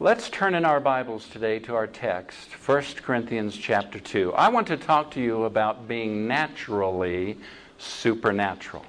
Let's 0.00 0.28
turn 0.28 0.56
in 0.56 0.64
our 0.64 0.80
Bibles 0.80 1.28
today 1.28 1.60
to 1.60 1.76
our 1.76 1.86
text, 1.86 2.50
1 2.66 2.82
Corinthians 2.96 3.56
chapter 3.56 4.00
2. 4.00 4.32
I 4.32 4.48
want 4.48 4.66
to 4.66 4.76
talk 4.76 5.12
to 5.12 5.20
you 5.20 5.44
about 5.44 5.86
being 5.86 6.26
naturally 6.26 7.38
supernatural. 7.78 8.84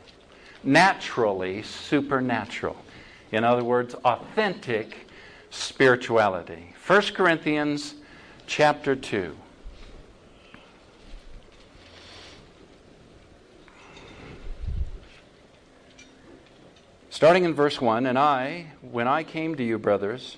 Naturally 0.63 1.61
supernatural. 1.61 2.75
In 3.31 3.43
other 3.43 3.63
words, 3.63 3.93
authentic 4.03 5.07
spirituality. 5.51 6.73
1 6.87 7.01
Corinthians 7.13 7.93
chapter 8.47 8.95
2. 8.95 9.35
Starting 17.11 17.45
in 17.45 17.53
verse 17.53 17.79
1 17.79 18.07
And 18.07 18.17
I, 18.17 18.71
when 18.81 19.07
I 19.07 19.23
came 19.23 19.53
to 19.53 19.63
you, 19.63 19.77
brothers, 19.77 20.37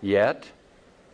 Yet, 0.00 0.48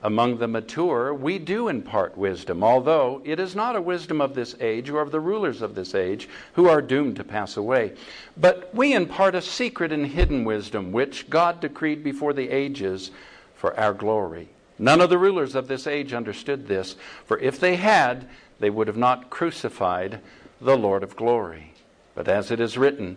among 0.03 0.39
the 0.39 0.49
mature, 0.49 1.15
we 1.15 1.39
do 1.39 1.69
impart 1.69 2.19
wisdom, 2.19 2.65
although 2.65 3.23
it 3.25 3.39
is 3.39 3.55
not 3.55 3.77
a 3.77 3.81
wisdom 3.81 4.21
of 4.21 4.35
this 4.35 4.57
age 4.61 4.91
or 4.91 5.01
of 5.01 5.13
the 5.13 5.21
rulers 5.21 5.63
of 5.63 5.75
this 5.75 5.95
age 5.95 6.29
who 6.55 6.69
are 6.69 6.83
doomed 6.83 7.17
to 7.17 7.25
pass 7.25 7.57
away. 7.57 7.93
But 8.37 8.75
we 8.75 8.95
impart 8.95 9.37
a 9.37 9.43
secret 9.43 9.93
and 9.93 10.07
hidden 10.07 10.45
wisdom, 10.45 10.91
which 10.91 11.31
God 11.31 11.61
decreed 11.61 12.03
before 12.03 12.33
the 12.33 12.51
ages 12.51 13.13
for 13.55 13.79
our 13.79 13.95
glory. 13.95 14.49
None 14.79 15.01
of 15.01 15.11
the 15.11 15.19
rulers 15.19 15.55
of 15.55 15.69
this 15.69 15.87
age 15.87 16.13
understood 16.13 16.67
this, 16.67 16.97
for 17.25 17.39
if 17.39 17.61
they 17.61 17.77
had, 17.77 18.29
they 18.59 18.71
would 18.71 18.89
have 18.89 18.97
not 18.97 19.31
crucified 19.31 20.19
the 20.61 20.77
Lord 20.77 21.05
of 21.05 21.15
glory. 21.15 21.75
But 22.17 22.27
as 22.27 22.51
it 22.51 22.59
is 22.59 22.77
written, 22.77 23.17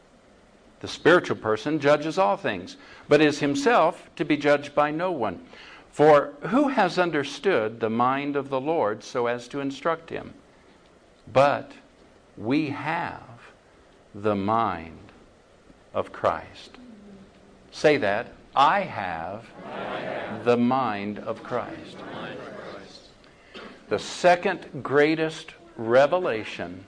The 0.81 0.87
spiritual 0.87 1.37
person 1.37 1.79
judges 1.79 2.17
all 2.17 2.37
things, 2.37 2.75
but 3.07 3.21
is 3.21 3.39
himself 3.39 4.09
to 4.15 4.25
be 4.25 4.35
judged 4.35 4.73
by 4.73 4.91
no 4.91 5.11
one. 5.11 5.45
For 5.91 6.33
who 6.41 6.69
has 6.69 6.97
understood 6.97 7.79
the 7.79 7.89
mind 7.89 8.35
of 8.35 8.49
the 8.49 8.59
Lord 8.59 9.03
so 9.03 9.27
as 9.27 9.47
to 9.49 9.59
instruct 9.59 10.09
him? 10.09 10.33
But 11.31 11.71
we 12.35 12.69
have 12.69 13.21
the 14.15 14.35
mind 14.35 15.11
of 15.93 16.11
Christ. 16.11 16.77
Say 17.71 17.97
that. 17.97 18.33
I 18.55 18.81
have, 18.81 19.45
the 20.43 20.57
mind 20.57 21.19
of 21.19 21.41
Christ. 21.43 21.97
The 23.87 23.99
second 23.99 24.83
greatest 24.83 25.53
revelation 25.77 26.85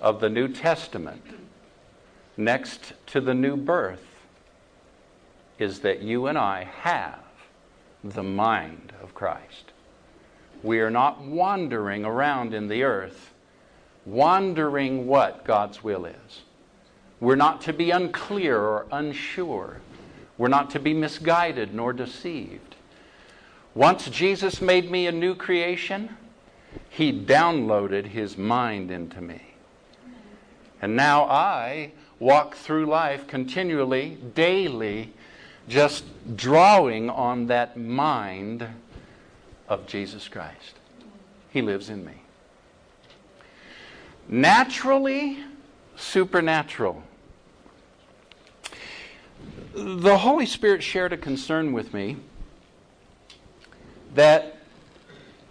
of 0.00 0.20
the 0.20 0.28
New 0.28 0.48
Testament 0.48 1.22
next 2.36 2.92
to 3.06 3.20
the 3.20 3.34
new 3.34 3.56
birth 3.56 4.04
is 5.58 5.80
that 5.80 6.02
you 6.02 6.26
and 6.26 6.38
I 6.38 6.64
have 6.64 7.20
the 8.02 8.22
mind 8.22 8.92
of 9.02 9.14
Christ. 9.14 9.72
We 10.62 10.80
are 10.80 10.90
not 10.90 11.20
wandering 11.20 12.04
around 12.04 12.54
in 12.54 12.68
the 12.68 12.82
earth, 12.82 13.32
wondering 14.06 15.06
what 15.06 15.44
God's 15.44 15.84
will 15.84 16.04
is. 16.04 16.42
We're 17.20 17.36
not 17.36 17.60
to 17.62 17.72
be 17.72 17.90
unclear 17.90 18.58
or 18.58 18.86
unsure. 18.90 19.78
We're 20.38 20.48
not 20.48 20.70
to 20.70 20.80
be 20.80 20.94
misguided 20.94 21.74
nor 21.74 21.92
deceived. 21.92 22.74
Once 23.74 24.08
Jesus 24.10 24.60
made 24.60 24.90
me 24.90 25.06
a 25.06 25.12
new 25.12 25.34
creation, 25.34 26.16
He 26.88 27.12
downloaded 27.12 28.06
His 28.06 28.36
mind 28.36 28.90
into 28.90 29.20
me. 29.20 29.40
And 30.80 30.96
now 30.96 31.24
I 31.24 31.92
walk 32.22 32.54
through 32.54 32.86
life 32.86 33.26
continually, 33.26 34.16
daily, 34.36 35.12
just 35.68 36.04
drawing 36.36 37.10
on 37.10 37.48
that 37.48 37.76
mind 37.76 38.64
of 39.68 39.86
Jesus 39.88 40.28
Christ. 40.28 40.76
He 41.50 41.60
lives 41.60 41.90
in 41.90 42.04
me. 42.04 42.12
Naturally, 44.28 45.40
supernatural. 45.96 47.02
The 49.74 50.18
Holy 50.18 50.46
Spirit 50.46 50.82
shared 50.82 51.12
a 51.12 51.16
concern 51.16 51.72
with 51.72 51.92
me 51.92 52.18
that 54.14 54.58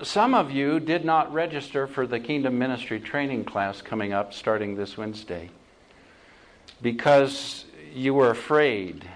some 0.02 0.34
of 0.34 0.52
you 0.52 0.80
did 0.80 1.04
not 1.04 1.34
register 1.34 1.86
for 1.86 2.08
the 2.08 2.20
Kingdom 2.20 2.58
Ministry 2.58 3.02
training 3.02 3.44
class 3.44 3.82
coming 3.82 4.14
up 4.14 4.34
starting 4.34 4.78
this 4.78 4.98
Wednesday 4.98 5.50
because 6.82 7.66
you 7.94 8.14
were 8.14 8.30
afraid 8.30 9.08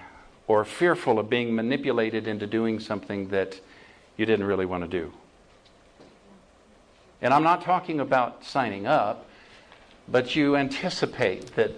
or 0.46 0.64
fearful 0.64 1.18
of 1.18 1.28
being 1.28 1.54
manipulated 1.54 2.26
into 2.28 2.46
doing 2.46 2.78
something 2.78 3.28
that 3.28 3.60
you 4.16 4.26
didn't 4.26 4.46
really 4.46 4.66
want 4.66 4.84
to 4.84 4.88
do. 4.88 5.12
And 7.20 7.32
I'm 7.34 7.42
not 7.42 7.62
talking 7.62 8.00
about 8.00 8.44
signing 8.44 8.86
up, 8.86 9.26
but 10.08 10.36
you 10.36 10.56
anticipate 10.56 11.54
that 11.56 11.72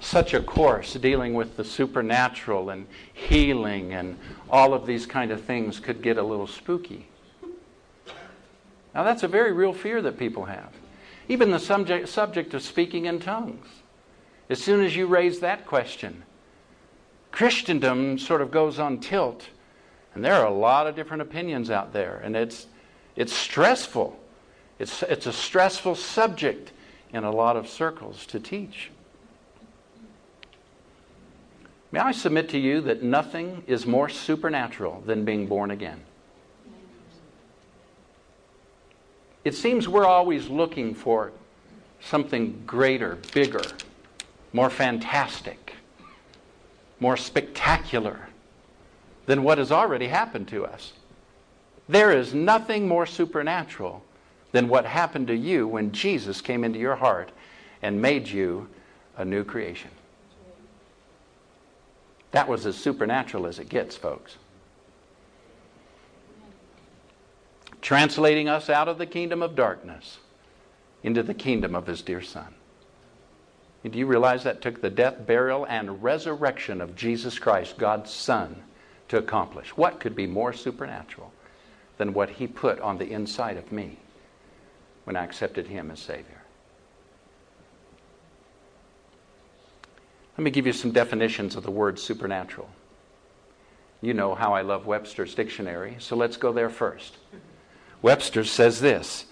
such 0.00 0.34
a 0.34 0.40
course 0.40 0.94
dealing 0.94 1.34
with 1.34 1.56
the 1.56 1.64
supernatural 1.64 2.70
and 2.70 2.86
healing 3.12 3.92
and 3.92 4.18
all 4.50 4.72
of 4.72 4.86
these 4.86 5.06
kind 5.06 5.30
of 5.30 5.42
things 5.42 5.80
could 5.80 6.02
get 6.02 6.16
a 6.16 6.22
little 6.22 6.46
spooky. 6.46 7.06
Now, 8.94 9.02
that's 9.04 9.22
a 9.22 9.28
very 9.28 9.52
real 9.52 9.72
fear 9.72 10.00
that 10.02 10.18
people 10.18 10.46
have. 10.46 10.72
Even 11.28 11.50
the 11.50 11.58
subject, 11.58 12.08
subject 12.08 12.54
of 12.54 12.62
speaking 12.62 13.04
in 13.04 13.20
tongues. 13.20 13.66
As 14.50 14.62
soon 14.62 14.84
as 14.84 14.96
you 14.96 15.06
raise 15.06 15.40
that 15.40 15.66
question, 15.66 16.22
Christendom 17.30 18.18
sort 18.18 18.40
of 18.40 18.50
goes 18.50 18.78
on 18.78 18.98
tilt. 18.98 19.48
And 20.14 20.24
there 20.24 20.34
are 20.34 20.46
a 20.46 20.54
lot 20.54 20.86
of 20.86 20.96
different 20.96 21.22
opinions 21.22 21.70
out 21.70 21.92
there, 21.92 22.20
and 22.24 22.34
it's, 22.34 22.66
it's 23.14 23.32
stressful. 23.32 24.18
It's, 24.78 25.02
it's 25.02 25.26
a 25.26 25.32
stressful 25.32 25.94
subject 25.96 26.72
in 27.12 27.24
a 27.24 27.30
lot 27.30 27.56
of 27.56 27.68
circles 27.68 28.26
to 28.26 28.40
teach. 28.40 28.90
May 31.92 32.00
I 32.00 32.12
submit 32.12 32.48
to 32.50 32.58
you 32.58 32.80
that 32.82 33.02
nothing 33.02 33.62
is 33.66 33.86
more 33.86 34.08
supernatural 34.08 35.02
than 35.06 35.24
being 35.24 35.46
born 35.46 35.70
again? 35.70 36.00
It 39.44 39.54
seems 39.54 39.88
we're 39.88 40.04
always 40.04 40.48
looking 40.48 40.94
for 40.94 41.32
something 42.00 42.62
greater, 42.66 43.18
bigger, 43.32 43.62
more 44.52 44.70
fantastic, 44.70 45.74
more 47.00 47.16
spectacular, 47.16 48.28
than 49.26 49.42
what 49.42 49.58
has 49.58 49.70
already 49.70 50.08
happened 50.08 50.48
to 50.48 50.64
us. 50.64 50.94
There 51.88 52.10
is 52.10 52.32
nothing 52.32 52.88
more 52.88 53.06
supernatural 53.06 54.02
than 54.52 54.68
what 54.68 54.86
happened 54.86 55.26
to 55.26 55.36
you 55.36 55.68
when 55.68 55.92
Jesus 55.92 56.40
came 56.40 56.64
into 56.64 56.78
your 56.78 56.96
heart 56.96 57.30
and 57.82 58.00
made 58.00 58.28
you 58.28 58.68
a 59.16 59.24
new 59.24 59.44
creation. 59.44 59.90
That 62.30 62.48
was 62.48 62.66
as 62.66 62.76
supernatural 62.76 63.46
as 63.46 63.58
it 63.58 63.68
gets, 63.68 63.96
folks. 63.96 64.36
Translating 67.80 68.48
us 68.48 68.68
out 68.68 68.88
of 68.88 68.98
the 68.98 69.06
kingdom 69.06 69.42
of 69.42 69.54
darkness 69.54 70.18
into 71.02 71.22
the 71.22 71.34
kingdom 71.34 71.74
of 71.74 71.86
his 71.86 72.02
dear 72.02 72.20
Son. 72.20 72.54
Do 73.90 73.98
you 73.98 74.06
realize 74.06 74.44
that 74.44 74.60
took 74.60 74.80
the 74.80 74.90
death, 74.90 75.26
burial, 75.26 75.64
and 75.66 76.02
resurrection 76.02 76.80
of 76.80 76.96
Jesus 76.96 77.38
Christ, 77.38 77.78
God's 77.78 78.10
Son, 78.10 78.62
to 79.08 79.18
accomplish? 79.18 79.76
What 79.76 80.00
could 80.00 80.14
be 80.14 80.26
more 80.26 80.52
supernatural 80.52 81.32
than 81.96 82.12
what 82.12 82.30
he 82.30 82.46
put 82.46 82.80
on 82.80 82.98
the 82.98 83.10
inside 83.10 83.56
of 83.56 83.72
me 83.72 83.98
when 85.04 85.16
I 85.16 85.24
accepted 85.24 85.68
him 85.68 85.90
as 85.90 86.00
Savior? 86.00 86.42
Let 90.36 90.44
me 90.44 90.50
give 90.50 90.66
you 90.66 90.72
some 90.72 90.92
definitions 90.92 91.56
of 91.56 91.64
the 91.64 91.70
word 91.70 91.98
supernatural. 91.98 92.70
You 94.00 94.14
know 94.14 94.34
how 94.34 94.54
I 94.54 94.62
love 94.62 94.86
Webster's 94.86 95.34
dictionary, 95.34 95.96
so 95.98 96.14
let's 96.14 96.36
go 96.36 96.52
there 96.52 96.70
first. 96.70 97.16
Webster 98.02 98.44
says 98.44 98.80
this 98.80 99.26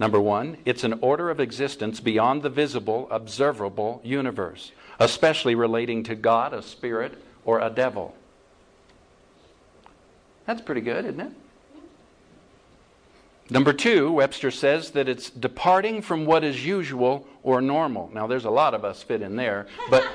Number 0.00 0.18
one, 0.18 0.56
it's 0.64 0.82
an 0.82 0.94
order 1.02 1.28
of 1.28 1.40
existence 1.40 2.00
beyond 2.00 2.42
the 2.42 2.48
visible, 2.48 3.06
observable 3.10 4.00
universe, 4.02 4.72
especially 4.98 5.54
relating 5.54 6.02
to 6.04 6.14
God, 6.14 6.54
a 6.54 6.62
spirit, 6.62 7.22
or 7.44 7.60
a 7.60 7.68
devil. 7.68 8.16
That's 10.46 10.62
pretty 10.62 10.80
good, 10.80 11.04
isn't 11.04 11.20
it? 11.20 11.32
Number 13.50 13.74
two, 13.74 14.10
Webster 14.10 14.50
says 14.50 14.92
that 14.92 15.06
it's 15.06 15.28
departing 15.28 16.00
from 16.00 16.24
what 16.24 16.44
is 16.44 16.64
usual 16.64 17.26
or 17.42 17.60
normal. 17.60 18.10
Now, 18.14 18.26
there's 18.26 18.46
a 18.46 18.50
lot 18.50 18.72
of 18.72 18.86
us 18.86 19.02
fit 19.02 19.20
in 19.20 19.36
there, 19.36 19.66
but, 19.90 20.06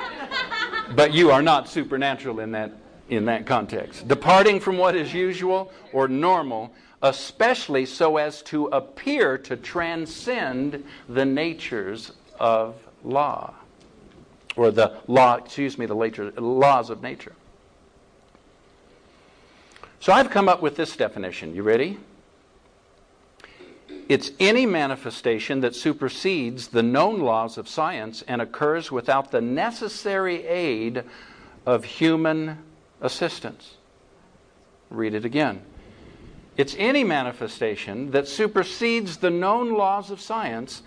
but 0.95 1.13
you 1.13 1.29
are 1.29 1.43
not 1.43 1.69
supernatural 1.69 2.39
in 2.39 2.53
that, 2.53 2.71
in 3.09 3.25
that 3.25 3.45
context. 3.45 4.07
Departing 4.07 4.59
from 4.59 4.77
what 4.77 4.95
is 4.95 5.13
usual 5.13 5.71
or 5.93 6.07
normal, 6.07 6.73
especially 7.01 7.85
so 7.85 8.17
as 8.17 8.41
to 8.43 8.65
appear 8.67 9.37
to 9.37 9.55
transcend 9.55 10.83
the 11.07 11.25
natures 11.25 12.11
of 12.39 12.75
law, 13.03 13.53
or 14.55 14.71
the 14.71 14.97
law, 15.07 15.35
excuse 15.35 15.77
me, 15.77 15.85
the 15.85 15.93
laws 15.93 16.89
of 16.89 17.03
nature. 17.03 17.33
So 19.99 20.13
I've 20.13 20.29
come 20.29 20.49
up 20.49 20.61
with 20.61 20.75
this 20.75 20.95
definition. 20.95 21.55
You 21.55 21.63
ready? 21.63 21.99
It's 24.07 24.31
any 24.39 24.65
manifestation 24.67 25.61
that 25.61 25.75
supersedes 25.75 26.67
the 26.67 26.83
known 26.83 27.21
laws 27.21 27.57
of 27.57 27.67
science 27.67 28.23
and 28.27 28.39
occurs 28.41 28.91
without 28.91 29.31
the 29.31 29.41
necessary 29.41 30.45
aid 30.45 31.03
of 31.65 31.85
human 31.85 32.59
assistance. 33.05 33.75
Read 34.89 35.13
it 35.13 35.25
again. 35.25 35.61
It's 36.57 36.75
any 36.77 37.03
manifestation 37.03 38.11
that 38.11 38.27
supersedes 38.27 39.17
the 39.17 39.29
known 39.29 39.73
laws 39.73 40.09
of 40.09 40.21
science 40.21 40.81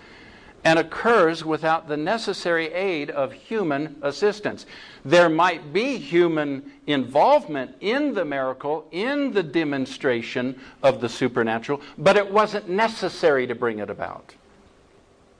and 0.64 0.78
occurs 0.78 1.44
without 1.44 1.88
the 1.88 1.96
necessary 1.96 2.72
aid 2.72 3.10
of 3.10 3.32
human 3.32 3.96
assistance. 4.02 4.66
There 5.04 5.28
might 5.28 5.72
be 5.72 5.98
human 5.98 6.72
involvement 6.86 7.76
in 7.80 8.14
the 8.14 8.24
miracle, 8.24 8.86
in 8.90 9.32
the 9.32 9.42
demonstration 9.42 10.58
of 10.82 11.00
the 11.00 11.08
supernatural, 11.08 11.80
but 11.96 12.16
it 12.16 12.30
wasn't 12.30 12.68
necessary 12.68 13.46
to 13.46 13.54
bring 13.54 13.78
it 13.78 13.90
about. 13.90 14.34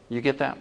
You 0.09 0.21
get 0.21 0.39
that? 0.39 0.59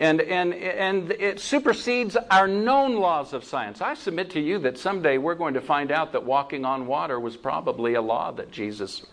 And, 0.00 0.22
and, 0.22 0.54
and 0.54 1.12
it 1.12 1.40
supersedes 1.40 2.16
our 2.30 2.48
known 2.48 2.96
laws 2.96 3.34
of 3.34 3.44
science. 3.44 3.82
I 3.82 3.92
submit 3.92 4.30
to 4.30 4.40
you 4.40 4.58
that 4.60 4.78
someday 4.78 5.18
we're 5.18 5.34
going 5.34 5.54
to 5.54 5.60
find 5.60 5.92
out 5.92 6.12
that 6.12 6.24
walking 6.24 6.64
on 6.64 6.86
water 6.86 7.20
was 7.20 7.36
probably 7.36 7.94
a 7.94 8.00
law 8.00 8.32
that 8.32 8.50
Jesus 8.50 9.04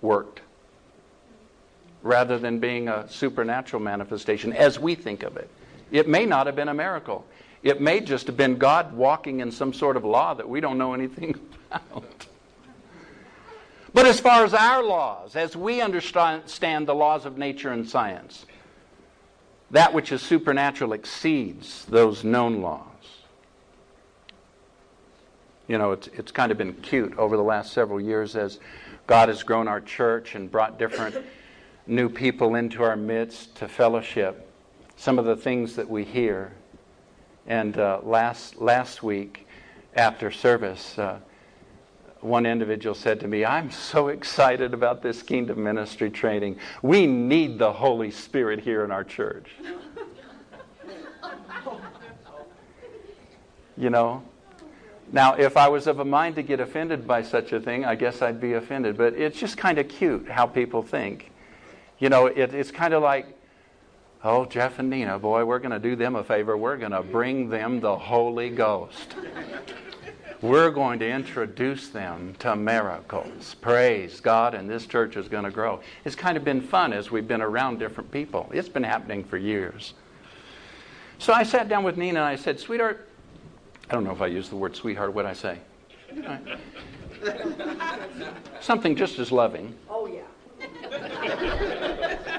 worked 0.00 0.40
rather 2.04 2.38
than 2.38 2.60
being 2.60 2.88
a 2.88 3.08
supernatural 3.10 3.82
manifestation 3.82 4.52
as 4.52 4.78
we 4.78 4.94
think 4.94 5.24
of 5.24 5.36
it. 5.36 5.50
It 5.90 6.08
may 6.08 6.24
not 6.24 6.46
have 6.46 6.54
been 6.54 6.68
a 6.68 6.74
miracle. 6.74 7.26
It 7.64 7.80
may 7.80 7.98
just 7.98 8.28
have 8.28 8.36
been 8.36 8.58
God 8.58 8.94
walking 8.94 9.40
in 9.40 9.50
some 9.50 9.72
sort 9.72 9.96
of 9.96 10.04
law 10.04 10.34
that 10.34 10.48
we 10.48 10.60
don't 10.60 10.78
know 10.78 10.94
anything 10.94 11.34
about. 11.72 12.26
But 13.92 14.06
as 14.06 14.20
far 14.20 14.44
as 14.44 14.54
our 14.54 14.84
laws, 14.84 15.34
as 15.34 15.56
we 15.56 15.80
understand 15.80 16.86
the 16.86 16.94
laws 16.94 17.26
of 17.26 17.38
nature 17.38 17.72
and 17.72 17.88
science, 17.88 18.46
that 19.70 19.92
which 19.92 20.12
is 20.12 20.22
supernatural 20.22 20.92
exceeds 20.92 21.84
those 21.86 22.24
known 22.24 22.62
laws. 22.62 22.84
You 25.66 25.76
know, 25.76 25.92
it's, 25.92 26.08
it's 26.08 26.32
kind 26.32 26.50
of 26.50 26.56
been 26.56 26.72
cute 26.74 27.16
over 27.18 27.36
the 27.36 27.42
last 27.42 27.72
several 27.72 28.00
years 28.00 28.34
as 28.34 28.58
God 29.06 29.28
has 29.28 29.42
grown 29.42 29.68
our 29.68 29.80
church 29.80 30.34
and 30.34 30.50
brought 30.50 30.78
different 30.78 31.16
new 31.86 32.08
people 32.08 32.54
into 32.54 32.82
our 32.82 32.96
midst 32.96 33.54
to 33.56 33.68
fellowship, 33.68 34.50
some 34.96 35.18
of 35.18 35.26
the 35.26 35.36
things 35.36 35.76
that 35.76 35.88
we 35.88 36.04
hear. 36.04 36.52
And 37.46 37.78
uh, 37.78 38.00
last, 38.02 38.60
last 38.60 39.02
week, 39.02 39.46
after 39.94 40.30
service, 40.30 40.98
uh, 40.98 41.18
one 42.20 42.46
individual 42.46 42.94
said 42.94 43.20
to 43.20 43.28
me, 43.28 43.44
I'm 43.44 43.70
so 43.70 44.08
excited 44.08 44.74
about 44.74 45.02
this 45.02 45.22
kingdom 45.22 45.62
ministry 45.62 46.10
training. 46.10 46.58
We 46.82 47.06
need 47.06 47.58
the 47.58 47.72
Holy 47.72 48.10
Spirit 48.10 48.60
here 48.60 48.84
in 48.84 48.90
our 48.90 49.04
church. 49.04 49.48
you 53.76 53.90
know? 53.90 54.22
Now, 55.10 55.34
if 55.34 55.56
I 55.56 55.68
was 55.68 55.86
of 55.86 56.00
a 56.00 56.04
mind 56.04 56.34
to 56.34 56.42
get 56.42 56.60
offended 56.60 57.06
by 57.06 57.22
such 57.22 57.52
a 57.52 57.60
thing, 57.60 57.84
I 57.84 57.94
guess 57.94 58.20
I'd 58.20 58.40
be 58.40 58.54
offended. 58.54 58.98
But 58.98 59.14
it's 59.14 59.38
just 59.38 59.56
kind 59.56 59.78
of 59.78 59.88
cute 59.88 60.28
how 60.28 60.46
people 60.46 60.82
think. 60.82 61.30
You 61.98 62.10
know, 62.10 62.26
it, 62.26 62.54
it's 62.54 62.70
kind 62.70 62.92
of 62.92 63.02
like, 63.02 63.26
oh, 64.22 64.44
Jeff 64.44 64.78
and 64.78 64.90
Nina, 64.90 65.18
boy, 65.18 65.44
we're 65.44 65.60
going 65.60 65.70
to 65.70 65.78
do 65.78 65.96
them 65.96 66.16
a 66.16 66.24
favor. 66.24 66.56
We're 66.56 66.76
going 66.76 66.92
to 66.92 67.02
bring 67.02 67.48
them 67.48 67.80
the 67.80 67.96
Holy 67.96 68.50
Ghost. 68.50 69.16
We're 70.40 70.70
going 70.70 71.00
to 71.00 71.08
introduce 71.08 71.88
them 71.88 72.34
to 72.38 72.54
miracles. 72.54 73.56
Praise 73.60 74.20
God, 74.20 74.54
and 74.54 74.70
this 74.70 74.86
church 74.86 75.16
is 75.16 75.28
going 75.28 75.44
to 75.44 75.50
grow. 75.50 75.80
It's 76.04 76.14
kind 76.14 76.36
of 76.36 76.44
been 76.44 76.60
fun 76.60 76.92
as 76.92 77.10
we've 77.10 77.26
been 77.26 77.42
around 77.42 77.78
different 77.78 78.10
people. 78.12 78.48
It's 78.52 78.68
been 78.68 78.84
happening 78.84 79.24
for 79.24 79.36
years. 79.36 79.94
So 81.18 81.32
I 81.32 81.42
sat 81.42 81.68
down 81.68 81.82
with 81.82 81.96
Nina 81.96 82.20
and 82.20 82.28
I 82.28 82.36
said, 82.36 82.60
Sweetheart, 82.60 83.08
I 83.90 83.94
don't 83.94 84.04
know 84.04 84.12
if 84.12 84.22
I 84.22 84.26
used 84.26 84.50
the 84.50 84.56
word 84.56 84.76
sweetheart. 84.76 85.12
What 85.12 85.26
I 85.26 85.32
say? 85.32 85.58
Something 88.60 88.94
just 88.94 89.18
as 89.18 89.32
loving. 89.32 89.74
Oh, 89.90 90.06
yeah. 90.06 90.22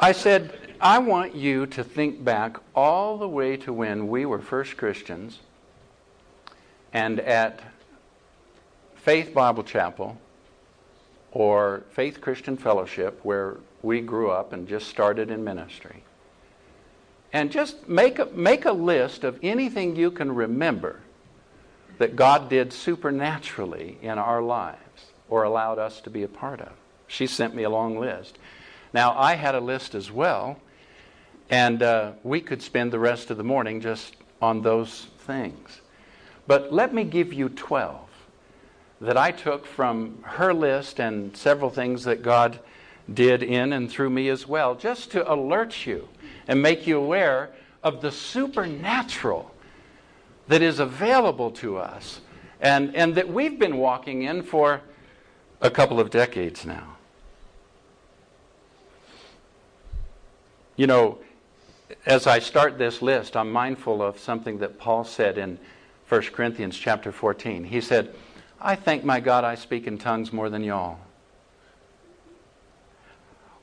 I 0.00 0.12
said, 0.12 0.58
I 0.80 0.98
want 0.98 1.34
you 1.34 1.66
to 1.66 1.84
think 1.84 2.24
back 2.24 2.58
all 2.74 3.18
the 3.18 3.28
way 3.28 3.56
to 3.58 3.72
when 3.72 4.08
we 4.08 4.24
were 4.24 4.40
first 4.40 4.76
Christians 4.76 5.40
and 6.92 7.20
at 7.20 7.60
Faith 8.96 9.32
Bible 9.32 9.62
Chapel 9.62 10.18
or 11.32 11.84
Faith 11.90 12.20
Christian 12.20 12.56
Fellowship, 12.56 13.20
where 13.22 13.58
we 13.82 14.00
grew 14.00 14.30
up 14.30 14.52
and 14.52 14.66
just 14.66 14.88
started 14.88 15.30
in 15.30 15.44
ministry. 15.44 16.02
And 17.32 17.52
just 17.52 17.88
make 17.88 18.18
a, 18.18 18.26
make 18.26 18.64
a 18.64 18.72
list 18.72 19.22
of 19.22 19.38
anything 19.42 19.96
you 19.96 20.10
can 20.10 20.34
remember 20.34 21.00
that 21.98 22.16
God 22.16 22.48
did 22.48 22.72
supernaturally 22.72 23.98
in 24.02 24.18
our 24.18 24.42
lives 24.42 25.06
or 25.28 25.42
allowed 25.42 25.78
us 25.78 26.00
to 26.02 26.10
be 26.10 26.22
a 26.22 26.28
part 26.28 26.60
of. 26.60 26.72
She 27.06 27.26
sent 27.26 27.54
me 27.54 27.62
a 27.62 27.70
long 27.70 27.98
list. 27.98 28.38
Now, 28.92 29.16
I 29.18 29.34
had 29.34 29.54
a 29.54 29.60
list 29.60 29.94
as 29.94 30.10
well, 30.10 30.58
and 31.50 31.82
uh, 31.82 32.12
we 32.22 32.40
could 32.40 32.62
spend 32.62 32.92
the 32.92 32.98
rest 32.98 33.30
of 33.30 33.36
the 33.36 33.44
morning 33.44 33.80
just 33.80 34.16
on 34.40 34.62
those 34.62 35.06
things. 35.20 35.80
But 36.46 36.72
let 36.72 36.94
me 36.94 37.04
give 37.04 37.32
you 37.32 37.48
12 37.48 38.00
that 39.00 39.16
I 39.16 39.30
took 39.30 39.66
from 39.66 40.22
her 40.22 40.54
list 40.54 41.00
and 41.00 41.36
several 41.36 41.70
things 41.70 42.04
that 42.04 42.22
God 42.22 42.60
did 43.12 43.42
in 43.42 43.72
and 43.72 43.90
through 43.90 44.10
me 44.10 44.28
as 44.28 44.46
well, 44.46 44.74
just 44.74 45.10
to 45.12 45.32
alert 45.32 45.86
you 45.86 46.08
and 46.48 46.62
make 46.62 46.86
you 46.86 46.98
aware 46.98 47.50
of 47.82 48.00
the 48.00 48.10
supernatural 48.10 49.54
that 50.48 50.62
is 50.62 50.78
available 50.78 51.50
to 51.50 51.76
us 51.76 52.20
and, 52.60 52.94
and 52.96 53.14
that 53.14 53.28
we've 53.28 53.58
been 53.58 53.76
walking 53.76 54.22
in 54.22 54.42
for 54.42 54.80
a 55.60 55.70
couple 55.70 56.00
of 56.00 56.10
decades 56.10 56.64
now. 56.64 56.96
You 60.76 60.86
know, 60.86 61.18
as 62.04 62.26
I 62.26 62.38
start 62.38 62.78
this 62.78 63.00
list, 63.00 63.36
I'm 63.36 63.50
mindful 63.50 64.02
of 64.02 64.18
something 64.18 64.58
that 64.58 64.78
Paul 64.78 65.04
said 65.04 65.38
in 65.38 65.58
1 66.08 66.22
Corinthians 66.32 66.78
chapter 66.78 67.10
14. 67.10 67.64
He 67.64 67.80
said, 67.80 68.14
I 68.60 68.76
thank 68.76 69.04
my 69.04 69.18
God 69.18 69.44
I 69.44 69.56
speak 69.56 69.86
in 69.86 69.98
tongues 69.98 70.32
more 70.32 70.48
than 70.48 70.62
y'all. 70.62 70.98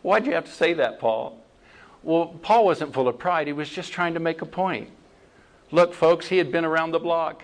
Why'd 0.02 0.26
you 0.26 0.34
have 0.34 0.46
to 0.46 0.52
say 0.52 0.74
that, 0.74 1.00
Paul? 1.00 1.42
Well, 2.04 2.38
Paul 2.42 2.66
wasn't 2.66 2.94
full 2.94 3.08
of 3.08 3.18
pride. 3.18 3.48
He 3.48 3.54
was 3.54 3.70
just 3.70 3.94
trying 3.94 4.14
to 4.16 4.20
make 4.20 4.42
a 4.42 4.46
point. 4.46 4.90
Look, 5.72 5.94
folks, 5.94 6.28
he 6.28 6.38
had 6.38 6.52
been 6.52 6.66
around 6.66 6.92
the 6.92 7.00
block. 7.00 7.44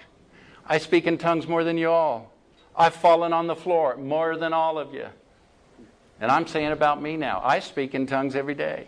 I 0.68 0.78
speak 0.78 1.08
in 1.08 1.18
tongues 1.18 1.48
more 1.48 1.64
than 1.64 1.78
you 1.78 1.90
all. 1.90 2.34
I've 2.76 2.94
fallen 2.94 3.32
on 3.32 3.48
the 3.48 3.56
floor 3.56 3.96
more 3.96 4.36
than 4.36 4.52
all 4.52 4.78
of 4.78 4.94
you. 4.94 5.08
And 6.20 6.30
I'm 6.30 6.46
saying 6.46 6.74
about 6.74 7.02
me 7.02 7.16
now. 7.16 7.42
I 7.44 7.60
speak 7.60 7.96
in 7.96 8.06
tongues 8.06 8.36
every 8.36 8.54
day. 8.54 8.88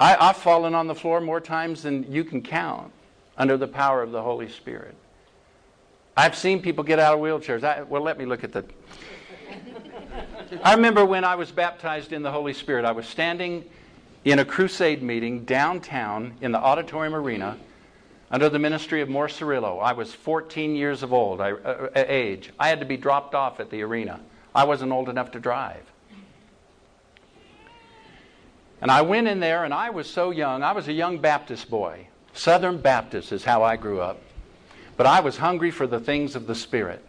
I, 0.00 0.26
have 0.26 0.36
fallen 0.36 0.74
on 0.74 0.88
the 0.88 0.94
floor 0.94 1.20
more 1.20 1.40
times 1.40 1.84
than 1.84 2.10
you 2.10 2.24
can 2.24 2.42
count 2.42 2.92
under 3.40 3.56
the 3.56 3.66
power 3.66 4.02
of 4.02 4.12
the 4.12 4.20
Holy 4.20 4.50
Spirit. 4.50 4.94
I've 6.14 6.36
seen 6.36 6.60
people 6.60 6.84
get 6.84 6.98
out 6.98 7.14
of 7.14 7.20
wheelchairs. 7.20 7.64
I, 7.64 7.82
well, 7.82 8.02
let 8.02 8.18
me 8.18 8.26
look 8.26 8.44
at 8.44 8.52
the. 8.52 8.66
I 10.62 10.74
remember 10.74 11.06
when 11.06 11.24
I 11.24 11.36
was 11.36 11.50
baptized 11.50 12.12
in 12.12 12.22
the 12.22 12.30
Holy 12.30 12.52
Spirit, 12.52 12.84
I 12.84 12.92
was 12.92 13.06
standing 13.06 13.64
in 14.26 14.40
a 14.40 14.44
crusade 14.44 15.02
meeting 15.02 15.46
downtown 15.46 16.34
in 16.42 16.52
the 16.52 16.58
auditorium 16.58 17.14
arena 17.14 17.56
under 18.30 18.50
the 18.50 18.58
ministry 18.58 19.00
of 19.00 19.08
Morris 19.08 19.40
Cerullo. 19.40 19.82
I 19.82 19.94
was 19.94 20.12
14 20.12 20.76
years 20.76 21.02
of 21.02 21.14
old 21.14 21.40
I, 21.40 21.52
uh, 21.52 21.54
uh, 21.54 21.88
age. 21.94 22.50
I 22.58 22.68
had 22.68 22.80
to 22.80 22.86
be 22.86 22.98
dropped 22.98 23.34
off 23.34 23.58
at 23.58 23.70
the 23.70 23.80
arena. 23.80 24.20
I 24.54 24.64
wasn't 24.64 24.92
old 24.92 25.08
enough 25.08 25.30
to 25.30 25.40
drive. 25.40 25.86
And 28.82 28.90
I 28.90 29.00
went 29.00 29.28
in 29.28 29.40
there, 29.40 29.64
and 29.64 29.72
I 29.72 29.88
was 29.88 30.10
so 30.10 30.30
young. 30.30 30.62
I 30.62 30.72
was 30.72 30.88
a 30.88 30.92
young 30.92 31.18
Baptist 31.18 31.70
boy. 31.70 32.06
Southern 32.40 32.78
Baptist 32.78 33.32
is 33.32 33.44
how 33.44 33.62
I 33.62 33.76
grew 33.76 34.00
up. 34.00 34.18
But 34.96 35.04
I 35.04 35.20
was 35.20 35.36
hungry 35.36 35.70
for 35.70 35.86
the 35.86 36.00
things 36.00 36.34
of 36.34 36.46
the 36.46 36.54
Spirit. 36.54 37.04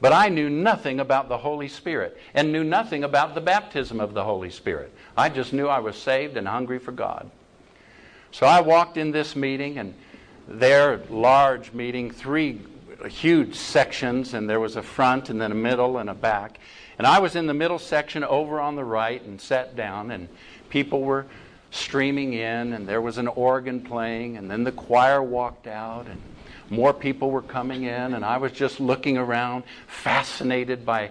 But 0.00 0.12
I 0.12 0.30
knew 0.30 0.50
nothing 0.50 0.98
about 0.98 1.28
the 1.28 1.38
Holy 1.38 1.68
Spirit 1.68 2.18
and 2.34 2.50
knew 2.50 2.64
nothing 2.64 3.04
about 3.04 3.36
the 3.36 3.40
baptism 3.40 4.00
of 4.00 4.14
the 4.14 4.24
Holy 4.24 4.50
Spirit. 4.50 4.92
I 5.16 5.28
just 5.28 5.52
knew 5.52 5.68
I 5.68 5.78
was 5.78 5.94
saved 5.94 6.36
and 6.36 6.48
hungry 6.48 6.80
for 6.80 6.90
God. 6.90 7.30
So 8.32 8.44
I 8.44 8.60
walked 8.62 8.96
in 8.96 9.12
this 9.12 9.36
meeting, 9.36 9.78
and 9.78 9.94
there, 10.48 11.02
large 11.08 11.72
meeting, 11.72 12.10
three 12.10 12.62
huge 13.08 13.54
sections, 13.54 14.34
and 14.34 14.50
there 14.50 14.58
was 14.58 14.74
a 14.74 14.82
front 14.82 15.30
and 15.30 15.40
then 15.40 15.52
a 15.52 15.54
middle 15.54 15.98
and 15.98 16.10
a 16.10 16.14
back. 16.14 16.58
And 16.98 17.06
I 17.06 17.20
was 17.20 17.36
in 17.36 17.46
the 17.46 17.54
middle 17.54 17.78
section 17.78 18.24
over 18.24 18.58
on 18.58 18.74
the 18.74 18.84
right 18.84 19.22
and 19.22 19.40
sat 19.40 19.76
down, 19.76 20.10
and 20.10 20.28
people 20.68 21.02
were 21.02 21.26
streaming 21.72 22.34
in, 22.34 22.74
and 22.74 22.86
there 22.86 23.00
was 23.00 23.18
an 23.18 23.26
organ 23.26 23.80
playing, 23.80 24.36
and 24.36 24.48
then 24.50 24.62
the 24.62 24.72
choir 24.72 25.22
walked 25.22 25.66
out, 25.66 26.06
and 26.06 26.20
more 26.70 26.92
people 26.92 27.30
were 27.30 27.42
coming 27.42 27.84
in, 27.84 28.14
and 28.14 28.24
I 28.24 28.36
was 28.36 28.52
just 28.52 28.78
looking 28.78 29.16
around, 29.16 29.64
fascinated 29.86 30.84
by 30.86 31.10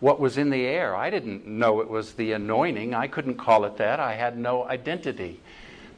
what 0.00 0.20
was 0.20 0.36
in 0.36 0.50
the 0.50 0.66
air. 0.66 0.94
I 0.94 1.08
didn't 1.08 1.46
know 1.46 1.80
it 1.80 1.88
was 1.88 2.12
the 2.12 2.32
anointing. 2.32 2.94
I 2.94 3.06
couldn't 3.06 3.36
call 3.36 3.64
it 3.64 3.78
that. 3.78 3.98
I 3.98 4.14
had 4.14 4.38
no 4.38 4.64
identity 4.64 5.40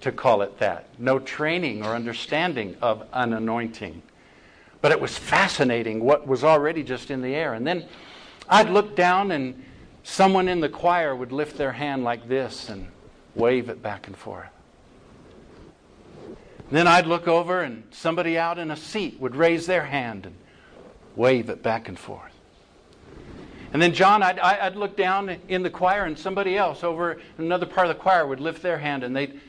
to 0.00 0.12
call 0.12 0.42
it 0.42 0.58
that, 0.60 0.86
no 0.98 1.18
training 1.18 1.84
or 1.84 1.94
understanding 1.94 2.76
of 2.80 3.04
an 3.12 3.32
anointing. 3.32 4.00
But 4.80 4.92
it 4.92 5.00
was 5.00 5.18
fascinating 5.18 6.04
what 6.04 6.24
was 6.24 6.44
already 6.44 6.84
just 6.84 7.10
in 7.10 7.20
the 7.20 7.34
air. 7.34 7.54
And 7.54 7.66
then 7.66 7.84
I'd 8.48 8.70
look 8.70 8.94
down, 8.94 9.32
and 9.32 9.64
someone 10.04 10.46
in 10.46 10.60
the 10.60 10.68
choir 10.68 11.16
would 11.16 11.32
lift 11.32 11.58
their 11.58 11.72
hand 11.72 12.04
like 12.04 12.28
this 12.28 12.68
and 12.68 12.86
wave 13.38 13.68
it 13.68 13.82
back 13.82 14.06
and 14.06 14.16
forth. 14.16 14.48
Then 16.70 16.86
I'd 16.86 17.06
look 17.06 17.26
over 17.26 17.62
and 17.62 17.84
somebody 17.90 18.36
out 18.36 18.58
in 18.58 18.70
a 18.70 18.76
seat 18.76 19.18
would 19.20 19.34
raise 19.34 19.66
their 19.66 19.86
hand 19.86 20.26
and 20.26 20.36
wave 21.16 21.48
it 21.48 21.62
back 21.62 21.88
and 21.88 21.98
forth. 21.98 22.32
And 23.72 23.80
then, 23.80 23.92
John, 23.92 24.22
I'd, 24.22 24.38
I'd 24.38 24.76
look 24.76 24.96
down 24.96 25.36
in 25.48 25.62
the 25.62 25.70
choir 25.70 26.04
and 26.04 26.18
somebody 26.18 26.56
else 26.56 26.84
over 26.84 27.18
another 27.38 27.66
part 27.66 27.86
of 27.88 27.96
the 27.96 28.02
choir 28.02 28.26
would 28.26 28.40
lift 28.40 28.62
their 28.62 28.78
hand 28.78 29.04
and 29.04 29.14
they'd 29.14 29.40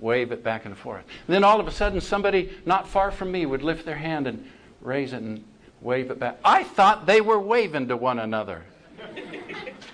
wave 0.00 0.32
it 0.32 0.42
back 0.42 0.64
and 0.64 0.76
forth. 0.76 1.04
And 1.26 1.34
then 1.34 1.44
all 1.44 1.60
of 1.60 1.68
a 1.68 1.70
sudden, 1.70 2.00
somebody 2.00 2.50
not 2.66 2.88
far 2.88 3.10
from 3.10 3.30
me 3.30 3.46
would 3.46 3.62
lift 3.62 3.84
their 3.84 3.96
hand 3.96 4.26
and 4.26 4.44
raise 4.80 5.12
it 5.12 5.22
and 5.22 5.44
wave 5.80 6.10
it 6.10 6.18
back. 6.18 6.38
I 6.44 6.64
thought 6.64 7.06
they 7.06 7.20
were 7.20 7.38
waving 7.38 7.88
to 7.88 7.96
one 7.96 8.18
another. 8.18 8.64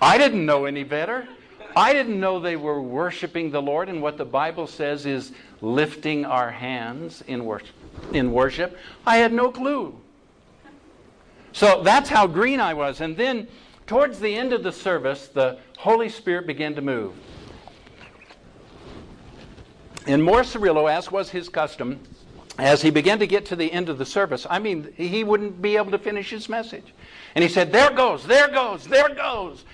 I 0.01 0.17
didn't 0.17 0.45
know 0.45 0.65
any 0.65 0.83
better. 0.83 1.27
I 1.75 1.93
didn't 1.93 2.19
know 2.19 2.39
they 2.39 2.55
were 2.55 2.81
worshiping 2.81 3.51
the 3.51 3.61
Lord, 3.61 3.89
and 3.89 4.01
what 4.01 4.17
the 4.17 4.25
Bible 4.25 4.67
says 4.67 5.05
is 5.05 5.33
lifting 5.61 6.23
our 6.25 6.49
hands 6.49 7.21
in 7.27 7.43
worship. 7.45 7.75
In 8.13 8.31
worship. 8.31 8.77
I 9.05 9.17
had 9.17 9.33
no 9.33 9.51
clue. 9.51 9.99
So 11.51 11.83
that's 11.83 12.09
how 12.09 12.27
green 12.27 12.59
I 12.59 12.73
was. 12.73 13.01
And 13.01 13.15
then, 13.17 13.47
towards 13.87 14.19
the 14.19 14.35
end 14.35 14.53
of 14.53 14.63
the 14.63 14.71
service, 14.71 15.27
the 15.27 15.57
Holy 15.77 16.09
Spirit 16.09 16.47
began 16.47 16.75
to 16.75 16.81
move. 16.81 17.13
And 20.07 20.23
Morris 20.23 20.53
Cerullo, 20.53 20.91
as 20.91 21.11
was 21.11 21.29
his 21.29 21.49
custom, 21.49 21.99
as 22.57 22.81
he 22.81 22.89
began 22.89 23.19
to 23.19 23.27
get 23.27 23.45
to 23.47 23.55
the 23.55 23.71
end 23.71 23.89
of 23.89 23.97
the 23.97 24.05
service, 24.05 24.45
I 24.49 24.59
mean, 24.59 24.93
he 24.95 25.23
wouldn't 25.23 25.61
be 25.61 25.77
able 25.77 25.91
to 25.91 25.97
finish 25.97 26.29
his 26.29 26.47
message. 26.47 26.93
And 27.33 27.43
he 27.43 27.49
said, 27.49 27.71
There 27.71 27.91
goes, 27.91 28.25
there 28.25 28.47
goes, 28.47 28.85
there 28.85 29.13
goes. 29.13 29.65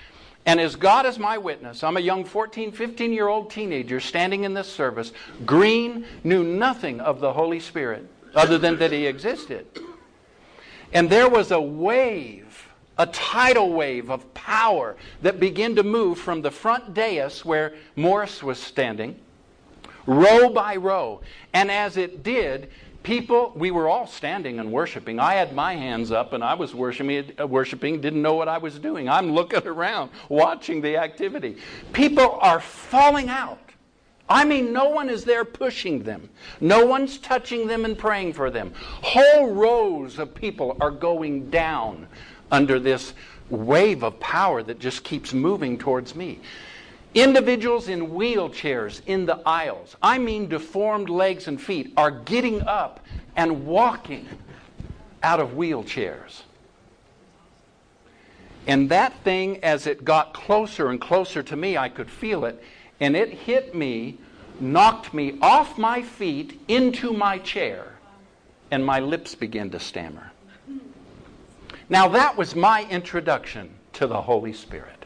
And 0.46 0.60
as 0.60 0.76
God 0.76 1.06
is 1.06 1.20
my 1.20 1.38
witness, 1.38 1.84
I'm 1.84 1.98
a 1.98 2.02
young 2.02 2.26
14, 2.26 2.72
15 2.72 3.14
year 3.14 3.28
old 3.28 3.52
teenager 3.52 4.00
standing 4.00 4.44
in 4.44 4.54
this 4.54 4.72
service. 4.72 5.12
Green 5.46 6.06
knew 6.24 6.44
nothing 6.44 7.00
of 7.00 7.20
the 7.20 7.34
Holy 7.34 7.60
Spirit 7.60 8.08
other 8.34 8.58
than 8.58 8.78
that 8.80 8.92
he 8.92 9.06
existed. 9.06 9.68
And 10.94 11.10
there 11.10 11.30
was 11.30 11.52
a 11.52 11.62
wave, 11.62 12.70
a 12.98 13.06
tidal 13.08 13.72
wave 13.72 14.10
of 14.10 14.34
power 14.34 14.96
that 15.22 15.40
began 15.40 15.76
to 15.76 15.84
move 15.84 16.18
from 16.18 16.42
the 16.42 16.52
front 16.52 16.94
dais 16.94 17.46
where 17.46 17.76
Morris 17.96 18.42
was 18.42 18.60
standing, 18.60 19.18
row 20.06 20.50
by 20.50 20.76
row. 20.76 21.22
And 21.54 21.70
as 21.72 21.98
it 21.98 22.24
did, 22.24 22.72
people, 23.04 23.52
we 23.56 23.72
were 23.72 23.88
all 23.88 24.08
standing 24.08 24.60
and 24.60 24.72
worshiping. 24.72 25.20
I 25.20 25.34
had 25.34 25.54
my 25.54 25.74
hands 25.76 26.12
up 26.12 26.34
and 26.34 26.44
I 26.44 26.54
was 26.54 26.76
worshiping, 26.76 27.32
uh, 27.40 27.48
worshiping, 27.48 28.02
didn't 28.02 28.22
know 28.22 28.36
what 28.36 28.48
I 28.48 28.58
was 28.58 28.80
doing. 28.80 29.10
I'm 29.10 29.32
looking 29.32 29.66
around, 29.68 30.12
watching 30.30 30.82
the 30.82 30.98
activity. 30.98 31.58
People 31.94 32.38
are 32.42 32.60
falling 32.60 33.30
out. 33.30 33.60
I 34.30 34.46
mean, 34.46 34.72
no 34.72 34.90
one 34.90 35.10
is 35.10 35.26
there 35.26 35.44
pushing 35.44 36.04
them. 36.04 36.30
No 36.62 36.86
one's 36.86 37.18
touching 37.18 37.68
them 37.68 37.84
and 37.84 37.98
praying 37.98 38.34
for 38.34 38.50
them. 38.50 38.74
Whole 39.02 39.52
rows 39.52 40.20
of 40.20 40.34
people 40.34 40.78
are 40.80 40.92
going 40.92 41.50
down 41.50 42.08
under 42.50 42.80
this 42.80 43.14
wave 43.50 44.04
of 44.04 44.20
power 44.22 44.64
that 44.64 44.80
just 44.80 45.04
keeps 45.04 45.34
moving 45.34 45.78
towards 45.78 46.16
me. 46.16 46.40
Individuals 47.14 47.90
in 47.90 48.12
wheelchairs 48.12 49.02
in 49.06 49.26
the 49.26 49.42
aisles, 49.46 49.98
I 50.02 50.18
mean 50.18 50.48
deformed 50.48 51.10
legs 51.10 51.48
and 51.48 51.62
feet, 51.62 51.92
are 51.98 52.12
getting 52.12 52.62
up 52.62 53.06
and 53.36 53.66
walking 53.66 54.28
out 55.22 55.40
of 55.40 55.52
wheelchairs. 55.52 56.44
And 58.66 58.90
that 58.90 59.14
thing, 59.24 59.64
as 59.64 59.88
it 59.88 60.06
got 60.06 60.34
closer 60.34 60.90
and 60.90 61.02
closer 61.02 61.44
to 61.44 61.56
me, 61.56 61.78
I 61.78 61.90
could 61.90 62.10
feel 62.10 62.46
it, 62.46 62.64
and 63.00 63.16
it 63.16 63.30
hit 63.30 63.76
me, 63.76 64.18
knocked 64.60 65.14
me 65.14 65.38
off 65.42 65.78
my 65.78 66.04
feet 66.04 66.62
into 66.68 67.12
my 67.12 67.40
chair, 67.40 67.94
and 68.70 68.86
my 68.86 69.00
lips 69.00 69.36
began 69.36 69.70
to 69.72 69.80
stammer. 69.80 70.32
Now, 71.90 72.08
that 72.10 72.38
was 72.38 72.56
my 72.56 72.88
introduction 72.90 73.72
to 73.94 74.08
the 74.08 74.22
Holy 74.22 74.54
Spirit. 74.54 75.01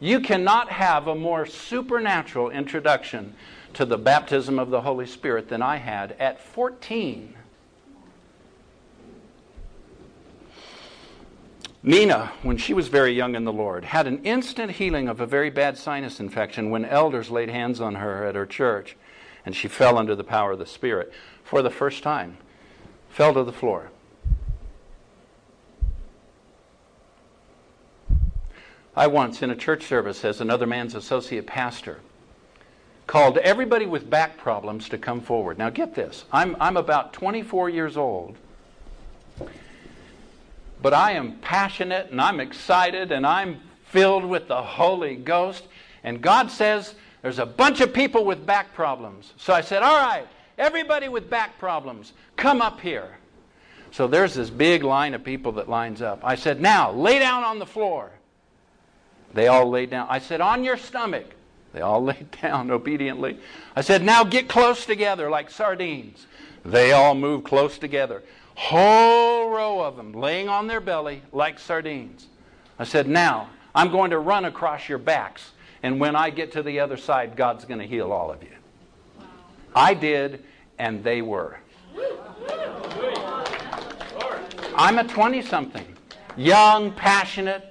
You 0.00 0.20
cannot 0.20 0.70
have 0.70 1.06
a 1.06 1.14
more 1.14 1.44
supernatural 1.44 2.50
introduction 2.50 3.34
to 3.74 3.84
the 3.84 3.98
baptism 3.98 4.58
of 4.58 4.70
the 4.70 4.82
Holy 4.82 5.06
Spirit 5.06 5.48
than 5.48 5.62
I 5.62 5.76
had 5.76 6.12
at 6.12 6.40
14. 6.40 7.34
Nina, 11.82 12.32
when 12.42 12.56
she 12.56 12.74
was 12.74 12.88
very 12.88 13.12
young 13.12 13.34
in 13.34 13.44
the 13.44 13.52
Lord, 13.52 13.84
had 13.84 14.06
an 14.06 14.22
instant 14.24 14.72
healing 14.72 15.08
of 15.08 15.20
a 15.20 15.26
very 15.26 15.50
bad 15.50 15.78
sinus 15.78 16.20
infection 16.20 16.70
when 16.70 16.84
elders 16.84 17.30
laid 17.30 17.48
hands 17.48 17.80
on 17.80 17.96
her 17.96 18.24
at 18.24 18.34
her 18.34 18.46
church 18.46 18.96
and 19.46 19.54
she 19.54 19.68
fell 19.68 19.96
under 19.96 20.14
the 20.14 20.24
power 20.24 20.52
of 20.52 20.58
the 20.58 20.66
Spirit 20.66 21.12
for 21.42 21.62
the 21.62 21.70
first 21.70 22.02
time. 22.02 22.36
Fell 23.08 23.32
to 23.34 23.44
the 23.44 23.52
floor. 23.52 23.90
I 28.98 29.06
once, 29.06 29.42
in 29.42 29.50
a 29.50 29.54
church 29.54 29.84
service 29.84 30.24
as 30.24 30.40
another 30.40 30.66
man's 30.66 30.96
associate 30.96 31.46
pastor, 31.46 32.00
called 33.06 33.38
everybody 33.38 33.86
with 33.86 34.10
back 34.10 34.36
problems 34.38 34.88
to 34.88 34.98
come 34.98 35.20
forward. 35.20 35.56
Now, 35.56 35.70
get 35.70 35.94
this 35.94 36.24
I'm, 36.32 36.56
I'm 36.58 36.76
about 36.76 37.12
24 37.12 37.70
years 37.70 37.96
old, 37.96 38.36
but 40.82 40.92
I 40.92 41.12
am 41.12 41.38
passionate 41.38 42.10
and 42.10 42.20
I'm 42.20 42.40
excited 42.40 43.12
and 43.12 43.24
I'm 43.24 43.60
filled 43.84 44.24
with 44.24 44.48
the 44.48 44.60
Holy 44.60 45.14
Ghost. 45.14 45.62
And 46.02 46.20
God 46.20 46.50
says 46.50 46.96
there's 47.22 47.38
a 47.38 47.46
bunch 47.46 47.80
of 47.80 47.94
people 47.94 48.24
with 48.24 48.44
back 48.44 48.74
problems. 48.74 49.32
So 49.36 49.52
I 49.52 49.60
said, 49.60 49.84
All 49.84 49.96
right, 49.96 50.26
everybody 50.58 51.08
with 51.08 51.30
back 51.30 51.56
problems, 51.60 52.14
come 52.34 52.60
up 52.60 52.80
here. 52.80 53.16
So 53.92 54.08
there's 54.08 54.34
this 54.34 54.50
big 54.50 54.82
line 54.82 55.14
of 55.14 55.22
people 55.22 55.52
that 55.52 55.68
lines 55.68 56.02
up. 56.02 56.18
I 56.24 56.34
said, 56.34 56.60
Now, 56.60 56.90
lay 56.90 57.20
down 57.20 57.44
on 57.44 57.60
the 57.60 57.66
floor. 57.66 58.10
They 59.34 59.48
all 59.48 59.68
laid 59.68 59.90
down. 59.90 60.06
I 60.10 60.18
said, 60.18 60.40
On 60.40 60.64
your 60.64 60.76
stomach. 60.76 61.26
They 61.72 61.80
all 61.80 62.02
laid 62.04 62.30
down 62.42 62.70
obediently. 62.70 63.38
I 63.76 63.82
said, 63.82 64.02
Now 64.02 64.24
get 64.24 64.48
close 64.48 64.86
together 64.86 65.30
like 65.30 65.50
sardines. 65.50 66.26
They 66.64 66.92
all 66.92 67.14
moved 67.14 67.44
close 67.44 67.78
together. 67.78 68.22
Whole 68.54 69.50
row 69.50 69.80
of 69.80 69.96
them 69.96 70.12
laying 70.12 70.48
on 70.48 70.66
their 70.66 70.80
belly 70.80 71.22
like 71.32 71.58
sardines. 71.58 72.26
I 72.78 72.84
said, 72.84 73.06
Now, 73.08 73.50
I'm 73.74 73.90
going 73.90 74.10
to 74.10 74.18
run 74.18 74.44
across 74.44 74.88
your 74.88 74.98
backs. 74.98 75.52
And 75.82 76.00
when 76.00 76.16
I 76.16 76.30
get 76.30 76.52
to 76.52 76.62
the 76.62 76.80
other 76.80 76.96
side, 76.96 77.36
God's 77.36 77.64
going 77.64 77.78
to 77.78 77.86
heal 77.86 78.10
all 78.10 78.32
of 78.32 78.42
you. 78.42 78.50
I 79.74 79.94
did, 79.94 80.42
and 80.78 81.04
they 81.04 81.22
were. 81.22 81.58
I'm 84.74 84.98
a 84.98 85.04
20 85.04 85.42
something, 85.42 85.96
young, 86.36 86.92
passionate, 86.92 87.67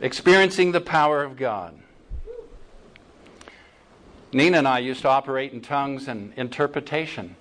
experiencing 0.00 0.72
the 0.72 0.80
power 0.80 1.22
of 1.22 1.36
God. 1.36 1.78
Nina 4.32 4.58
and 4.58 4.68
I 4.68 4.80
used 4.80 5.02
to 5.02 5.08
operate 5.08 5.52
in 5.52 5.60
tongues 5.60 6.08
and 6.08 6.32
interpretation. 6.36 7.36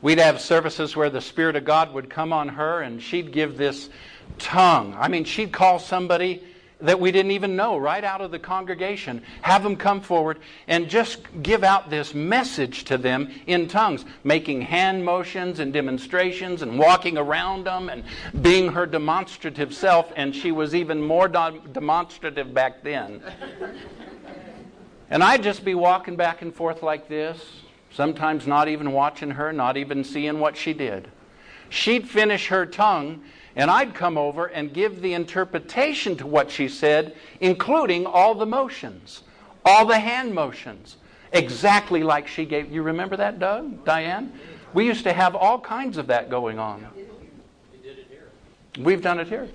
We'd 0.00 0.18
have 0.18 0.40
services 0.40 0.96
where 0.96 1.10
the 1.10 1.20
Spirit 1.20 1.56
of 1.56 1.64
God 1.64 1.92
would 1.92 2.08
come 2.08 2.32
on 2.32 2.48
her 2.48 2.80
and 2.80 3.02
she'd 3.02 3.32
give 3.32 3.58
this 3.58 3.90
tongue. 4.38 4.94
I 4.98 5.08
mean, 5.08 5.24
she'd 5.24 5.52
call 5.52 5.78
somebody 5.78 6.42
that 6.80 7.00
we 7.00 7.10
didn't 7.10 7.32
even 7.32 7.56
know 7.56 7.76
right 7.76 8.04
out 8.04 8.20
of 8.20 8.30
the 8.30 8.38
congregation, 8.38 9.22
have 9.42 9.62
them 9.62 9.76
come 9.76 10.00
forward 10.00 10.38
and 10.68 10.88
just 10.88 11.20
give 11.42 11.64
out 11.64 11.90
this 11.90 12.14
message 12.14 12.84
to 12.84 12.96
them 12.96 13.30
in 13.46 13.66
tongues, 13.66 14.04
making 14.22 14.62
hand 14.62 15.04
motions 15.04 15.58
and 15.58 15.72
demonstrations 15.72 16.62
and 16.62 16.78
walking 16.78 17.18
around 17.18 17.64
them 17.64 17.88
and 17.88 18.04
being 18.42 18.72
her 18.72 18.86
demonstrative 18.86 19.74
self. 19.74 20.12
And 20.14 20.34
she 20.34 20.52
was 20.52 20.74
even 20.74 21.02
more 21.02 21.26
demonstrative 21.26 22.54
back 22.54 22.82
then. 22.84 23.22
and 25.10 25.22
I'd 25.22 25.42
just 25.42 25.64
be 25.64 25.74
walking 25.74 26.14
back 26.14 26.42
and 26.42 26.54
forth 26.54 26.82
like 26.82 27.08
this, 27.08 27.62
sometimes 27.90 28.46
not 28.46 28.68
even 28.68 28.92
watching 28.92 29.32
her, 29.32 29.52
not 29.52 29.76
even 29.76 30.04
seeing 30.04 30.38
what 30.38 30.56
she 30.56 30.74
did. 30.74 31.10
She'd 31.70 32.08
finish 32.08 32.48
her 32.48 32.64
tongue 32.64 33.22
and 33.58 33.72
I'd 33.72 33.92
come 33.92 34.16
over 34.16 34.46
and 34.46 34.72
give 34.72 35.02
the 35.02 35.14
interpretation 35.14 36.16
to 36.18 36.26
what 36.26 36.48
she 36.48 36.68
said, 36.68 37.16
including 37.40 38.06
all 38.06 38.36
the 38.36 38.46
motions, 38.46 39.24
all 39.64 39.84
the 39.84 39.98
hand 39.98 40.32
motions, 40.32 40.96
exactly 41.32 42.04
like 42.04 42.28
she 42.28 42.44
gave. 42.44 42.70
You 42.72 42.82
remember 42.82 43.16
that, 43.16 43.40
Doug, 43.40 43.84
Diane? 43.84 44.32
We 44.72 44.86
used 44.86 45.02
to 45.04 45.12
have 45.12 45.34
all 45.34 45.58
kinds 45.60 45.98
of 45.98 46.06
that 46.06 46.30
going 46.30 46.60
on. 46.60 46.86
We've 48.78 49.02
done 49.02 49.18
it 49.18 49.26
here. 49.26 49.48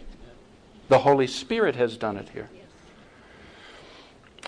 The 0.90 1.00
Holy 1.00 1.28
Spirit 1.28 1.78
has 1.78 1.96
done 1.96 2.18
it 2.18 2.28
here. 2.28 2.50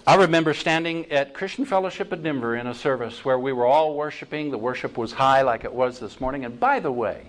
I 0.05 0.15
remember 0.15 0.53
standing 0.53 1.09
at 1.11 1.33
Christian 1.33 1.65
Fellowship 1.65 2.11
of 2.11 2.21
Denver 2.21 2.57
in 2.57 2.67
a 2.67 2.73
service 2.73 3.23
where 3.23 3.39
we 3.39 3.53
were 3.53 3.65
all 3.65 3.95
worshiping. 3.95 4.51
The 4.51 4.57
worship 4.57 4.97
was 4.97 5.13
high 5.13 5.43
like 5.43 5.63
it 5.63 5.73
was 5.73 5.99
this 5.99 6.19
morning. 6.19 6.43
And 6.43 6.59
by 6.59 6.81
the 6.81 6.91
way, 6.91 7.27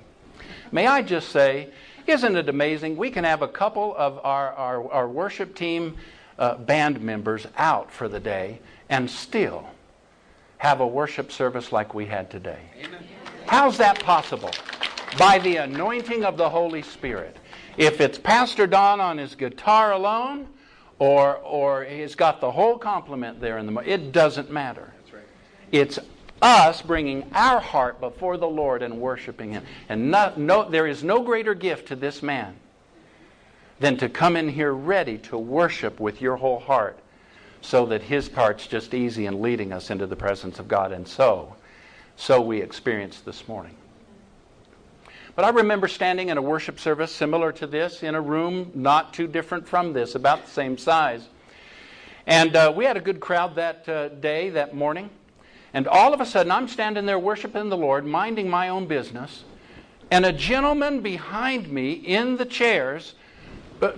may 0.72 0.88
I 0.88 1.02
just 1.02 1.28
say, 1.28 1.70
isn't 2.06 2.36
it 2.36 2.48
amazing? 2.48 2.96
We 2.96 3.10
can 3.10 3.24
have 3.24 3.42
a 3.42 3.48
couple 3.48 3.94
of 3.96 4.18
our, 4.24 4.52
our, 4.52 4.90
our 4.92 5.08
worship 5.08 5.54
team 5.54 5.96
uh, 6.38 6.56
band 6.56 7.00
members 7.00 7.46
out 7.56 7.90
for 7.90 8.08
the 8.08 8.20
day 8.20 8.60
and 8.88 9.10
still 9.10 9.66
have 10.58 10.80
a 10.80 10.86
worship 10.86 11.32
service 11.32 11.72
like 11.72 11.94
we 11.94 12.06
had 12.06 12.30
today. 12.30 12.60
Amen. 12.82 13.04
How's 13.46 13.76
that 13.78 14.00
possible? 14.00 14.50
By 15.18 15.38
the 15.38 15.56
anointing 15.56 16.24
of 16.24 16.36
the 16.36 16.48
Holy 16.48 16.82
Spirit. 16.82 17.36
If 17.76 18.00
it's 18.00 18.18
Pastor 18.18 18.66
Don 18.66 19.00
on 19.00 19.18
his 19.18 19.34
guitar 19.34 19.92
alone, 19.92 20.48
or 20.98 21.36
or 21.38 21.84
he's 21.84 22.14
got 22.14 22.40
the 22.40 22.50
whole 22.50 22.78
complement 22.78 23.40
there 23.40 23.58
in 23.58 23.66
the 23.66 23.80
it 23.80 24.12
doesn't 24.12 24.50
matter. 24.50 24.92
Right. 25.12 25.22
It's 25.72 25.98
us 26.42 26.82
bringing 26.82 27.30
our 27.34 27.60
heart 27.60 28.00
before 28.00 28.36
the 28.36 28.48
Lord 28.48 28.82
and 28.82 29.00
worshiping 29.00 29.52
Him. 29.52 29.64
And 29.88 30.10
no, 30.10 30.68
there 30.68 30.86
is 30.86 31.02
no 31.02 31.22
greater 31.22 31.54
gift 31.54 31.88
to 31.88 31.96
this 31.96 32.22
man 32.22 32.56
than 33.78 33.96
to 33.98 34.08
come 34.08 34.36
in 34.36 34.48
here 34.48 34.72
ready 34.72 35.18
to 35.18 35.38
worship 35.38 36.00
with 36.00 36.20
your 36.20 36.36
whole 36.36 36.60
heart 36.60 36.98
so 37.60 37.86
that 37.86 38.02
His 38.02 38.28
part's 38.28 38.66
just 38.66 38.94
easy 38.94 39.26
in 39.26 39.42
leading 39.42 39.72
us 39.72 39.90
into 39.90 40.06
the 40.06 40.16
presence 40.16 40.58
of 40.58 40.68
God. 40.68 40.92
And 40.92 41.06
so, 41.06 41.56
so 42.16 42.40
we 42.40 42.60
experienced 42.60 43.24
this 43.24 43.48
morning. 43.48 43.74
But 45.34 45.44
I 45.44 45.50
remember 45.50 45.86
standing 45.86 46.30
in 46.30 46.38
a 46.38 46.42
worship 46.42 46.80
service 46.80 47.12
similar 47.12 47.52
to 47.52 47.66
this 47.66 48.02
in 48.02 48.14
a 48.14 48.20
room 48.20 48.70
not 48.74 49.12
too 49.12 49.26
different 49.26 49.68
from 49.68 49.92
this, 49.92 50.14
about 50.14 50.46
the 50.46 50.50
same 50.50 50.78
size. 50.78 51.28
And 52.26 52.56
uh, 52.56 52.72
we 52.74 52.86
had 52.86 52.96
a 52.96 53.00
good 53.02 53.20
crowd 53.20 53.54
that 53.56 53.86
uh, 53.88 54.08
day, 54.08 54.48
that 54.50 54.74
morning. 54.74 55.10
And 55.76 55.86
all 55.86 56.14
of 56.14 56.22
a 56.22 56.24
sudden, 56.24 56.50
I'm 56.50 56.68
standing 56.68 57.04
there 57.04 57.18
worshiping 57.18 57.68
the 57.68 57.76
Lord, 57.76 58.06
minding 58.06 58.48
my 58.48 58.70
own 58.70 58.86
business, 58.86 59.44
and 60.10 60.24
a 60.24 60.32
gentleman 60.32 61.02
behind 61.02 61.70
me 61.70 61.92
in 61.92 62.38
the 62.38 62.46
chairs, 62.46 63.12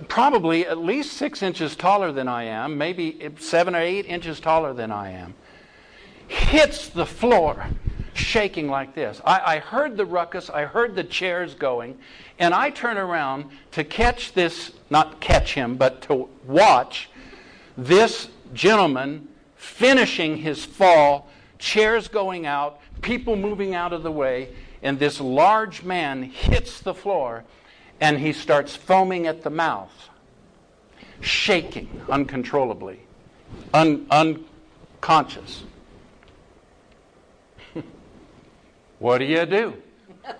probably 0.09 0.67
at 0.67 0.77
least 0.77 1.13
six 1.13 1.41
inches 1.41 1.77
taller 1.77 2.11
than 2.11 2.27
I 2.27 2.43
am, 2.43 2.77
maybe 2.77 3.31
seven 3.39 3.75
or 3.75 3.79
eight 3.79 4.05
inches 4.07 4.41
taller 4.41 4.73
than 4.73 4.91
I 4.91 5.11
am, 5.11 5.35
hits 6.27 6.89
the 6.89 7.05
floor 7.05 7.65
shaking 8.13 8.67
like 8.67 8.93
this. 8.93 9.21
I, 9.23 9.55
I, 9.55 9.59
heard 9.59 9.95
the 9.95 10.05
ruckus, 10.05 10.49
I 10.49 10.65
heard 10.65 10.95
the 10.95 11.05
chairs 11.05 11.55
going, 11.55 11.97
and 12.39 12.53
I 12.53 12.71
turn 12.71 12.97
around 12.97 13.51
to 13.71 13.85
catch 13.85 14.33
this, 14.33 14.73
not 14.89 15.21
catch 15.21 15.53
him, 15.53 15.77
but 15.77 16.01
to 16.01 16.27
watch 16.45 17.09
this 17.77 18.27
gentleman 18.53 19.29
finishing 19.55 20.35
his 20.35 20.65
fall 20.65 21.29
chairs 21.59 22.07
going 22.07 22.45
out, 22.45 22.79
people 23.01 23.35
moving 23.35 23.75
out 23.75 23.93
of 23.93 24.01
the 24.01 24.11
way, 24.11 24.49
and 24.81 24.97
this 24.97 25.19
large 25.19 25.83
man 25.83 26.23
hits 26.23 26.79
the 26.81 26.93
floor 26.93 27.43
and 28.01 28.17
he 28.17 28.31
starts 28.31 28.75
foaming 28.75 29.27
at 29.27 29.43
the 29.43 29.49
mouth, 29.49 29.91
shaking 31.19 32.01
uncontrollably, 32.09 32.99
un- 33.73 34.07
unconscious. 34.09 35.63
what 38.99 39.17
do 39.19 39.25
you 39.25 39.45
do? 39.45 39.73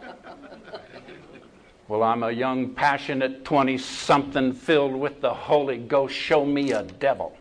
Well, 1.89 2.03
I'm 2.03 2.21
a 2.21 2.29
young, 2.29 2.75
passionate 2.75 3.43
20 3.43 3.79
something 3.79 4.53
filled 4.53 4.93
with 4.95 5.21
the 5.21 5.33
Holy 5.33 5.77
Ghost. 5.77 6.13
Show 6.13 6.45
me 6.45 6.71
a 6.71 6.83
devil. 6.83 7.35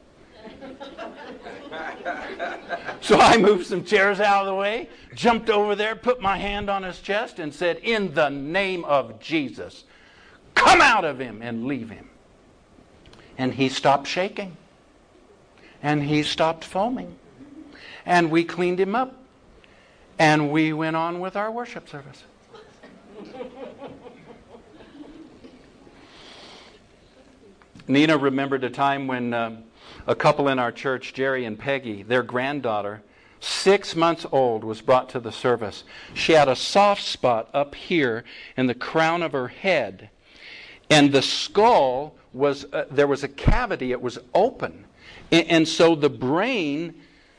So 3.00 3.18
I 3.18 3.36
moved 3.36 3.66
some 3.66 3.84
chairs 3.84 4.20
out 4.20 4.42
of 4.42 4.46
the 4.46 4.54
way, 4.54 4.88
jumped 5.14 5.50
over 5.50 5.74
there, 5.74 5.96
put 5.96 6.20
my 6.20 6.36
hand 6.36 6.68
on 6.70 6.82
his 6.82 7.00
chest, 7.00 7.38
and 7.38 7.52
said, 7.54 7.78
In 7.78 8.14
the 8.14 8.28
name 8.28 8.84
of 8.84 9.20
Jesus, 9.20 9.84
come 10.54 10.80
out 10.80 11.04
of 11.04 11.20
him 11.20 11.42
and 11.42 11.66
leave 11.66 11.90
him. 11.90 12.08
And 13.36 13.54
he 13.54 13.68
stopped 13.68 14.06
shaking. 14.06 14.56
And 15.82 16.02
he 16.02 16.22
stopped 16.22 16.64
foaming. 16.64 17.16
And 18.04 18.30
we 18.30 18.44
cleaned 18.44 18.80
him 18.80 18.94
up. 18.94 19.14
And 20.18 20.50
we 20.50 20.72
went 20.72 20.96
on 20.96 21.20
with 21.20 21.36
our 21.36 21.52
worship 21.52 21.88
service. 21.88 22.24
Nina 27.86 28.18
remembered 28.18 28.64
a 28.64 28.70
time 28.70 29.06
when. 29.06 29.32
Uh, 29.32 29.56
a 30.08 30.14
couple 30.14 30.48
in 30.48 30.58
our 30.58 30.72
church, 30.72 31.12
Jerry 31.12 31.44
and 31.44 31.58
Peggy, 31.58 32.02
their 32.02 32.22
granddaughter, 32.22 33.02
six 33.40 33.94
months 33.94 34.24
old, 34.32 34.64
was 34.64 34.80
brought 34.80 35.10
to 35.10 35.20
the 35.20 35.30
service. 35.30 35.84
She 36.14 36.32
had 36.32 36.48
a 36.48 36.56
soft 36.56 37.02
spot 37.02 37.50
up 37.52 37.74
here 37.74 38.24
in 38.56 38.66
the 38.66 38.74
crown 38.74 39.22
of 39.22 39.32
her 39.32 39.48
head. 39.48 40.08
And 40.88 41.12
the 41.12 41.20
skull 41.20 42.14
was, 42.32 42.64
uh, 42.72 42.86
there 42.90 43.06
was 43.06 43.22
a 43.22 43.28
cavity, 43.28 43.92
it 43.92 44.00
was 44.00 44.18
open. 44.34 44.86
And, 45.30 45.46
and 45.46 45.68
so 45.68 45.94
the 45.94 46.08
brain 46.08 46.94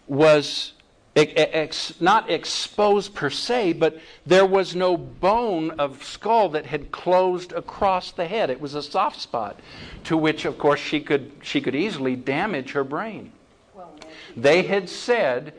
was 0.08 0.73
ex, 1.15 2.00
not 2.00 2.30
exposed 2.30 3.13
per 3.13 3.30
se, 3.30 3.74
but 3.74 4.00
there 4.26 4.45
was 4.45 4.76
no 4.76 4.95
bone 4.95 5.72
of 5.72 6.04
skull 6.04 6.50
that 6.50 6.65
had 6.65 6.91
closed 6.91 7.52
across 7.52 8.12
the 8.12 8.28
head. 8.28 8.50
It 8.50 8.62
was 8.62 8.76
a 8.76 8.84
soft 8.84 9.19
spot, 9.19 9.60
to 10.06 10.17
which, 10.17 10.45
of 10.45 10.58
course, 10.58 10.80
she 10.80 11.00
could 11.00 11.32
she 11.41 11.62
could 11.62 11.76
easily 11.76 12.15
damage 12.15 12.72
her 12.72 12.84
brain. 12.84 13.32
They 14.38 14.63
had 14.63 14.89
said, 14.89 15.54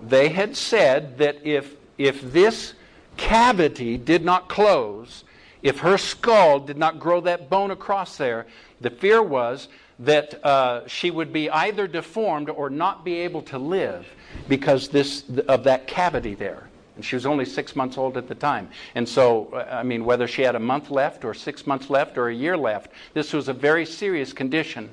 they 0.00 0.28
had 0.28 0.56
said 0.56 1.18
that 1.18 1.44
if 1.44 1.74
if 1.98 2.20
this 2.32 2.74
cavity 3.16 3.98
did 3.98 4.24
not 4.24 4.48
close, 4.48 5.24
if 5.62 5.80
her 5.80 5.98
skull 5.98 6.60
did 6.60 6.78
not 6.78 6.98
grow 6.98 7.20
that 7.20 7.50
bone 7.50 7.70
across 7.70 8.16
there, 8.16 8.46
the 8.80 8.90
fear 8.90 9.22
was 9.22 9.68
that 9.98 10.44
uh, 10.44 10.86
she 10.88 11.10
would 11.10 11.32
be 11.32 11.50
either 11.50 11.86
deformed 11.86 12.48
or 12.48 12.70
not 12.70 13.04
be 13.04 13.18
able 13.20 13.42
to 13.42 13.58
live 13.58 14.06
because 14.48 14.88
this, 14.88 15.24
of 15.48 15.64
that 15.64 15.86
cavity 15.86 16.34
there. 16.34 16.68
And 16.96 17.04
she 17.04 17.16
was 17.16 17.24
only 17.24 17.44
six 17.44 17.74
months 17.74 17.96
old 17.96 18.16
at 18.16 18.28
the 18.28 18.34
time. 18.34 18.68
And 18.94 19.08
so, 19.08 19.46
uh, 19.54 19.66
I 19.70 19.82
mean, 19.82 20.04
whether 20.04 20.28
she 20.28 20.42
had 20.42 20.54
a 20.54 20.60
month 20.60 20.90
left 20.90 21.24
or 21.24 21.32
six 21.32 21.66
months 21.66 21.88
left 21.88 22.18
or 22.18 22.28
a 22.28 22.34
year 22.34 22.56
left, 22.56 22.90
this 23.14 23.32
was 23.32 23.48
a 23.48 23.54
very 23.54 23.86
serious 23.86 24.32
condition. 24.32 24.90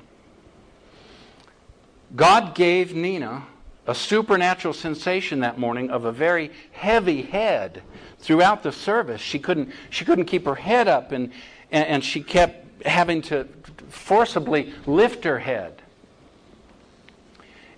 God 2.16 2.54
gave 2.54 2.94
Nina 2.94 3.44
a 3.86 3.94
supernatural 3.94 4.74
sensation 4.74 5.40
that 5.40 5.58
morning 5.58 5.90
of 5.90 6.04
a 6.04 6.12
very 6.12 6.50
heavy 6.72 7.22
head 7.22 7.82
throughout 8.18 8.62
the 8.62 8.72
service. 8.72 9.20
She 9.20 9.38
couldn't, 9.38 9.70
she 9.90 10.04
couldn't 10.04 10.24
keep 10.26 10.44
her 10.46 10.54
head 10.54 10.88
up, 10.88 11.12
and, 11.12 11.32
and, 11.70 11.86
and 11.86 12.04
she 12.04 12.22
kept 12.22 12.86
having 12.86 13.20
to 13.22 13.46
forcibly 13.88 14.72
lift 14.86 15.24
her 15.24 15.38
head. 15.38 15.79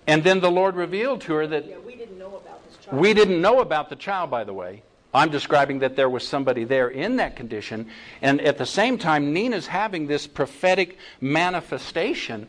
And 0.07 0.25
then 0.25 0.41
the 0.41 0.51
Lord 0.51 0.75
revealed 0.75 1.21
to 1.23 1.35
her 1.35 1.47
that 1.47 1.67
Yeah, 1.67 1.77
we 1.79 1.95
didn't 1.95 2.19
know 2.19 2.37
about 2.37 2.69
this 2.69 2.85
child. 2.85 2.99
we 3.01 3.15
didn't 3.15 3.41
know 3.41 3.61
about 3.61 3.89
the 3.89 3.97
child, 3.97 4.31
by 4.31 4.45
the 4.45 4.53
way. 4.55 4.83
I'm 5.15 5.31
describing 5.31 5.81
that 5.81 5.95
there 5.95 6.09
was 6.09 6.27
somebody 6.27 6.65
there 6.65 6.89
in 6.89 7.17
that 7.17 7.37
condition. 7.37 7.89
And 8.23 8.41
at 8.41 8.57
the 8.59 8.67
same 8.67 8.97
time, 8.99 9.33
Nina's 9.33 9.67
having 9.67 10.07
this 10.07 10.27
prophetic 10.27 10.97
manifestation 11.21 12.47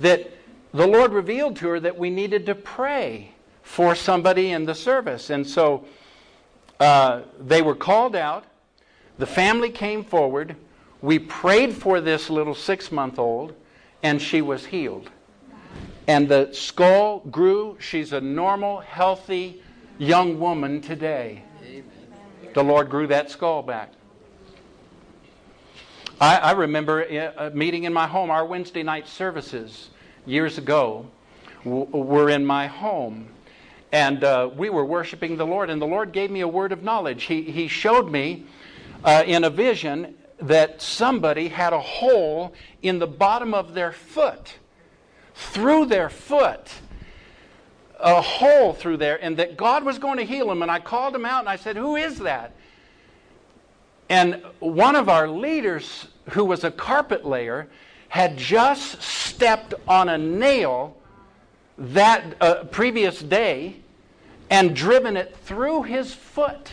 that 0.00 0.30
the 0.74 0.86
Lord 0.86 1.12
revealed 1.12 1.56
to 1.56 1.68
her 1.68 1.80
that 1.80 1.96
we 1.96 2.10
needed 2.10 2.46
to 2.46 2.54
pray 2.54 3.32
for 3.62 3.94
somebody 3.94 4.50
in 4.50 4.64
the 4.66 4.74
service. 4.74 5.30
And 5.30 5.46
so 5.46 5.84
uh, 6.80 7.22
they 7.38 7.62
were 7.62 7.76
called 7.76 8.16
out. 8.16 8.44
The 9.18 9.26
family 9.26 9.70
came 9.70 10.02
forward. 10.02 10.56
We 11.02 11.18
prayed 11.18 11.74
for 11.74 12.00
this 12.00 12.28
little 12.28 12.54
six 12.54 12.90
month 12.90 13.18
old, 13.18 13.54
and 14.02 14.20
she 14.20 14.42
was 14.42 14.66
healed. 14.66 15.10
And 16.10 16.28
the 16.28 16.48
skull 16.50 17.20
grew. 17.20 17.76
She's 17.78 18.12
a 18.12 18.20
normal, 18.20 18.80
healthy 18.80 19.62
young 19.96 20.40
woman 20.40 20.80
today. 20.80 21.44
The 22.52 22.64
Lord 22.64 22.90
grew 22.90 23.06
that 23.06 23.30
skull 23.30 23.62
back. 23.62 23.92
I, 26.20 26.38
I 26.38 26.50
remember 26.50 27.02
a 27.02 27.52
meeting 27.54 27.84
in 27.84 27.92
my 27.92 28.08
home, 28.08 28.28
our 28.28 28.44
Wednesday 28.44 28.82
night 28.82 29.06
services 29.06 29.90
years 30.26 30.58
ago 30.58 31.06
w- 31.62 31.84
were 31.84 32.28
in 32.28 32.44
my 32.44 32.66
home. 32.66 33.28
And 33.92 34.24
uh, 34.24 34.50
we 34.56 34.68
were 34.68 34.84
worshiping 34.84 35.36
the 35.36 35.46
Lord, 35.46 35.70
and 35.70 35.80
the 35.80 35.86
Lord 35.86 36.10
gave 36.10 36.32
me 36.32 36.40
a 36.40 36.48
word 36.48 36.72
of 36.72 36.82
knowledge. 36.82 37.22
He, 37.22 37.42
he 37.42 37.68
showed 37.68 38.10
me 38.10 38.46
uh, 39.04 39.22
in 39.24 39.44
a 39.44 39.50
vision 39.50 40.16
that 40.40 40.82
somebody 40.82 41.46
had 41.46 41.72
a 41.72 41.80
hole 41.80 42.52
in 42.82 42.98
the 42.98 43.06
bottom 43.06 43.54
of 43.54 43.74
their 43.74 43.92
foot, 43.92 44.54
through 45.40 45.86
their 45.86 46.10
foot, 46.10 46.70
a 47.98 48.20
hole 48.20 48.72
through 48.74 48.98
there, 48.98 49.22
and 49.22 49.36
that 49.38 49.56
God 49.56 49.84
was 49.84 49.98
going 49.98 50.18
to 50.18 50.24
heal 50.24 50.50
him. 50.50 50.62
And 50.62 50.70
I 50.70 50.78
called 50.78 51.14
him 51.14 51.24
out 51.24 51.40
and 51.40 51.48
I 51.48 51.56
said, 51.56 51.76
Who 51.76 51.96
is 51.96 52.18
that? 52.18 52.52
And 54.08 54.42
one 54.58 54.96
of 54.96 55.08
our 55.08 55.28
leaders, 55.28 56.08
who 56.30 56.44
was 56.44 56.64
a 56.64 56.70
carpet 56.70 57.24
layer, 57.24 57.68
had 58.08 58.36
just 58.36 59.00
stepped 59.02 59.72
on 59.88 60.08
a 60.08 60.18
nail 60.18 60.96
that 61.78 62.36
uh, 62.40 62.64
previous 62.64 63.20
day 63.20 63.76
and 64.50 64.74
driven 64.74 65.16
it 65.16 65.36
through 65.44 65.84
his 65.84 66.12
foot. 66.12 66.72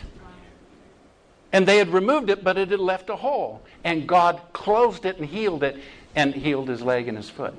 And 1.53 1.65
they 1.65 1.77
had 1.77 1.89
removed 1.89 2.29
it, 2.29 2.43
but 2.43 2.57
it 2.57 2.69
had 2.69 2.79
left 2.79 3.09
a 3.09 3.15
hole. 3.15 3.61
And 3.83 4.07
God 4.07 4.41
closed 4.51 5.05
it 5.05 5.17
and 5.17 5.25
healed 5.25 5.63
it 5.63 5.77
and 6.15 6.33
healed 6.33 6.67
his 6.67 6.81
leg 6.81 7.07
and 7.07 7.15
his 7.15 7.29
foot. 7.29 7.53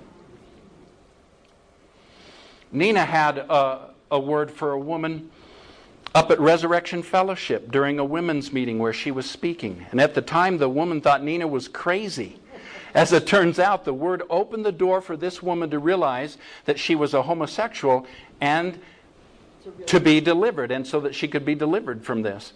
Nina 2.72 3.04
had 3.04 3.38
a, 3.38 3.90
a 4.10 4.18
word 4.18 4.50
for 4.50 4.72
a 4.72 4.78
woman 4.78 5.30
up 6.14 6.30
at 6.30 6.40
Resurrection 6.40 7.02
Fellowship 7.02 7.70
during 7.70 7.98
a 7.98 8.04
women's 8.04 8.52
meeting 8.52 8.78
where 8.78 8.92
she 8.92 9.10
was 9.10 9.28
speaking. 9.28 9.86
And 9.90 10.00
at 10.00 10.14
the 10.14 10.22
time, 10.22 10.58
the 10.58 10.68
woman 10.68 11.00
thought 11.00 11.22
Nina 11.22 11.46
was 11.46 11.68
crazy. 11.68 12.38
As 12.94 13.12
it 13.12 13.26
turns 13.26 13.58
out, 13.58 13.84
the 13.84 13.92
word 13.92 14.22
opened 14.30 14.64
the 14.64 14.72
door 14.72 15.00
for 15.00 15.16
this 15.16 15.42
woman 15.42 15.70
to 15.70 15.78
realize 15.78 16.38
that 16.64 16.78
she 16.78 16.94
was 16.94 17.14
a 17.14 17.22
homosexual 17.22 18.06
and 18.40 18.80
to 19.86 20.00
be 20.00 20.20
delivered, 20.20 20.70
and 20.70 20.86
so 20.86 20.98
that 21.00 21.14
she 21.14 21.28
could 21.28 21.44
be 21.44 21.54
delivered 21.54 22.02
from 22.02 22.22
this. 22.22 22.54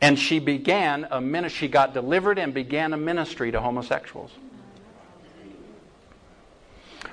And 0.00 0.18
she 0.18 0.38
began 0.38 1.06
a 1.10 1.20
ministry, 1.20 1.66
she 1.66 1.68
got 1.68 1.92
delivered 1.92 2.38
and 2.38 2.54
began 2.54 2.92
a 2.92 2.96
ministry 2.96 3.52
to 3.52 3.60
homosexuals. 3.60 4.30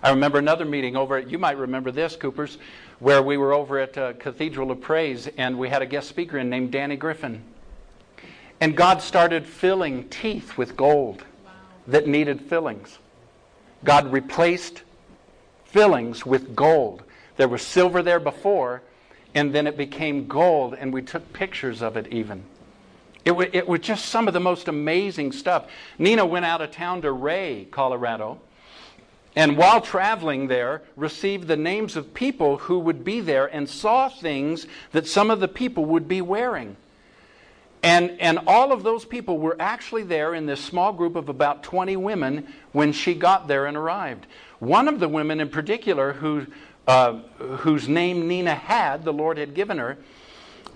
I 0.05 0.11
remember 0.11 0.37
another 0.37 0.65
meeting 0.65 0.95
over 0.95 1.17
at, 1.17 1.31
you 1.31 1.39
might 1.39 1.57
remember 1.57 1.89
this, 1.89 2.15
Coopers, 2.15 2.59
where 2.99 3.23
we 3.23 3.37
were 3.37 3.53
over 3.53 3.79
at 3.79 3.97
uh, 3.97 4.13
Cathedral 4.13 4.69
of 4.69 4.79
Praise 4.79 5.27
and 5.35 5.57
we 5.57 5.67
had 5.67 5.81
a 5.81 5.87
guest 5.87 6.07
speaker 6.09 6.37
in 6.37 6.47
named 6.47 6.69
Danny 6.69 6.95
Griffin. 6.95 7.41
And 8.61 8.77
God 8.77 9.01
started 9.01 9.47
filling 9.47 10.07
teeth 10.09 10.59
with 10.59 10.77
gold 10.77 11.23
that 11.87 12.05
needed 12.05 12.39
fillings. 12.39 12.99
God 13.83 14.11
replaced 14.11 14.83
fillings 15.63 16.23
with 16.23 16.55
gold. 16.55 17.01
There 17.37 17.47
was 17.47 17.63
silver 17.63 18.03
there 18.03 18.19
before, 18.19 18.83
and 19.33 19.55
then 19.55 19.65
it 19.65 19.75
became 19.75 20.27
gold, 20.27 20.75
and 20.75 20.93
we 20.93 21.01
took 21.01 21.33
pictures 21.33 21.81
of 21.81 21.97
it 21.97 22.13
even. 22.13 22.43
It, 23.25 23.31
w- 23.31 23.49
it 23.51 23.67
was 23.67 23.79
just 23.79 24.05
some 24.05 24.27
of 24.27 24.35
the 24.35 24.39
most 24.39 24.67
amazing 24.67 25.31
stuff. 25.31 25.65
Nina 25.97 26.27
went 26.27 26.45
out 26.45 26.61
of 26.61 26.69
town 26.69 27.01
to 27.01 27.11
Wray, 27.11 27.67
Colorado, 27.71 28.39
and 29.35 29.57
while 29.57 29.81
traveling 29.81 30.47
there, 30.47 30.81
received 30.95 31.47
the 31.47 31.57
names 31.57 31.97
of 31.97 32.13
people 32.13 32.57
who 32.57 32.79
would 32.79 33.03
be 33.03 33.19
there 33.19 33.47
and 33.47 33.67
saw 33.67 34.07
things 34.07 34.65
that 34.93 35.07
some 35.07 35.29
of 35.29 35.41
the 35.41 35.47
people 35.49 35.83
would 35.85 36.07
be 36.07 36.21
wearing. 36.21 36.77
And, 37.83 38.19
and 38.19 38.39
all 38.47 38.71
of 38.71 38.83
those 38.83 39.03
people 39.03 39.37
were 39.37 39.57
actually 39.59 40.03
there 40.03 40.33
in 40.33 40.45
this 40.45 40.59
small 40.63 40.93
group 40.93 41.15
of 41.15 41.27
about 41.27 41.63
20 41.63 41.97
women 41.97 42.47
when 42.71 42.93
she 42.93 43.13
got 43.13 43.47
there 43.47 43.65
and 43.65 43.75
arrived. 43.75 44.25
One 44.59 44.87
of 44.87 44.99
the 44.99 45.09
women 45.09 45.41
in 45.41 45.49
particular, 45.49 46.13
who, 46.13 46.47
uh, 46.87 47.19
whose 47.37 47.89
name 47.89 48.27
Nina 48.27 48.55
had, 48.55 49.03
the 49.03 49.13
Lord 49.13 49.37
had 49.37 49.53
given 49.53 49.77
her, 49.77 49.97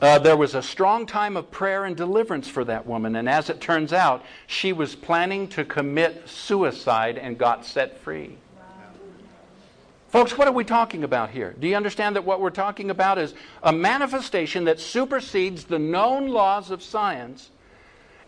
uh, 0.02 0.20
there 0.20 0.38
was 0.38 0.54
a 0.54 0.62
strong 0.62 1.06
time 1.06 1.36
of 1.36 1.50
prayer 1.50 1.86
and 1.86 1.96
deliverance 1.96 2.48
for 2.48 2.64
that 2.66 2.86
woman. 2.86 3.16
And 3.16 3.28
as 3.28 3.50
it 3.50 3.60
turns 3.60 3.92
out, 3.92 4.24
she 4.48 4.72
was 4.74 4.96
planning 4.96 5.48
to 5.50 5.66
commit 5.66 6.28
suicide 6.28 7.18
and 7.18 7.38
got 7.38 7.66
set 7.66 8.00
free. 8.00 8.38
Folks, 10.10 10.36
what 10.36 10.48
are 10.48 10.54
we 10.54 10.64
talking 10.64 11.04
about 11.04 11.30
here? 11.30 11.56
Do 11.60 11.68
you 11.68 11.76
understand 11.76 12.16
that 12.16 12.26
what 12.26 12.42
we're 12.42 12.50
talking 12.50 12.90
about 12.90 13.20
is 13.20 13.36
a 13.62 13.72
manifestation 13.72 14.64
that 14.64 14.80
supersedes 14.80 15.66
the 15.66 15.78
known 15.78 16.30
laws 16.30 16.72
of 16.72 16.82
science 16.82 17.52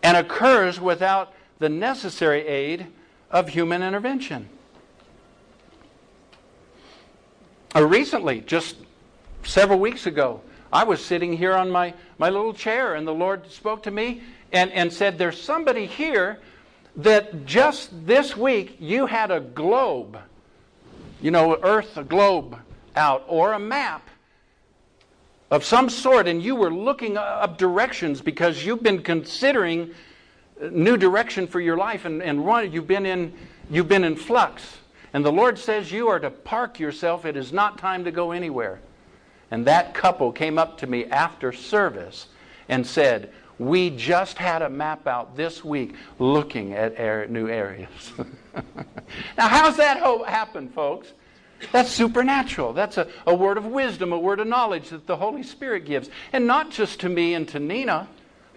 and 0.03 0.15
occurs 0.15 0.79
without 0.79 1.33
the 1.57 1.69
necessary 1.69 2.45
aid 2.45 2.85
of 3.31 3.49
human 3.49 3.81
intervention? 3.81 4.47
Uh, 7.75 7.83
recently, 7.83 8.41
just 8.41 8.75
several 9.43 9.79
weeks 9.79 10.05
ago, 10.05 10.41
I 10.71 10.83
was 10.83 11.03
sitting 11.03 11.33
here 11.33 11.55
on 11.55 11.71
my, 11.71 11.95
my 12.19 12.29
little 12.29 12.53
chair, 12.53 12.93
and 12.93 13.07
the 13.07 13.13
Lord 13.13 13.51
spoke 13.51 13.81
to 13.83 13.91
me 13.91 14.21
and, 14.51 14.71
and 14.71 14.93
said, 14.93 15.17
There's 15.17 15.41
somebody 15.41 15.87
here 15.87 16.37
that 16.97 17.47
just 17.47 18.05
this 18.05 18.37
week 18.37 18.77
you 18.79 19.07
had 19.07 19.31
a 19.31 19.39
globe 19.39 20.19
you 21.21 21.31
know, 21.31 21.57
Earth, 21.61 21.97
a 21.97 22.03
globe 22.03 22.57
out, 22.95 23.23
or 23.27 23.53
a 23.53 23.59
map 23.59 24.09
of 25.49 25.63
some 25.65 25.89
sort, 25.89 26.27
and 26.27 26.41
you 26.41 26.55
were 26.55 26.73
looking 26.73 27.17
up 27.17 27.57
directions 27.57 28.21
because 28.21 28.65
you've 28.65 28.81
been 28.81 29.01
considering 29.03 29.91
uh, 30.61 30.69
new 30.71 30.97
direction 30.97 31.45
for 31.45 31.59
your 31.59 31.77
life, 31.77 32.05
and, 32.05 32.23
and 32.23 32.73
you've 32.73 32.87
been 32.87 33.05
in 33.05 33.33
you've 33.69 33.87
been 33.87 34.03
in 34.03 34.15
flux. 34.15 34.77
And 35.13 35.25
the 35.25 35.31
Lord 35.31 35.59
says 35.59 35.91
you 35.91 36.07
are 36.07 36.19
to 36.19 36.29
park 36.29 36.79
yourself. 36.79 37.25
It 37.25 37.35
is 37.35 37.51
not 37.51 37.77
time 37.77 38.05
to 38.05 38.11
go 38.11 38.31
anywhere. 38.31 38.79
And 39.51 39.65
that 39.65 39.93
couple 39.93 40.31
came 40.31 40.57
up 40.57 40.77
to 40.79 40.87
me 40.87 41.05
after 41.05 41.51
service 41.51 42.27
and 42.69 42.87
said, 42.87 43.31
We 43.59 43.89
just 43.89 44.37
had 44.37 44.61
a 44.61 44.69
map 44.69 45.07
out 45.07 45.35
this 45.35 45.63
week 45.63 45.95
looking 46.17 46.73
at 46.73 46.93
air, 46.97 47.27
new 47.27 47.49
areas. 47.49 48.13
now, 49.37 49.47
how's 49.47 49.77
that 49.77 49.97
happen, 50.27 50.69
folks? 50.69 51.13
That's 51.71 51.91
supernatural. 51.91 52.73
That's 52.73 52.97
a, 52.97 53.07
a 53.27 53.35
word 53.35 53.57
of 53.57 53.65
wisdom, 53.65 54.13
a 54.13 54.19
word 54.19 54.39
of 54.39 54.47
knowledge 54.47 54.89
that 54.89 55.05
the 55.05 55.15
Holy 55.15 55.43
Spirit 55.43 55.85
gives. 55.85 56.09
And 56.33 56.47
not 56.47 56.71
just 56.71 56.99
to 57.01 57.09
me 57.09 57.33
and 57.33 57.47
to 57.49 57.59
Nina, 57.59 58.07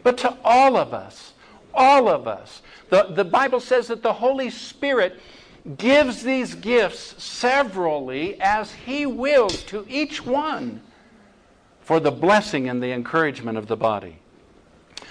but 0.02 0.18
to 0.18 0.36
all 0.44 0.76
of 0.76 0.94
us. 0.94 1.34
All 1.74 2.08
of 2.08 2.26
us. 2.26 2.62
The, 2.90 3.04
the 3.10 3.24
Bible 3.24 3.60
says 3.60 3.88
that 3.88 4.02
the 4.02 4.12
Holy 4.12 4.50
Spirit 4.50 5.20
gives 5.76 6.22
these 6.22 6.54
gifts 6.54 7.22
severally 7.22 8.40
as 8.40 8.72
He 8.72 9.06
wills 9.06 9.62
to 9.64 9.84
each 9.88 10.24
one 10.24 10.80
for 11.80 12.00
the 12.00 12.10
blessing 12.10 12.68
and 12.68 12.82
the 12.82 12.92
encouragement 12.92 13.58
of 13.58 13.66
the 13.66 13.76
body. 13.76 14.18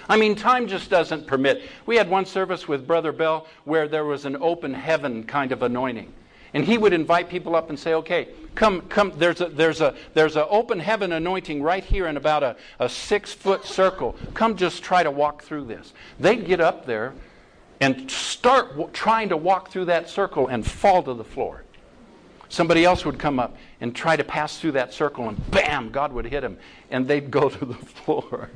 I 0.08 0.16
mean, 0.16 0.34
time 0.34 0.68
just 0.68 0.90
doesn't 0.90 1.26
permit. 1.26 1.62
We 1.86 1.96
had 1.96 2.10
one 2.10 2.26
service 2.26 2.68
with 2.68 2.86
Brother 2.86 3.12
Bell 3.12 3.46
where 3.64 3.88
there 3.88 4.04
was 4.04 4.24
an 4.24 4.36
open 4.36 4.74
heaven 4.74 5.24
kind 5.24 5.52
of 5.52 5.62
anointing. 5.62 6.12
And 6.52 6.64
he 6.64 6.78
would 6.78 6.92
invite 6.92 7.28
people 7.28 7.56
up 7.56 7.68
and 7.68 7.78
say, 7.78 7.94
okay, 7.94 8.28
come, 8.54 8.82
come, 8.82 9.12
there's 9.16 9.40
a, 9.40 9.48
there's 9.48 9.80
a, 9.80 9.94
there's 10.14 10.36
an 10.36 10.46
open 10.48 10.78
heaven 10.78 11.12
anointing 11.12 11.62
right 11.62 11.82
here 11.82 12.06
in 12.06 12.16
about 12.16 12.44
a, 12.44 12.56
a 12.78 12.88
six 12.88 13.32
foot 13.32 13.64
circle. 13.64 14.14
Come 14.34 14.56
just 14.56 14.82
try 14.82 15.02
to 15.02 15.10
walk 15.10 15.42
through 15.42 15.64
this. 15.64 15.92
They'd 16.20 16.46
get 16.46 16.60
up 16.60 16.86
there 16.86 17.14
and 17.80 18.08
start 18.08 18.70
w- 18.70 18.88
trying 18.92 19.30
to 19.30 19.36
walk 19.36 19.70
through 19.70 19.86
that 19.86 20.08
circle 20.08 20.46
and 20.46 20.64
fall 20.64 21.02
to 21.02 21.14
the 21.14 21.24
floor. 21.24 21.64
Somebody 22.48 22.84
else 22.84 23.04
would 23.04 23.18
come 23.18 23.40
up 23.40 23.56
and 23.80 23.94
try 23.96 24.14
to 24.14 24.22
pass 24.22 24.60
through 24.60 24.72
that 24.72 24.94
circle, 24.94 25.28
and 25.28 25.50
bam, 25.50 25.90
God 25.90 26.12
would 26.12 26.24
hit 26.24 26.44
him, 26.44 26.56
and 26.88 27.08
they'd 27.08 27.32
go 27.32 27.48
to 27.50 27.64
the 27.64 27.74
floor. 27.74 28.48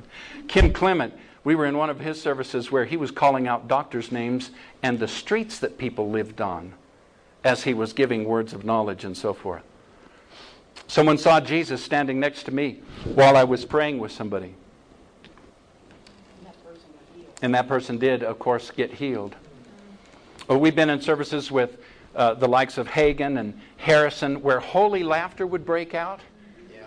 Kim 0.46 0.72
Clement, 0.72 1.12
we 1.44 1.54
were 1.54 1.66
in 1.66 1.76
one 1.76 1.90
of 1.90 2.00
his 2.00 2.20
services 2.20 2.70
where 2.70 2.84
he 2.84 2.96
was 2.96 3.10
calling 3.10 3.46
out 3.46 3.68
doctors' 3.68 4.12
names 4.12 4.50
and 4.82 4.98
the 4.98 5.08
streets 5.08 5.58
that 5.60 5.78
people 5.78 6.10
lived 6.10 6.40
on 6.40 6.74
as 7.44 7.62
he 7.62 7.74
was 7.74 7.92
giving 7.92 8.24
words 8.24 8.52
of 8.52 8.64
knowledge 8.64 9.04
and 9.04 9.16
so 9.16 9.32
forth. 9.32 9.62
Someone 10.86 11.18
saw 11.18 11.40
Jesus 11.40 11.82
standing 11.82 12.18
next 12.18 12.44
to 12.44 12.50
me 12.50 12.80
while 13.04 13.36
I 13.36 13.44
was 13.44 13.64
praying 13.64 13.98
with 13.98 14.12
somebody. 14.12 14.54
And 17.42 17.54
that 17.54 17.68
person 17.68 17.98
did, 17.98 18.22
of 18.22 18.38
course, 18.38 18.70
get 18.70 18.92
healed. 18.92 19.36
Well, 20.48 20.58
we've 20.58 20.74
been 20.74 20.90
in 20.90 21.00
services 21.00 21.50
with 21.50 21.78
uh, 22.16 22.34
the 22.34 22.48
likes 22.48 22.78
of 22.78 22.88
Hagin 22.88 23.38
and 23.38 23.60
Harrison 23.76 24.42
where 24.42 24.58
holy 24.58 25.04
laughter 25.04 25.46
would 25.46 25.64
break 25.64 25.94
out, 25.94 26.20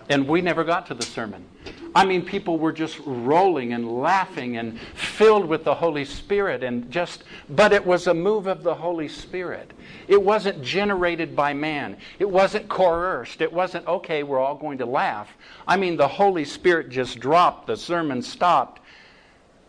and 0.08 0.28
we 0.28 0.42
never 0.42 0.62
got 0.64 0.86
to 0.88 0.94
the 0.94 1.04
sermon. 1.04 1.44
I 1.94 2.06
mean, 2.06 2.24
people 2.24 2.58
were 2.58 2.72
just 2.72 2.98
rolling 3.04 3.74
and 3.74 4.00
laughing 4.00 4.56
and 4.56 4.80
filled 4.80 5.44
with 5.46 5.64
the 5.64 5.74
Holy 5.74 6.06
Spirit, 6.06 6.62
and 6.62 6.90
just, 6.90 7.24
but 7.50 7.72
it 7.72 7.84
was 7.84 8.06
a 8.06 8.14
move 8.14 8.46
of 8.46 8.62
the 8.62 8.74
Holy 8.74 9.08
Spirit. 9.08 9.72
It 10.08 10.22
wasn't 10.22 10.62
generated 10.62 11.36
by 11.36 11.52
man, 11.52 11.98
it 12.18 12.28
wasn't 12.28 12.68
coerced. 12.68 13.40
It 13.40 13.52
wasn't, 13.52 13.86
okay, 13.86 14.22
we're 14.22 14.40
all 14.40 14.54
going 14.54 14.78
to 14.78 14.86
laugh. 14.86 15.28
I 15.66 15.76
mean, 15.76 15.96
the 15.96 16.08
Holy 16.08 16.44
Spirit 16.44 16.88
just 16.88 17.18
dropped, 17.18 17.66
the 17.66 17.76
sermon 17.76 18.22
stopped, 18.22 18.80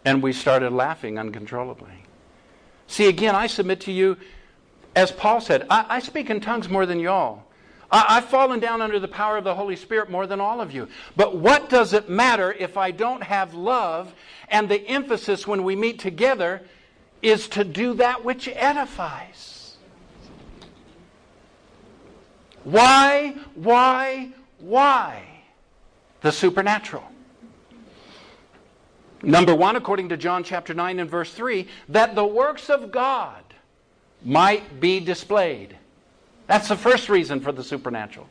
and 0.05 0.23
we 0.23 0.31
started 0.33 0.71
laughing 0.71 1.19
uncontrollably. 1.19 2.05
See, 2.87 3.07
again, 3.07 3.35
I 3.35 3.47
submit 3.47 3.81
to 3.81 3.91
you, 3.91 4.17
as 4.95 5.11
Paul 5.11 5.41
said, 5.41 5.65
I, 5.69 5.85
I 5.89 5.99
speak 5.99 6.29
in 6.29 6.39
tongues 6.39 6.69
more 6.69 6.85
than 6.85 6.99
y'all. 6.99 7.42
I, 7.93 8.15
have 8.15 8.25
fallen 8.25 8.59
down 8.59 8.81
under 8.81 8.99
the 8.99 9.07
power 9.07 9.37
of 9.37 9.43
the 9.43 9.53
Holy 9.53 9.75
Spirit 9.75 10.09
more 10.09 10.25
than 10.25 10.41
all 10.41 10.59
of 10.59 10.73
you. 10.73 10.87
But 11.15 11.37
what 11.37 11.69
does 11.69 11.93
it 11.93 12.09
matter 12.09 12.51
if 12.51 12.75
I 12.75 12.89
don't 12.89 13.21
have 13.21 13.53
love? 13.53 14.15
And 14.49 14.67
the 14.67 14.81
emphasis 14.87 15.45
when 15.45 15.63
we 15.63 15.75
meet 15.75 15.99
together 15.99 16.63
is 17.21 17.47
to 17.49 17.63
do 17.63 17.93
that 17.95 18.25
which 18.25 18.47
edifies. 18.47 19.77
Why, 22.63 23.35
why, 23.53 24.31
why? 24.57 25.27
The 26.21 26.31
supernatural. 26.31 27.03
Number 29.21 29.53
one, 29.53 29.75
according 29.75 30.09
to 30.09 30.17
John 30.17 30.43
chapter 30.43 30.73
9 30.73 30.99
and 30.99 31.09
verse 31.09 31.31
3, 31.31 31.67
that 31.89 32.15
the 32.15 32.25
works 32.25 32.71
of 32.71 32.91
God 32.91 33.43
might 34.23 34.79
be 34.79 34.99
displayed. 34.99 35.77
That's 36.47 36.67
the 36.67 36.75
first 36.75 37.09
reason 37.09 37.39
for 37.39 37.51
the 37.51 37.63
supernatural. 37.63 38.27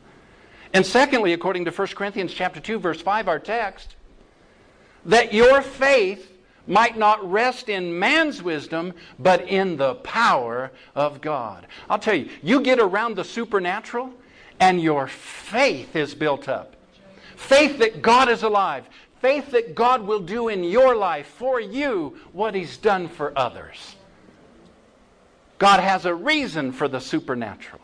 And 0.73 0.85
secondly, 0.85 1.33
according 1.33 1.65
to 1.65 1.71
1 1.71 1.87
Corinthians 1.89 2.33
chapter 2.33 2.59
2 2.59 2.79
verse 2.79 3.01
5 3.01 3.27
our 3.27 3.39
text, 3.39 3.95
that 5.05 5.33
your 5.33 5.61
faith 5.61 6.31
might 6.65 6.97
not 6.97 7.29
rest 7.29 7.69
in 7.69 7.99
man's 7.99 8.41
wisdom, 8.41 8.93
but 9.19 9.47
in 9.47 9.77
the 9.77 9.95
power 9.95 10.71
of 10.95 11.21
God. 11.21 11.67
I'll 11.89 11.99
tell 11.99 12.13
you, 12.13 12.29
you 12.41 12.61
get 12.61 12.79
around 12.79 13.15
the 13.15 13.23
supernatural 13.23 14.13
and 14.59 14.81
your 14.81 15.07
faith 15.07 15.95
is 15.95 16.15
built 16.15 16.47
up. 16.47 16.75
Faith 17.35 17.79
that 17.79 18.01
God 18.01 18.29
is 18.29 18.43
alive. 18.43 18.85
Faith 19.19 19.51
that 19.51 19.75
God 19.75 20.03
will 20.03 20.19
do 20.19 20.47
in 20.47 20.63
your 20.63 20.95
life 20.95 21.27
for 21.27 21.59
you 21.59 22.17
what 22.31 22.55
he's 22.55 22.77
done 22.77 23.07
for 23.07 23.37
others. 23.37 23.95
God 25.57 25.79
has 25.79 26.05
a 26.05 26.13
reason 26.13 26.71
for 26.71 26.87
the 26.87 26.99
supernatural. 26.99 27.81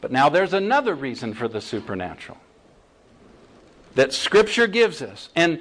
But 0.00 0.12
now 0.12 0.28
there's 0.28 0.52
another 0.52 0.94
reason 0.94 1.34
for 1.34 1.48
the 1.48 1.60
supernatural 1.60 2.38
that 3.94 4.12
Scripture 4.12 4.66
gives 4.66 5.02
us. 5.02 5.30
And 5.34 5.60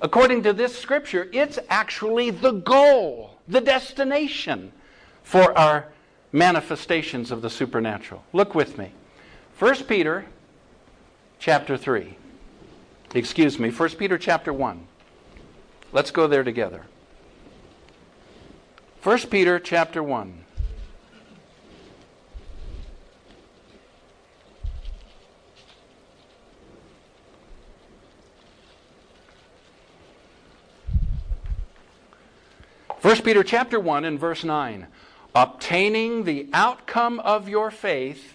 according 0.00 0.42
to 0.44 0.52
this 0.52 0.76
Scripture, 0.76 1.28
it's 1.32 1.58
actually 1.68 2.30
the 2.30 2.52
goal, 2.52 3.38
the 3.46 3.60
destination 3.60 4.72
for 5.22 5.56
our 5.56 5.86
manifestations 6.32 7.30
of 7.30 7.42
the 7.42 7.50
supernatural. 7.50 8.24
Look 8.32 8.54
with 8.54 8.76
me. 8.76 8.90
1 9.58 9.84
Peter 9.84 10.26
chapter 11.38 11.76
3. 11.76 12.16
Excuse 13.14 13.58
me, 13.58 13.70
1 13.70 13.90
Peter 13.90 14.18
chapter 14.18 14.52
1. 14.52 14.86
Let's 15.92 16.10
go 16.10 16.26
there 16.26 16.42
together. 16.42 16.86
1 19.04 19.18
Peter 19.30 19.60
chapter 19.60 20.02
1. 20.02 20.43
1 33.04 33.20
Peter 33.20 33.44
chapter 33.44 33.78
1 33.78 34.06
and 34.06 34.18
verse 34.18 34.44
9. 34.44 34.86
Obtaining 35.34 36.24
the 36.24 36.48
outcome 36.54 37.20
of 37.20 37.50
your 37.50 37.70
faith, 37.70 38.34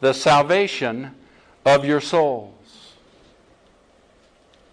the 0.00 0.14
salvation 0.14 1.14
of 1.66 1.84
your 1.84 2.00
souls. 2.00 2.94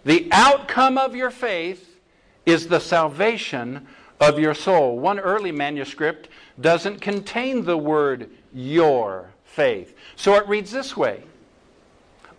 The 0.06 0.28
outcome 0.32 0.96
of 0.96 1.14
your 1.14 1.30
faith 1.30 2.00
is 2.46 2.68
the 2.68 2.80
salvation 2.80 3.86
of 4.18 4.38
your 4.38 4.54
soul. 4.54 4.98
One 4.98 5.18
early 5.18 5.52
manuscript 5.52 6.30
doesn't 6.58 7.02
contain 7.02 7.66
the 7.66 7.76
word 7.76 8.30
your 8.54 9.28
faith. 9.44 9.94
So 10.16 10.36
it 10.36 10.48
reads 10.48 10.70
this 10.70 10.96
way 10.96 11.22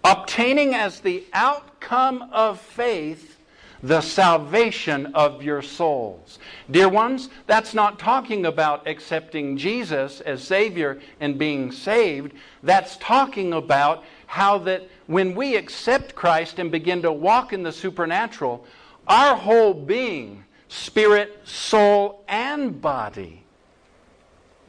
Obtaining 0.03 0.73
as 0.73 1.01
the 1.01 1.23
outcome 1.33 2.29
of 2.31 2.59
faith 2.59 3.38
the 3.81 4.01
salvation 4.01 5.07
of 5.15 5.41
your 5.41 5.61
souls. 5.61 6.39
Dear 6.69 6.89
ones, 6.89 7.29
that's 7.47 7.73
not 7.73 7.99
talking 7.99 8.45
about 8.45 8.87
accepting 8.87 9.57
Jesus 9.57 10.21
as 10.21 10.43
Savior 10.43 10.99
and 11.19 11.37
being 11.37 11.71
saved. 11.71 12.33
That's 12.63 12.97
talking 12.97 13.53
about 13.53 14.03
how 14.27 14.57
that 14.59 14.87
when 15.07 15.33
we 15.33 15.55
accept 15.55 16.15
Christ 16.15 16.59
and 16.59 16.71
begin 16.71 17.01
to 17.03 17.11
walk 17.11 17.53
in 17.53 17.63
the 17.63 17.71
supernatural, 17.71 18.65
our 19.07 19.35
whole 19.35 19.73
being, 19.73 20.43
spirit, 20.67 21.39
soul, 21.45 22.23
and 22.27 22.81
body, 22.81 23.43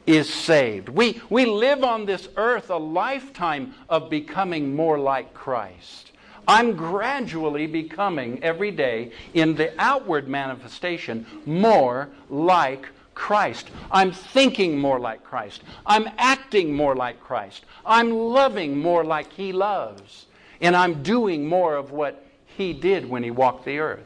is 0.07 0.33
saved. 0.33 0.89
We, 0.89 1.21
we 1.29 1.45
live 1.45 1.83
on 1.83 2.05
this 2.05 2.27
earth 2.37 2.69
a 2.69 2.77
lifetime 2.77 3.75
of 3.87 4.09
becoming 4.09 4.75
more 4.75 4.97
like 4.97 5.33
Christ. 5.33 6.10
I'm 6.47 6.75
gradually 6.75 7.67
becoming 7.67 8.43
every 8.43 8.71
day 8.71 9.11
in 9.33 9.55
the 9.55 9.73
outward 9.79 10.27
manifestation 10.27 11.25
more 11.45 12.09
like 12.29 12.87
Christ. 13.13 13.69
I'm 13.91 14.11
thinking 14.11 14.79
more 14.79 14.99
like 14.99 15.23
Christ. 15.23 15.63
I'm 15.85 16.09
acting 16.17 16.73
more 16.73 16.95
like 16.95 17.19
Christ. 17.21 17.65
I'm 17.85 18.11
loving 18.11 18.79
more 18.79 19.03
like 19.03 19.31
He 19.33 19.51
loves. 19.51 20.25
And 20.59 20.75
I'm 20.75 21.03
doing 21.03 21.47
more 21.47 21.75
of 21.75 21.91
what 21.91 22.25
He 22.45 22.73
did 22.73 23.09
when 23.09 23.23
He 23.23 23.31
walked 23.31 23.65
the 23.65 23.79
earth. 23.79 24.05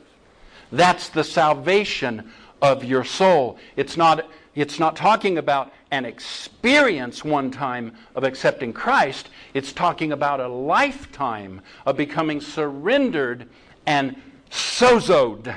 That's 0.72 1.10
the 1.10 1.24
salvation 1.24 2.32
of 2.62 2.84
your 2.84 3.04
soul. 3.04 3.58
It's 3.76 3.96
not, 3.96 4.28
it's 4.56 4.80
not 4.80 4.96
talking 4.96 5.38
about 5.38 5.72
an 5.96 6.06
experience 6.06 7.24
one 7.24 7.50
time 7.50 7.96
of 8.16 8.26
accepting 8.26 8.74
Christ, 8.74 9.30
it's 9.54 9.72
talking 9.72 10.12
about 10.12 10.42
a 10.42 10.48
lifetime 10.48 11.62
of 11.86 11.96
becoming 11.96 12.42
surrendered 12.42 13.48
and 13.86 14.22
sozoed, 14.52 15.56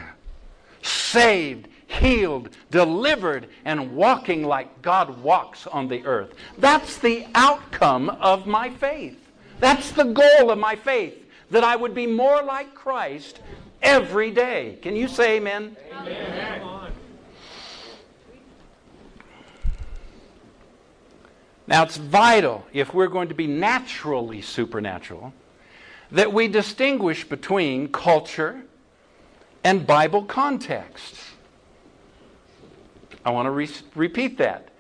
saved, 0.81 1.67
healed, 1.89 2.51
delivered, 2.71 3.49
and 3.65 3.97
walking 3.97 4.45
like 4.45 4.81
God 4.81 5.21
walks 5.23 5.67
on 5.67 5.89
the 5.89 6.05
earth. 6.05 6.35
That's 6.57 6.99
the 6.99 7.27
outcome 7.35 8.09
of 8.09 8.47
my 8.47 8.71
faith. 8.71 9.19
That's 9.59 9.91
the 9.91 10.05
goal 10.05 10.53
of 10.53 10.59
my 10.59 10.77
faith, 10.77 11.27
that 11.51 11.65
I 11.65 11.75
would 11.75 11.95
be 11.95 12.07
more 12.07 12.45
like 12.45 12.77
Christ 12.77 13.41
every 13.83 14.31
day. 14.31 14.79
Can 14.83 14.95
you 14.95 15.09
say 15.09 15.39
amen? 15.39 15.77
Amen. 15.93 16.78
Now, 21.69 21.83
it's 21.83 21.99
vital, 21.99 22.67
if 22.73 22.95
we're 22.95 23.09
going 23.09 23.29
to 23.29 23.35
be 23.35 23.47
naturally 23.47 24.41
supernatural, 24.41 25.35
that 26.11 26.33
we 26.33 26.49
distinguish 26.49 27.29
between 27.29 27.93
culture 27.93 28.63
and 29.63 29.87
Bible 29.87 30.25
context. 30.25 31.15
I 33.23 33.33
want 33.33 33.45
to 33.45 33.51
re- 33.51 33.69
repeat 33.95 34.39
that. 34.39 34.71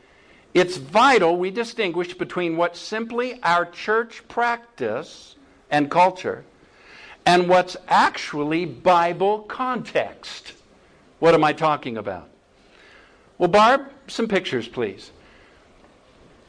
it's 0.55 0.79
vital 0.79 1.37
we 1.37 1.51
distinguish 1.51 2.15
between 2.15 2.57
what's 2.57 2.81
simply 2.81 3.39
our 3.43 3.67
church 3.67 4.27
practice 4.27 5.37
and 5.71 5.91
culture 5.91 6.43
and 7.27 7.51
what's 7.51 7.77
actually 7.87 8.65
Bible 8.65 9.41
context. 9.41 10.55
What 11.19 11.35
am 11.35 11.45
I 11.45 11.53
talking 11.53 11.99
about? 11.99 12.31
Well, 13.37 13.51
Barb, 13.51 13.83
some 14.07 14.27
pictures, 14.27 14.67
please. 14.67 15.11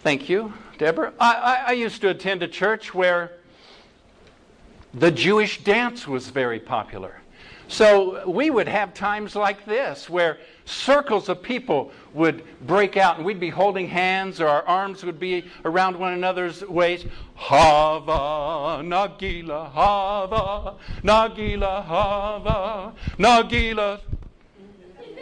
Thank 0.01 0.29
you, 0.29 0.53
Deborah. 0.77 1.13
I, 1.19 1.33
I, 1.33 1.63
I 1.67 1.71
used 1.73 1.99
to 2.01 2.09
attend 2.09 2.41
a 2.41 2.47
church 2.47 2.93
where 2.93 3.33
the 4.93 5.12
Jewish 5.12 5.62
dance 5.63 6.07
was 6.07 6.29
very 6.29 6.59
popular. 6.59 7.19
So 7.67 8.27
we 8.27 8.49
would 8.49 8.67
have 8.67 8.93
times 8.93 9.35
like 9.35 9.65
this 9.65 10.09
where 10.09 10.39
circles 10.65 11.27
of 11.27 11.43
people 11.43 11.91
would 12.13 12.43
break 12.65 12.95
out 12.95 13.17
and 13.17 13.25
we'd 13.25 13.41
be 13.41 13.49
holding 13.49 13.88
hands 13.88 14.39
or 14.39 14.47
our 14.47 14.63
arms 14.63 15.03
would 15.03 15.19
be 15.19 15.45
around 15.65 15.99
one 15.99 16.13
another's 16.13 16.62
waist. 16.63 17.05
Hava, 17.35 18.81
Nagila, 18.81 19.69
Hava, 19.69 20.75
Nagila, 21.03 21.83
Hava, 21.85 22.93
Nagila. 23.17 23.99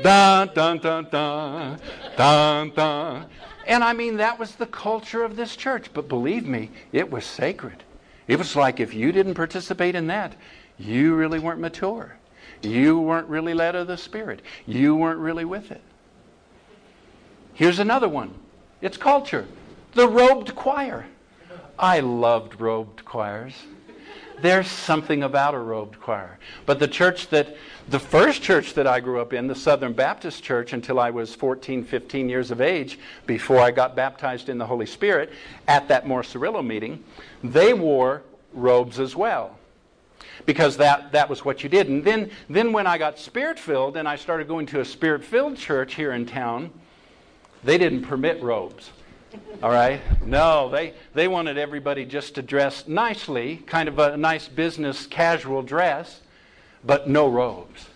Dun, 0.03 0.49
dun, 0.53 0.77
dun, 0.77 1.07
dun, 1.09 1.79
dun, 2.15 2.69
dun. 2.69 3.25
And 3.67 3.84
I 3.84 3.91
mean, 3.91 4.17
that 4.17 4.39
was 4.39 4.56
the 4.56 4.65
culture 4.65 5.23
of 5.23 5.36
this 5.36 5.56
church. 5.56 5.91
But 5.93 6.08
believe 6.08 6.47
me, 6.47 6.71
it 6.93 7.12
was 7.12 7.25
sacred. 7.25 7.84
It 8.27 8.38
was 8.38 8.56
like 8.56 8.80
if 8.80 8.93
you 8.93 9.12
didn't 9.12 9.36
participate 9.36 9.93
in 9.93 10.08
that, 10.08 10.36
you 10.80 11.15
really 11.15 11.38
weren't 11.38 11.60
mature. 11.60 12.15
You 12.62 12.99
weren't 12.99 13.27
really 13.27 13.53
led 13.53 13.75
of 13.75 13.88
the 13.88 13.97
Spirit. 13.97 14.41
You 14.65 14.95
weren't 14.95 15.19
really 15.19 15.45
with 15.45 15.69
it. 15.69 15.82
Here's 17.53 17.80
another 17.80 18.08
one 18.08 18.34
it's 18.82 18.97
culture. 18.97 19.45
The 19.93 20.08
robed 20.08 20.56
choir. 20.56 21.06
I 21.77 21.99
loved 21.99 22.60
robed 22.62 23.03
choirs. 23.03 23.53
There's 24.39 24.67
something 24.67 25.23
about 25.23 25.56
a 25.56 25.60
robed 25.60 26.00
choir. 26.00 26.38
But 26.65 26.80
the 26.80 26.88
church 26.88 27.30
that, 27.30 27.58
the 27.89 28.00
first 28.00 28.43
church 28.43 28.76
that 28.76 28.86
I 28.86 29.00
grew 29.00 29.19
up 29.19 29.34
in, 29.34 29.47
the 29.47 29.56
Southern 29.56 29.93
Baptist 29.93 30.43
Church, 30.43 30.73
until 30.73 31.00
I 31.00 31.10
was 31.10 31.34
14, 31.34 31.84
15 31.84 32.30
years 32.30 32.52
of 32.52 32.62
age, 32.62 33.00
before 33.26 33.60
I 33.60 33.71
got 33.71 33.95
baptized 33.95 34.50
in 34.50 34.58
the 34.58 34.65
Holy 34.65 34.86
Spirit, 34.86 35.34
at 35.67 35.88
that 35.88 36.08
Morris 36.08 36.34
Cerullo 36.34 36.65
meeting, 36.65 37.04
they 37.43 37.73
wore 37.73 38.21
robes 38.54 39.00
as 39.00 39.15
well 39.15 39.58
because 40.45 40.78
that, 40.78 41.12
that 41.12 41.30
was 41.30 41.43
what 41.43 41.63
you 41.63 41.69
did. 41.69 41.89
And 41.89 42.04
then, 42.04 42.30
then 42.50 42.71
when 42.71 42.88
I 42.88 42.97
got 42.97 43.19
spirit 43.19 43.60
filled 43.60 43.97
and 43.97 44.08
I 44.08 44.15
started 44.15 44.47
going 44.47 44.65
to 44.67 44.82
a 44.82 44.86
spirit 44.86 45.23
filled 45.23 45.58
church 45.58 45.95
here 45.95 46.13
in 46.13 46.26
town, 46.26 46.71
they 47.63 47.78
didn't 47.78 48.04
permit 48.04 48.41
robes. 48.41 48.91
All 49.63 49.71
right? 49.71 50.01
No, 50.25 50.69
they, 50.69 50.93
they 51.13 51.27
wanted 51.27 51.57
everybody 51.57 52.05
just 52.05 52.35
to 52.35 52.41
dress 52.41 52.87
nicely, 52.87 53.57
kind 53.65 53.89
of 53.89 53.99
a 53.99 54.15
nice 54.15 54.47
business 54.47 55.07
casual 55.07 55.61
dress, 55.61 56.21
but 56.83 57.09
no 57.09 57.27
robes. 57.27 57.87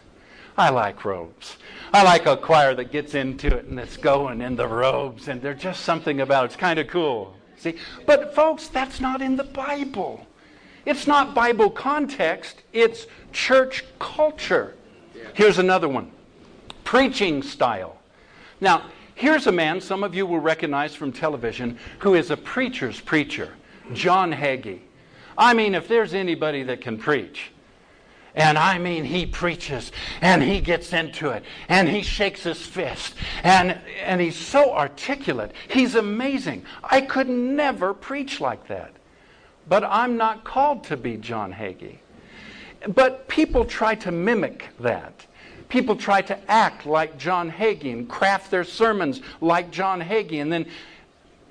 I 0.58 0.70
like 0.70 1.06
robes. 1.06 1.58
I 1.94 2.04
like 2.04 2.26
a 2.26 2.38
choir 2.38 2.74
that 2.76 2.92
gets 2.92 3.16
into 3.16 3.48
it 3.56 3.66
and 3.66 3.80
it's 3.80 3.98
going 3.98 4.42
in 4.42 4.56
the 4.56 4.68
robes, 4.68 5.28
and 5.28 5.42
there's 5.42 5.62
just 5.62 5.84
something 5.84 6.22
about 6.22 6.44
it. 6.44 6.48
It's 6.48 6.56
kind 6.56 6.80
of 6.80 6.88
cool. 6.88 7.36
See? 7.58 7.76
But, 8.06 8.34
folks, 8.34 8.68
that's 8.68 9.00
not 9.00 9.22
in 9.22 9.36
the 9.36 9.44
Bible. 9.44 10.26
It's 10.86 11.06
not 11.06 11.36
Bible 11.36 11.70
context, 11.70 12.64
it's 12.74 13.06
church 13.32 13.86
culture. 14.00 14.76
Here's 15.34 15.60
another 15.60 15.88
one 15.88 16.12
preaching 16.84 17.42
style. 17.44 17.98
Now, 18.60 18.84
here's 19.22 19.46
a 19.46 19.52
man 19.52 19.80
some 19.80 20.04
of 20.04 20.16
you 20.16 20.26
will 20.26 20.40
recognize 20.40 20.96
from 20.96 21.12
television 21.12 21.78
who 22.00 22.16
is 22.16 22.32
a 22.32 22.38
preacher's 22.38 23.00
preacher 23.00 23.54
John 23.94 24.32
Hagee. 24.32 24.80
I 25.38 25.54
mean, 25.54 25.76
if 25.76 25.88
there's 25.88 26.14
anybody 26.14 26.64
that 26.64 26.82
can 26.82 26.98
preach, 26.98 27.52
and 28.34 28.58
I 28.58 28.80
mean, 28.80 29.04
he 29.04 29.26
preaches 29.26 29.92
and 30.22 30.42
he 30.42 30.60
gets 30.60 30.92
into 30.94 31.30
it 31.30 31.44
and 31.68 31.88
he 31.88 32.02
shakes 32.02 32.44
his 32.44 32.66
fist 32.66 33.14
and, 33.44 33.80
and 34.04 34.20
he's 34.20 34.38
so 34.38 34.74
articulate. 34.74 35.52
He's 35.70 35.96
amazing. 35.96 36.66
I 36.84 37.02
could 37.02 37.30
never 37.30 37.94
preach 37.94 38.42
like 38.42 38.68
that. 38.68 38.94
But 39.68 39.84
I'm 39.84 40.18
not 40.18 40.44
called 40.44 40.86
to 40.86 40.98
be 40.98 41.18
John 41.18 41.54
Hagee. 41.54 42.00
But 42.88 43.28
people 43.28 43.66
try 43.66 43.96
to 43.96 44.12
mimic 44.12 44.70
that. 44.80 45.28
People 45.72 45.96
try 45.96 46.22
to 46.24 46.52
act 46.52 46.86
like 46.86 47.18
John 47.18 47.50
Hagee 47.50 47.94
and 47.94 48.10
craft 48.10 48.52
their 48.52 48.66
sermons 48.66 49.22
like 49.40 49.72
John 49.72 50.02
Hagee 50.02 50.42
and 50.42 50.52
then 50.52 50.66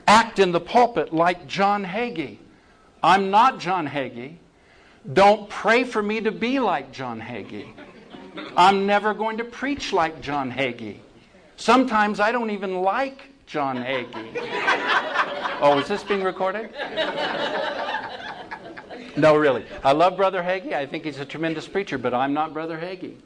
act 0.07 0.39
in 0.39 0.53
the 0.53 0.61
pulpit 0.61 1.15
like 1.15 1.47
John 1.47 1.83
Hagee. 1.83 2.37
I'm 3.03 3.31
not 3.31 3.59
John 3.59 3.89
Hagee. 3.89 4.35
Don't 5.15 5.49
pray 5.49 5.85
for 5.85 6.03
me 6.03 6.21
to 6.21 6.31
be 6.31 6.61
like 6.61 6.93
John 6.93 7.19
Hagee. 7.19 7.73
I'm 8.59 8.85
never 8.85 9.15
going 9.15 9.39
to 9.39 9.45
preach 9.45 9.91
like 9.91 10.21
John 10.21 10.53
Hagee. 10.53 10.99
Sometimes 11.57 12.21
I 12.21 12.31
don't 12.31 12.51
even 12.51 12.83
like 12.83 13.23
John 13.47 13.79
Hagee. 13.79 14.37
Oh, 15.63 15.79
is 15.79 15.89
this 15.89 16.05
being 16.05 16.23
recorded? 16.23 16.75
No, 19.17 19.35
really. 19.35 19.65
I 19.83 19.93
love 19.93 20.19
Brother 20.19 20.43
Hagee. 20.43 20.75
I 20.75 20.85
think 20.85 21.05
he's 21.05 21.19
a 21.21 21.25
tremendous 21.25 21.67
preacher, 21.67 21.97
but 21.97 22.13
I'm 22.13 22.35
not 22.35 22.53
Brother 22.53 22.77
Hagee. 22.77 23.17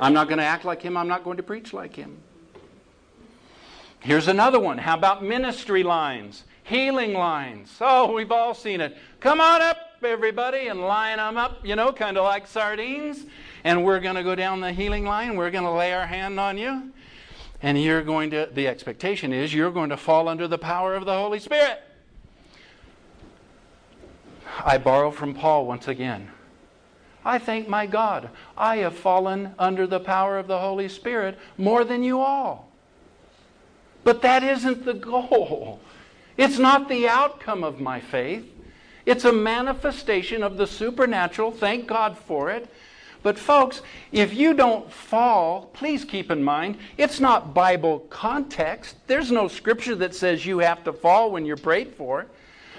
I'm 0.00 0.12
not 0.12 0.28
going 0.28 0.38
to 0.38 0.44
act 0.44 0.64
like 0.64 0.82
him. 0.82 0.96
I'm 0.96 1.08
not 1.08 1.24
going 1.24 1.36
to 1.36 1.42
preach 1.42 1.72
like 1.72 1.94
him. 1.94 2.18
Here's 4.00 4.28
another 4.28 4.60
one. 4.60 4.76
How 4.78 4.96
about 4.96 5.24
ministry 5.24 5.82
lines? 5.82 6.44
Healing 6.64 7.14
lines. 7.14 7.74
Oh, 7.80 8.12
we've 8.12 8.32
all 8.32 8.54
seen 8.54 8.80
it. 8.80 8.96
Come 9.20 9.40
on 9.40 9.62
up, 9.62 9.78
everybody, 10.02 10.68
and 10.68 10.80
line 10.80 11.16
them 11.16 11.36
up, 11.36 11.64
you 11.66 11.74
know, 11.76 11.92
kind 11.92 12.18
of 12.18 12.24
like 12.24 12.46
sardines. 12.46 13.24
And 13.64 13.84
we're 13.84 14.00
going 14.00 14.16
to 14.16 14.22
go 14.22 14.34
down 14.34 14.60
the 14.60 14.72
healing 14.72 15.04
line. 15.04 15.36
We're 15.36 15.50
going 15.50 15.64
to 15.64 15.70
lay 15.70 15.92
our 15.92 16.06
hand 16.06 16.38
on 16.38 16.58
you. 16.58 16.92
And 17.62 17.82
you're 17.82 18.02
going 18.02 18.30
to, 18.30 18.50
the 18.52 18.68
expectation 18.68 19.32
is 19.32 19.54
you're 19.54 19.70
going 19.70 19.88
to 19.88 19.96
fall 19.96 20.28
under 20.28 20.46
the 20.46 20.58
power 20.58 20.94
of 20.94 21.06
the 21.06 21.14
Holy 21.14 21.38
Spirit. 21.38 21.80
I 24.62 24.76
borrow 24.76 25.10
from 25.10 25.34
Paul 25.34 25.66
once 25.66 25.88
again. 25.88 26.30
I 27.24 27.38
thank 27.38 27.68
my 27.68 27.86
God, 27.86 28.28
I 28.56 28.76
have 28.78 28.96
fallen 28.96 29.54
under 29.58 29.86
the 29.86 30.00
power 30.00 30.38
of 30.38 30.46
the 30.46 30.58
Holy 30.58 30.88
Spirit 30.88 31.38
more 31.56 31.84
than 31.84 32.02
you 32.02 32.20
all. 32.20 32.70
But 34.02 34.20
that 34.22 34.42
isn't 34.42 34.84
the 34.84 34.94
goal. 34.94 35.80
It's 36.36 36.58
not 36.58 36.88
the 36.88 37.08
outcome 37.08 37.64
of 37.64 37.80
my 37.80 38.00
faith. 38.00 38.44
It's 39.06 39.24
a 39.24 39.32
manifestation 39.32 40.42
of 40.42 40.56
the 40.56 40.66
supernatural. 40.66 41.50
Thank 41.50 41.86
God 41.86 42.18
for 42.18 42.50
it. 42.50 42.68
But, 43.22 43.38
folks, 43.38 43.80
if 44.12 44.34
you 44.34 44.52
don't 44.52 44.92
fall, 44.92 45.70
please 45.72 46.04
keep 46.04 46.30
in 46.30 46.44
mind, 46.44 46.76
it's 46.98 47.20
not 47.20 47.54
Bible 47.54 48.00
context. 48.10 48.96
There's 49.06 49.32
no 49.32 49.48
scripture 49.48 49.94
that 49.94 50.14
says 50.14 50.44
you 50.44 50.58
have 50.58 50.84
to 50.84 50.92
fall 50.92 51.30
when 51.30 51.46
you're 51.46 51.56
prayed 51.56 51.94
for. 51.94 52.26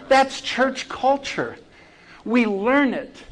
That's 0.08 0.41
church 0.41 0.88
culture. 0.88 1.58
We 2.25 2.45
learn 2.45 2.93
it. 2.93 3.23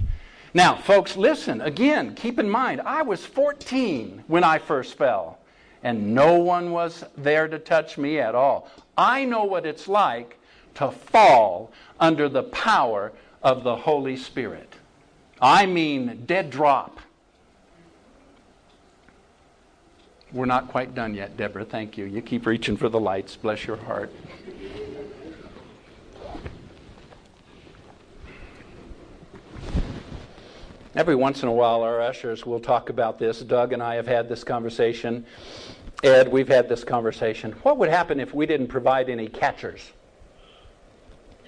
Now, 0.53 0.75
folks, 0.75 1.17
listen, 1.17 1.61
again, 1.61 2.13
keep 2.13 2.37
in 2.37 2.47
mind, 2.47 2.81
I 2.81 3.01
was 3.01 3.25
14 3.25 4.23
when 4.27 4.43
I 4.43 4.59
first 4.59 4.97
fell, 4.97 5.39
and 5.81 6.13
no 6.13 6.37
one 6.37 6.71
was 6.71 7.03
there 7.17 7.47
to 7.47 7.57
touch 7.57 7.97
me 7.97 8.19
at 8.19 8.35
all. 8.35 8.69
I 8.95 9.25
know 9.25 9.45
what 9.45 9.65
it's 9.65 9.87
like 9.87 10.37
to 10.75 10.91
fall 10.91 11.71
under 11.99 12.29
the 12.29 12.43
power 12.43 13.13
of 13.41 13.63
the 13.63 13.75
Holy 13.75 14.15
Spirit. 14.15 14.75
I 15.41 15.65
mean, 15.65 16.23
dead 16.27 16.51
drop. 16.51 16.99
We're 20.31 20.45
not 20.45 20.67
quite 20.67 20.93
done 20.95 21.15
yet, 21.15 21.35
Deborah. 21.35 21.65
Thank 21.65 21.97
you. 21.97 22.05
You 22.05 22.21
keep 22.21 22.45
reaching 22.45 22.77
for 22.77 22.89
the 22.89 22.99
lights. 22.99 23.35
Bless 23.35 23.65
your 23.65 23.77
heart. 23.77 24.11
Every 30.95 31.15
once 31.15 31.41
in 31.41 31.49
a 31.49 31.51
while, 31.51 31.81
our 31.81 31.99
ushers 31.99 32.45
will 32.45 32.59
talk 32.59 32.89
about 32.89 33.17
this. 33.17 33.39
Doug 33.39 33.73
and 33.73 33.81
I 33.81 33.95
have 33.95 34.05
had 34.05 34.29
this 34.29 34.43
conversation. 34.43 35.25
Ed, 36.03 36.31
we've 36.31 36.47
had 36.47 36.69
this 36.69 36.83
conversation. 36.83 37.53
What 37.63 37.77
would 37.77 37.89
happen 37.89 38.19
if 38.19 38.33
we 38.33 38.45
didn't 38.45 38.67
provide 38.67 39.09
any 39.09 39.27
catchers? 39.27 39.91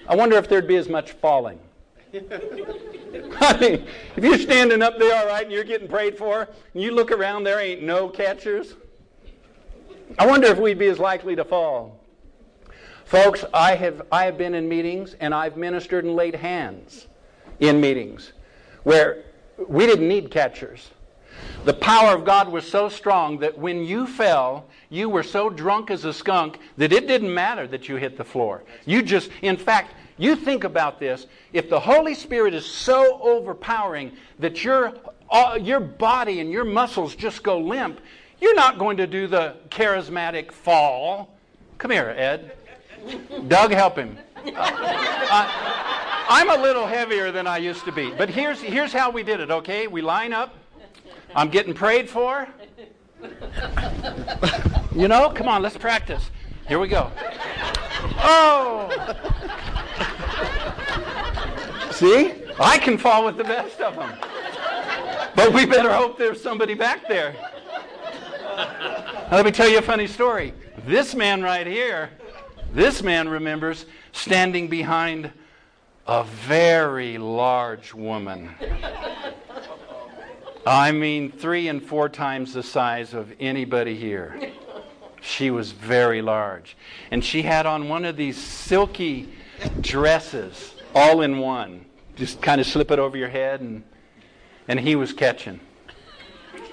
I 0.08 0.16
wonder 0.16 0.36
if 0.36 0.48
there'd 0.48 0.66
be 0.66 0.76
as 0.76 0.88
much 0.88 1.12
falling. 1.12 1.60
I 2.14 3.56
mean, 3.60 3.86
if 4.16 4.24
you're 4.24 4.38
standing 4.38 4.82
up 4.82 4.98
there, 4.98 5.16
all 5.16 5.26
right, 5.26 5.44
and 5.44 5.52
you're 5.52 5.64
getting 5.64 5.88
prayed 5.88 6.18
for, 6.18 6.48
and 6.74 6.82
you 6.82 6.90
look 6.90 7.12
around, 7.12 7.44
there 7.44 7.60
ain't 7.60 7.82
no 7.82 8.08
catchers. 8.08 8.74
I 10.18 10.26
wonder 10.26 10.48
if 10.48 10.58
we'd 10.58 10.78
be 10.78 10.88
as 10.88 10.98
likely 10.98 11.36
to 11.36 11.44
fall. 11.44 12.00
Folks, 13.04 13.44
I 13.54 13.76
have, 13.76 14.02
I 14.10 14.24
have 14.24 14.36
been 14.38 14.54
in 14.54 14.68
meetings 14.68 15.14
and 15.20 15.32
I've 15.32 15.56
ministered 15.56 16.04
and 16.04 16.16
laid 16.16 16.34
hands 16.34 17.06
in 17.60 17.80
meetings 17.80 18.32
where 18.82 19.24
we 19.68 19.86
didn't 19.86 20.08
need 20.08 20.30
catchers. 20.30 20.90
The 21.64 21.74
power 21.74 22.14
of 22.14 22.24
God 22.24 22.48
was 22.48 22.68
so 22.68 22.88
strong 22.88 23.38
that 23.38 23.58
when 23.58 23.84
you 23.84 24.06
fell, 24.06 24.66
you 24.88 25.08
were 25.08 25.22
so 25.22 25.50
drunk 25.50 25.90
as 25.90 26.04
a 26.04 26.12
skunk 26.12 26.58
that 26.76 26.92
it 26.92 27.06
didn't 27.06 27.32
matter 27.32 27.66
that 27.66 27.88
you 27.88 27.96
hit 27.96 28.16
the 28.16 28.24
floor. 28.24 28.62
You 28.84 29.02
just, 29.02 29.30
in 29.42 29.56
fact, 29.56 29.94
you 30.16 30.36
think 30.36 30.64
about 30.64 30.98
this. 30.98 31.26
If 31.52 31.68
the 31.68 31.80
Holy 31.80 32.14
Spirit 32.14 32.54
is 32.54 32.64
so 32.64 33.20
overpowering 33.20 34.12
that 34.38 34.64
your, 34.64 34.94
uh, 35.30 35.58
your 35.60 35.80
body 35.80 36.40
and 36.40 36.50
your 36.50 36.64
muscles 36.64 37.14
just 37.14 37.42
go 37.42 37.58
limp, 37.58 38.00
you're 38.40 38.54
not 38.54 38.78
going 38.78 38.96
to 38.98 39.06
do 39.06 39.26
the 39.26 39.56
charismatic 39.68 40.52
fall. 40.52 41.36
Come 41.78 41.90
here, 41.90 42.14
Ed. 42.16 42.52
Doug, 43.48 43.72
help 43.72 43.96
him. 43.96 44.18
Uh, 44.54 45.48
I'm 46.28 46.50
a 46.50 46.56
little 46.60 46.86
heavier 46.86 47.30
than 47.32 47.46
I 47.46 47.58
used 47.58 47.84
to 47.84 47.92
be. 47.92 48.10
But 48.10 48.28
here's, 48.28 48.60
here's 48.60 48.92
how 48.92 49.10
we 49.10 49.22
did 49.22 49.40
it, 49.40 49.50
okay? 49.50 49.86
We 49.86 50.02
line 50.02 50.32
up. 50.32 50.54
I'm 51.34 51.48
getting 51.48 51.74
prayed 51.74 52.08
for. 52.08 52.48
You 54.94 55.08
know, 55.08 55.30
come 55.30 55.48
on, 55.48 55.62
let's 55.62 55.76
practice. 55.76 56.30
Here 56.68 56.78
we 56.78 56.88
go. 56.88 57.10
Oh! 58.18 58.90
See? 61.92 62.32
I 62.58 62.78
can 62.78 62.96
fall 62.98 63.24
with 63.24 63.36
the 63.36 63.44
best 63.44 63.80
of 63.80 63.96
them. 63.96 64.14
But 65.34 65.52
we 65.52 65.66
better 65.66 65.92
hope 65.92 66.16
there's 66.18 66.42
somebody 66.42 66.74
back 66.74 67.06
there. 67.08 67.34
Now, 68.56 69.28
let 69.32 69.44
me 69.44 69.50
tell 69.50 69.68
you 69.68 69.78
a 69.78 69.82
funny 69.82 70.06
story. 70.06 70.54
This 70.86 71.14
man 71.14 71.42
right 71.42 71.66
here, 71.66 72.10
this 72.76 73.02
man 73.02 73.26
remembers 73.26 73.86
standing 74.12 74.68
behind 74.68 75.32
a 76.06 76.24
very 76.24 77.16
large 77.16 77.94
woman. 77.94 78.50
I 80.66 80.92
mean, 80.92 81.32
three 81.32 81.68
and 81.68 81.82
four 81.82 82.10
times 82.10 82.52
the 82.52 82.62
size 82.62 83.14
of 83.14 83.32
anybody 83.40 83.96
here. 83.96 84.52
She 85.22 85.50
was 85.50 85.72
very 85.72 86.20
large. 86.20 86.76
And 87.10 87.24
she 87.24 87.40
had 87.40 87.64
on 87.64 87.88
one 87.88 88.04
of 88.04 88.18
these 88.18 88.36
silky 88.36 89.32
dresses, 89.80 90.74
all 90.94 91.22
in 91.22 91.38
one. 91.38 91.86
Just 92.14 92.42
kind 92.42 92.60
of 92.60 92.66
slip 92.66 92.90
it 92.90 92.98
over 92.98 93.16
your 93.16 93.30
head, 93.30 93.62
and, 93.62 93.84
and 94.68 94.78
he 94.78 94.96
was 94.96 95.14
catching. 95.14 95.60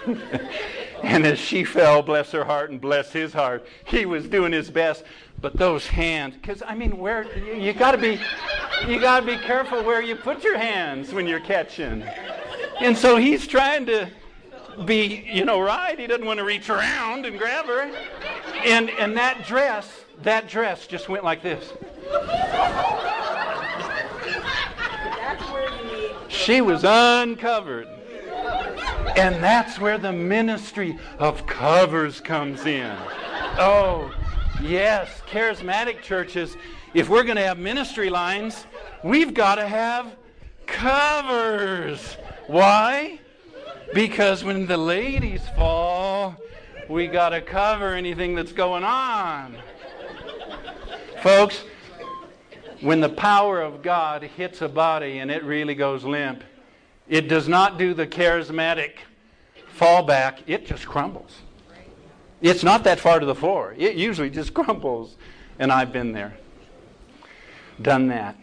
and 1.02 1.26
as 1.26 1.40
she 1.40 1.64
fell, 1.64 2.02
bless 2.02 2.32
her 2.34 2.44
heart 2.44 2.72
and 2.72 2.82
bless 2.82 3.14
his 3.14 3.32
heart, 3.32 3.66
he 3.86 4.06
was 4.06 4.28
doing 4.28 4.52
his 4.52 4.70
best. 4.70 5.06
But 5.44 5.58
those 5.58 5.86
hands, 5.86 6.36
because 6.36 6.64
I 6.66 6.74
mean, 6.74 6.98
where 6.98 7.28
you, 7.38 7.56
you 7.56 7.74
got 7.74 7.92
to 7.92 7.98
be, 7.98 8.18
you 8.88 8.98
got 8.98 9.20
to 9.20 9.26
be 9.26 9.36
careful 9.36 9.84
where 9.84 10.02
you 10.02 10.16
put 10.16 10.42
your 10.42 10.58
hands 10.58 11.14
when 11.14 11.28
you're 11.28 11.42
catching. 11.42 12.02
And 12.80 12.98
so 12.98 13.18
he's 13.18 13.46
trying 13.46 13.86
to 13.88 14.10
be, 14.86 15.30
you 15.30 15.44
know, 15.44 15.60
right. 15.60 16.00
He 16.00 16.08
doesn't 16.08 16.26
want 16.26 16.38
to 16.38 16.46
reach 16.46 16.70
around 16.70 17.26
and 17.26 17.38
grab 17.38 17.66
her. 17.66 17.92
And, 18.64 18.90
and 18.92 19.18
that 19.18 19.46
dress, 19.46 20.06
that 20.22 20.48
dress 20.48 20.88
just 20.88 21.10
went 21.10 21.26
like 21.26 21.44
this. 21.44 21.74
She 26.30 26.62
was 26.62 26.86
uncovered. 26.86 27.90
And 29.18 29.44
that's 29.44 29.78
where 29.78 29.98
the 29.98 30.14
ministry 30.14 30.98
of 31.20 31.46
covers 31.46 32.22
comes 32.22 32.66
in. 32.66 32.96
Oh, 33.60 34.10
yes, 34.62 35.22
charismatic 35.28 36.02
churches, 36.02 36.56
if 36.94 37.10
we're 37.10 37.24
going 37.24 37.38
to 37.38 37.44
have 37.44 37.58
ministry 37.58 38.10
lines, 38.10 38.66
we've 39.04 39.34
got 39.34 39.56
to 39.56 39.68
have 39.68 40.16
covers. 40.66 42.18
Why? 42.48 43.20
Because 43.94 44.44
when 44.44 44.66
the 44.66 44.78
ladies 44.78 45.42
fall, 45.56 46.36
we 46.90 47.08
got 47.08 47.30
to 47.30 47.42
cover 47.42 47.94
anything 47.94 48.36
that's 48.36 48.52
going 48.52 48.84
on. 48.84 49.58
Folks, 51.22 51.64
when 52.82 53.00
the 53.00 53.10
power 53.10 53.62
of 53.62 53.82
God 53.82 54.24
hits 54.24 54.62
a 54.62 54.68
body 54.68 55.20
and 55.20 55.32
it 55.32 55.44
really 55.44 55.76
goes 55.76 56.04
limp, 56.04 56.44
it 57.08 57.28
does 57.28 57.48
not 57.48 57.78
do 57.78 57.94
the 57.94 58.06
charismatic 58.06 58.94
fallback, 59.78 60.40
it 60.48 60.66
just 60.66 60.86
crumbles. 60.86 61.40
It's 62.44 62.62
not 62.62 62.84
that 62.84 63.00
far 63.00 63.22
to 63.22 63.26
the 63.26 63.34
floor. 63.34 63.74
It 63.78 63.96
usually 63.96 64.30
just 64.30 64.54
crumbles. 64.54 65.16
And 65.58 65.72
I've 65.72 65.94
been 65.94 66.12
there, 66.12 66.36
done 67.82 68.08
that. 68.08 68.36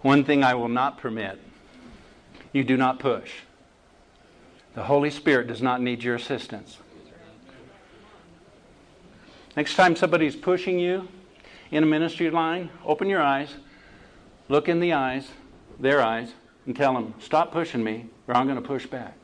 One 0.00 0.24
thing 0.24 0.42
I 0.42 0.54
will 0.54 0.68
not 0.68 0.98
permit 0.98 1.38
you 2.52 2.64
do 2.64 2.76
not 2.76 2.98
push. 2.98 3.30
The 4.74 4.84
Holy 4.84 5.10
Spirit 5.10 5.46
does 5.46 5.62
not 5.62 5.80
need 5.80 6.02
your 6.02 6.14
assistance. 6.14 6.78
Next 9.56 9.74
time 9.74 9.94
somebody's 9.96 10.34
pushing 10.34 10.78
you 10.78 11.08
in 11.70 11.82
a 11.82 11.86
ministry 11.86 12.30
line, 12.30 12.70
open 12.84 13.08
your 13.08 13.22
eyes, 13.22 13.54
look 14.48 14.68
in 14.68 14.80
the 14.80 14.92
eyes, 14.92 15.28
their 15.78 16.02
eyes, 16.02 16.32
and 16.66 16.74
tell 16.74 16.94
them, 16.94 17.14
Stop 17.20 17.52
pushing 17.52 17.84
me, 17.84 18.06
or 18.26 18.34
I'm 18.34 18.46
going 18.46 18.60
to 18.60 18.66
push 18.66 18.86
back. 18.86 19.16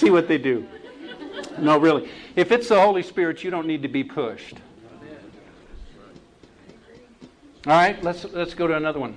See 0.00 0.08
what 0.08 0.28
they 0.28 0.38
do. 0.38 0.66
No, 1.58 1.76
really. 1.76 2.08
If 2.34 2.52
it's 2.52 2.68
the 2.68 2.80
Holy 2.80 3.02
Spirit, 3.02 3.44
you 3.44 3.50
don't 3.50 3.66
need 3.66 3.82
to 3.82 3.88
be 3.88 4.02
pushed. 4.02 4.54
All 7.66 7.74
right, 7.74 8.02
let's, 8.02 8.24
let's 8.24 8.54
go 8.54 8.66
to 8.66 8.74
another 8.74 8.98
one. 8.98 9.14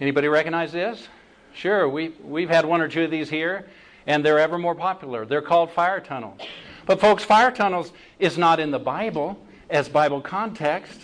Anybody 0.00 0.28
recognize 0.28 0.72
this? 0.72 1.08
Sure, 1.52 1.90
we, 1.90 2.14
we've 2.24 2.48
had 2.48 2.64
one 2.64 2.80
or 2.80 2.88
two 2.88 3.04
of 3.04 3.10
these 3.10 3.28
here, 3.28 3.68
and 4.06 4.24
they're 4.24 4.38
ever 4.38 4.56
more 4.56 4.74
popular. 4.74 5.26
They're 5.26 5.42
called 5.42 5.70
fire 5.70 6.00
tunnels. 6.00 6.40
But, 6.86 6.98
folks, 6.98 7.22
fire 7.22 7.50
tunnels 7.50 7.92
is 8.18 8.38
not 8.38 8.58
in 8.58 8.70
the 8.70 8.78
Bible 8.78 9.38
as 9.68 9.90
Bible 9.90 10.22
context, 10.22 10.98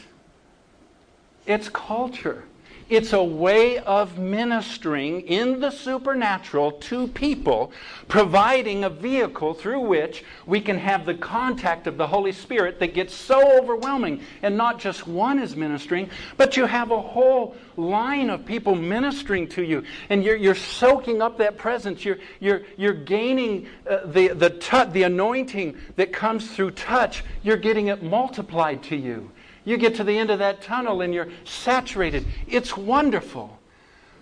it's 1.45 1.69
culture. 1.69 2.45
It's 2.89 3.13
a 3.13 3.23
way 3.23 3.79
of 3.79 4.19
ministering 4.19 5.23
in 5.23 5.61
the 5.61 5.71
supernatural 5.71 6.73
to 6.73 7.09
people, 7.09 7.73
providing 8.09 8.85
a 8.85 8.91
vehicle 8.91 9.55
through 9.55 9.81
which 9.81 10.25
we 10.47 10.61
can 10.61 10.79
have 10.79 11.07
the 11.07 11.15
contact 11.15 11.87
of 11.87 11.97
the 11.97 12.07
Holy 12.07 12.33
Spirit 12.33 12.79
that 12.81 12.95
gets 12.95 13.15
so 13.15 13.59
overwhelming. 13.59 14.21
And 14.43 14.57
not 14.57 14.79
just 14.79 15.07
one 15.07 15.39
is 15.39 15.57
ministering, 15.57 16.11
but 16.37 16.57
you 16.57 16.67
have 16.67 16.91
a 16.91 17.01
whole 17.01 17.57
line 17.77 18.29
of 18.31 18.45
people 18.45 18.75
ministering 18.75 19.49
to 19.49 19.63
you. 19.63 19.83
And 20.11 20.23
you're, 20.23 20.37
you're 20.37 20.55
soaking 20.55 21.23
up 21.23 21.39
that 21.39 21.57
presence. 21.57 22.05
You're, 22.05 22.19
you're, 22.41 22.63
you're 22.77 22.93
gaining 22.93 23.69
uh, 23.89 24.07
the, 24.07 24.29
the, 24.29 24.51
tu- 24.51 24.91
the 24.91 25.05
anointing 25.05 25.79
that 25.97 26.13
comes 26.13 26.51
through 26.55 26.73
touch. 26.73 27.25
You're 27.43 27.57
getting 27.57 27.87
it 27.87 28.03
multiplied 28.03 28.83
to 28.85 28.97
you. 28.97 29.31
You 29.65 29.77
get 29.77 29.95
to 29.97 30.05
the 30.05 30.19
end 30.19 30.31
of 30.31 30.39
that 30.41 30.63
tunnel 30.63 31.03
and 31.03 31.15
you're 31.15 31.29
saturated. 31.45 32.27
It's 32.47 32.77
wonderful. 32.77 33.59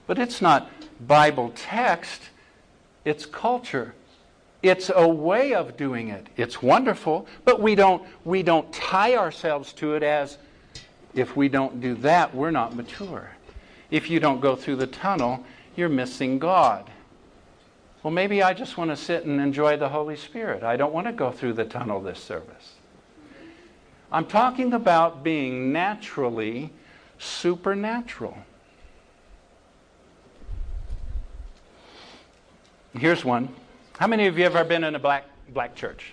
But 0.07 0.19
it's 0.19 0.43
not 0.43 0.71
Bible 1.07 1.53
text, 1.55 2.21
it's 3.05 3.25
culture. 3.25 3.95
It's 4.63 4.91
a 4.95 5.09
way 5.09 5.55
of 5.55 5.77
doing 5.77 6.09
it. 6.09 6.27
It's 6.37 6.61
wonderful, 6.61 7.27
but 7.45 7.63
we 7.63 7.75
don't, 7.75 8.03
we 8.25 8.43
don't 8.43 8.71
tie 8.73 9.17
ourselves 9.17 9.73
to 9.75 9.95
it 9.95 10.03
as 10.03 10.37
if 11.15 11.37
we 11.37 11.49
don't 11.49 11.81
do 11.81 11.95
that, 11.97 12.35
we're 12.35 12.51
not 12.51 12.77
mature. 12.77 13.31
If 13.91 14.11
you 14.11 14.21
don't 14.21 14.41
go 14.41 14.55
through 14.55 14.77
the 14.77 14.87
tunnel, 14.87 15.45
you're 15.77 15.89
missing 15.89 16.39
God. 16.39 16.91
Well, 18.03 18.13
maybe 18.13 18.43
I 18.43 18.55
just 18.55 18.77
want 18.77 18.91
to 18.91 18.97
sit 18.97 19.25
and 19.25 19.41
enjoy 19.41 19.77
the 19.77 19.89
Holy 19.89 20.17
Spirit. 20.17 20.63
I 20.63 20.77
don't 20.77 20.93
want 20.93 21.07
to 21.07 21.13
go 21.13 21.31
through 21.31 21.55
the 21.55 21.65
tunnel 21.65 22.01
this 22.01 22.23
service. 22.23 22.75
I'm 24.13 24.27
talking 24.27 24.73
about 24.73 25.23
being 25.23 25.73
naturally 25.73 26.73
supernatural. 27.19 28.37
Here's 32.99 33.25
one. 33.25 33.55
How 33.99 34.09
many 34.09 34.27
of 34.27 34.37
you 34.37 34.45
have 34.45 34.57
ever 34.57 34.69
been 34.69 34.83
in 34.83 34.95
a 34.97 34.99
black, 34.99 35.25
black 35.51 35.77
church? 35.77 36.13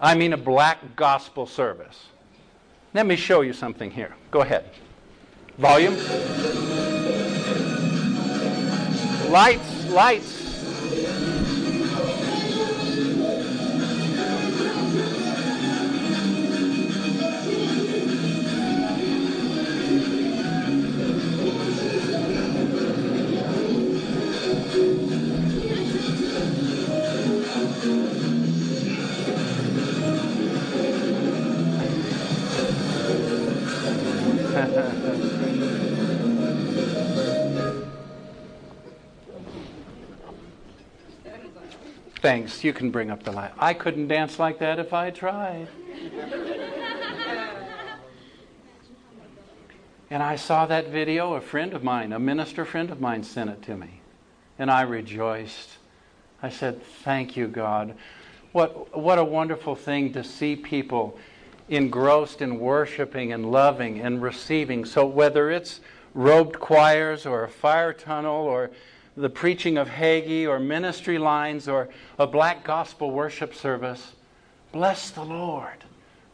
I 0.00 0.14
mean, 0.14 0.32
a 0.32 0.38
black 0.38 0.96
gospel 0.96 1.46
service. 1.46 2.06
Let 2.94 3.06
me 3.06 3.16
show 3.16 3.42
you 3.42 3.52
something 3.52 3.90
here. 3.90 4.14
Go 4.30 4.40
ahead. 4.40 4.70
Volume. 5.58 5.96
Lights, 9.30 9.90
lights. 9.90 11.35
Thanks. 42.26 42.64
You 42.64 42.72
can 42.72 42.90
bring 42.90 43.12
up 43.12 43.22
the 43.22 43.30
light. 43.30 43.52
I 43.56 43.72
couldn't 43.72 44.08
dance 44.08 44.40
like 44.40 44.58
that 44.58 44.80
if 44.80 44.92
I 44.92 45.10
tried. 45.10 45.68
and 50.10 50.20
I 50.20 50.34
saw 50.34 50.66
that 50.66 50.88
video. 50.88 51.34
A 51.34 51.40
friend 51.40 51.72
of 51.72 51.84
mine, 51.84 52.12
a 52.12 52.18
minister 52.18 52.64
friend 52.64 52.90
of 52.90 53.00
mine, 53.00 53.22
sent 53.22 53.50
it 53.50 53.62
to 53.62 53.76
me. 53.76 54.00
And 54.58 54.72
I 54.72 54.82
rejoiced. 54.82 55.78
I 56.42 56.48
said, 56.48 56.82
Thank 57.04 57.36
you, 57.36 57.46
God. 57.46 57.94
What, 58.50 58.98
what 58.98 59.20
a 59.20 59.24
wonderful 59.24 59.76
thing 59.76 60.12
to 60.14 60.24
see 60.24 60.56
people 60.56 61.16
engrossed 61.68 62.42
in 62.42 62.58
worshiping 62.58 63.32
and 63.32 63.52
loving 63.52 64.00
and 64.00 64.20
receiving. 64.20 64.84
So, 64.84 65.06
whether 65.06 65.48
it's 65.48 65.78
robed 66.12 66.58
choirs 66.58 67.24
or 67.24 67.44
a 67.44 67.48
fire 67.48 67.92
tunnel 67.92 68.34
or 68.34 68.72
the 69.16 69.30
preaching 69.30 69.78
of 69.78 69.88
Hagee 69.88 70.46
or 70.46 70.60
ministry 70.60 71.18
lines 71.18 71.68
or 71.68 71.88
a 72.18 72.26
black 72.26 72.64
gospel 72.64 73.10
worship 73.10 73.54
service, 73.54 74.12
bless 74.72 75.10
the 75.10 75.24
Lord. 75.24 75.84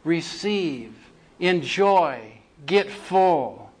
Receive, 0.03 0.93
enjoy, 1.39 2.33
get 2.65 2.89
full. 2.89 3.71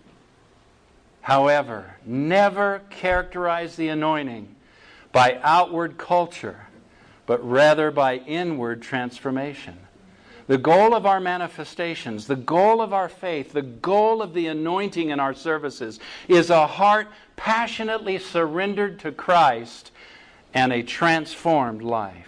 However, 1.21 1.97
never 2.05 2.81
characterize 2.89 3.75
the 3.75 3.89
anointing 3.89 4.55
by 5.11 5.39
outward 5.43 5.97
culture, 5.97 6.67
but 7.25 7.43
rather 7.47 7.91
by 7.91 8.17
inward 8.17 8.81
transformation. 8.81 9.77
The 10.47 10.57
goal 10.57 10.93
of 10.93 11.05
our 11.05 11.21
manifestations, 11.21 12.27
the 12.27 12.35
goal 12.35 12.81
of 12.81 12.93
our 12.93 13.07
faith, 13.07 13.53
the 13.53 13.61
goal 13.61 14.21
of 14.21 14.33
the 14.33 14.47
anointing 14.47 15.09
in 15.09 15.19
our 15.19 15.33
services 15.33 15.99
is 16.27 16.49
a 16.49 16.67
heart 16.67 17.07
passionately 17.35 18.17
surrendered 18.19 18.99
to 18.99 19.11
Christ 19.11 19.91
and 20.53 20.71
a 20.71 20.83
transformed 20.83 21.81
life. 21.81 22.27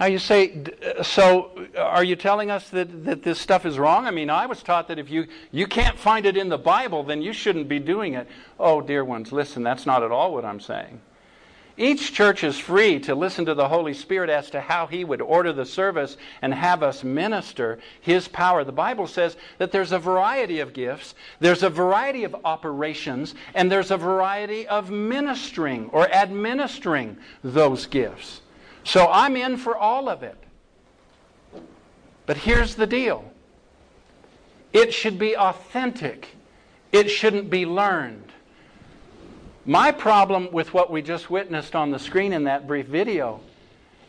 Now 0.00 0.06
you 0.06 0.18
say, 0.18 0.64
uh, 0.82 1.02
so 1.02 1.68
uh, 1.76 1.80
are 1.80 2.02
you 2.02 2.16
telling 2.16 2.50
us 2.50 2.70
that, 2.70 3.04
that 3.04 3.22
this 3.22 3.38
stuff 3.38 3.66
is 3.66 3.78
wrong? 3.78 4.06
I 4.06 4.10
mean, 4.10 4.30
I 4.30 4.46
was 4.46 4.62
taught 4.62 4.88
that 4.88 4.98
if 4.98 5.10
you, 5.10 5.26
you 5.52 5.66
can't 5.66 5.98
find 5.98 6.24
it 6.24 6.38
in 6.38 6.48
the 6.48 6.56
Bible, 6.56 7.02
then 7.02 7.20
you 7.20 7.34
shouldn't 7.34 7.68
be 7.68 7.78
doing 7.78 8.14
it. 8.14 8.26
Oh, 8.58 8.80
dear 8.80 9.04
ones, 9.04 9.30
listen, 9.30 9.62
that's 9.62 9.84
not 9.84 10.02
at 10.02 10.10
all 10.10 10.32
what 10.32 10.46
I'm 10.46 10.60
saying. 10.60 11.02
Each 11.80 12.12
church 12.12 12.44
is 12.44 12.58
free 12.58 13.00
to 13.00 13.14
listen 13.14 13.46
to 13.46 13.54
the 13.54 13.68
Holy 13.68 13.94
Spirit 13.94 14.28
as 14.28 14.50
to 14.50 14.60
how 14.60 14.86
He 14.86 15.02
would 15.02 15.22
order 15.22 15.50
the 15.50 15.64
service 15.64 16.18
and 16.42 16.52
have 16.52 16.82
us 16.82 17.02
minister 17.02 17.78
His 18.02 18.28
power. 18.28 18.64
The 18.64 18.70
Bible 18.70 19.06
says 19.06 19.38
that 19.56 19.72
there's 19.72 19.90
a 19.90 19.98
variety 19.98 20.60
of 20.60 20.74
gifts, 20.74 21.14
there's 21.38 21.62
a 21.62 21.70
variety 21.70 22.24
of 22.24 22.36
operations, 22.44 23.34
and 23.54 23.72
there's 23.72 23.90
a 23.90 23.96
variety 23.96 24.68
of 24.68 24.90
ministering 24.90 25.88
or 25.88 26.06
administering 26.12 27.16
those 27.42 27.86
gifts. 27.86 28.42
So 28.84 29.08
I'm 29.10 29.34
in 29.34 29.56
for 29.56 29.74
all 29.74 30.10
of 30.10 30.22
it. 30.22 30.36
But 32.26 32.36
here's 32.36 32.74
the 32.74 32.86
deal 32.86 33.24
it 34.74 34.92
should 34.92 35.18
be 35.18 35.34
authentic, 35.34 36.28
it 36.92 37.08
shouldn't 37.08 37.48
be 37.48 37.64
learned. 37.64 38.29
My 39.66 39.92
problem 39.92 40.50
with 40.52 40.72
what 40.72 40.90
we 40.90 41.02
just 41.02 41.28
witnessed 41.28 41.76
on 41.76 41.90
the 41.90 41.98
screen 41.98 42.32
in 42.32 42.44
that 42.44 42.66
brief 42.66 42.86
video 42.86 43.40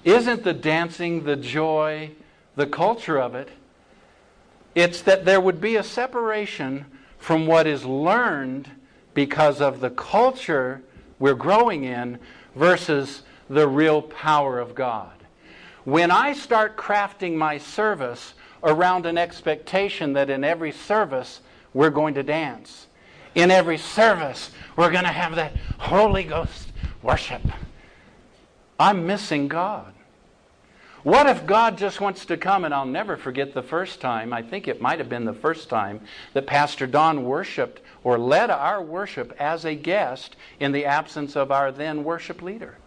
isn't 0.06 0.43
the 0.43 0.54
dancing, 0.54 1.26
the 1.26 1.36
joy, 1.36 2.12
the 2.56 2.66
culture 2.66 3.20
of 3.20 3.36
it. 3.36 3.49
It's 4.76 5.02
that 5.02 5.26
there 5.26 5.41
would 5.41 5.60
be 5.60 5.76
a 5.76 5.84
separation 5.84 6.86
from 7.18 7.47
what 7.47 7.68
is 7.68 7.86
learned 7.86 8.70
because 9.14 9.60
of 9.60 9.82
the 9.82 9.89
culture 9.89 10.82
we're 11.20 11.34
growing 11.34 11.84
in 11.84 12.18
versus 12.56 13.24
the 13.49 13.68
real 13.68 14.02
power 14.02 14.58
of 14.58 14.74
God. 14.74 15.12
When 15.84 16.12
I 16.12 16.32
start 16.34 16.78
crafting 16.78 17.36
my 17.36 17.58
service 17.58 18.34
around 18.64 19.06
an 19.06 19.18
expectation 19.18 20.14
that 20.14 20.30
in 20.30 20.45
every 20.45 20.72
service 20.72 21.41
we're 21.74 21.89
going 21.89 22.14
to 22.14 22.24
dance, 22.24 22.88
in 23.36 23.51
every 23.51 23.77
service, 23.77 24.51
we're 24.75 24.91
going 24.91 25.03
to 25.03 25.09
have 25.09 25.36
that 25.36 25.55
Holy 25.77 26.23
Ghost 26.23 26.71
worship. 27.01 27.41
I'm 28.79 29.05
missing 29.05 29.47
God. 29.47 29.93
What 31.03 31.27
if 31.27 31.47
God 31.47 31.77
just 31.77 31.99
wants 31.99 32.25
to 32.25 32.38
come? 32.38 32.63
And 32.63 32.73
I'll 32.73 32.86
never 32.86 33.17
forget 33.17 33.53
the 33.53 33.63
first 33.63 34.01
time, 34.01 34.34
I 34.34 34.41
think 34.41 34.67
it 34.67 34.82
might 34.82 34.99
have 34.99 35.09
been 35.09 35.25
the 35.25 35.34
first 35.34 35.67
time, 35.67 36.01
that 36.34 36.45
Pastor 36.45 36.86
Don 36.86 37.23
worshiped 37.23 37.82
or 38.03 38.19
led 38.19 38.49
our 38.51 38.82
worship 38.82 39.34
as 39.39 39.65
a 39.65 39.75
guest 39.75 40.36
in 40.59 40.71
the 40.71 40.86
absence 40.86 41.36
of 41.36 41.51
our 41.51 41.71
then 41.71 42.03
worship 42.03 42.41
leader. 42.41 42.77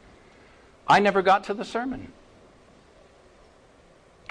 I 0.86 1.00
never 1.00 1.22
got 1.22 1.44
to 1.44 1.54
the 1.54 1.64
sermon. 1.64 2.12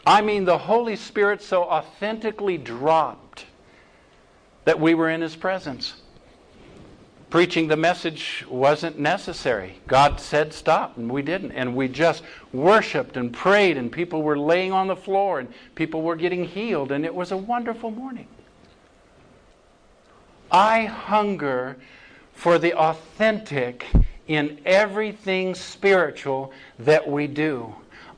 I 0.05 0.21
mean, 0.21 0.45
the 0.45 0.57
Holy 0.57 0.95
Spirit 0.95 1.41
so 1.41 1.63
authentically 1.63 2.57
dropped 2.57 3.45
that 4.65 4.79
we 4.79 4.93
were 4.93 5.09
in 5.09 5.21
His 5.21 5.35
presence 5.35 5.93
preaching 7.33 7.67
the 7.67 7.75
message 7.75 8.45
wasn't 8.47 8.99
necessary. 8.99 9.79
God 9.87 10.19
said 10.19 10.53
stop, 10.53 10.97
and 10.97 11.11
we 11.11 11.23
didn't. 11.23 11.51
And 11.53 11.75
we 11.75 11.87
just 11.87 12.21
worshiped 12.51 13.17
and 13.17 13.33
prayed, 13.33 13.75
and 13.75 13.91
people 13.91 14.21
were 14.21 14.37
laying 14.37 14.71
on 14.71 14.85
the 14.85 14.95
floor, 14.95 15.39
and 15.39 15.51
people 15.73 16.03
were 16.03 16.15
getting 16.15 16.45
healed, 16.45 16.91
and 16.91 17.03
it 17.03 17.15
was 17.15 17.31
a 17.31 17.37
wonderful 17.37 17.89
morning. 17.89 18.27
I 20.51 20.85
hunger 20.85 21.77
for 22.35 22.59
the 22.59 22.75
authentic 22.75 23.87
in 24.27 24.59
everything 24.63 25.55
spiritual 25.55 26.53
that 26.77 27.09
we 27.09 27.25
do. 27.25 27.73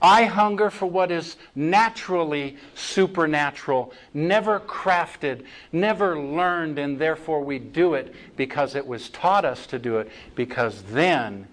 I 0.05 0.25
hunger 0.25 0.69
for 0.69 0.85
what 0.85 1.11
is 1.11 1.35
naturally 1.55 2.57
supernatural, 2.75 3.91
never 4.13 4.59
crafted, 4.59 5.45
never 5.71 6.19
learned, 6.19 6.77
and 6.77 6.99
therefore 6.99 7.41
we 7.43 7.57
do 7.57 7.95
it 7.95 8.13
because 8.37 8.75
it 8.75 8.85
was 8.85 9.09
taught 9.09 9.45
us 9.45 9.65
to 9.65 9.79
do 9.79 9.97
it, 9.97 10.11
because 10.35 10.83
then 10.83 11.47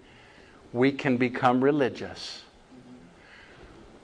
we 0.71 0.93
can 0.93 1.17
become 1.17 1.65
religious. 1.65 2.43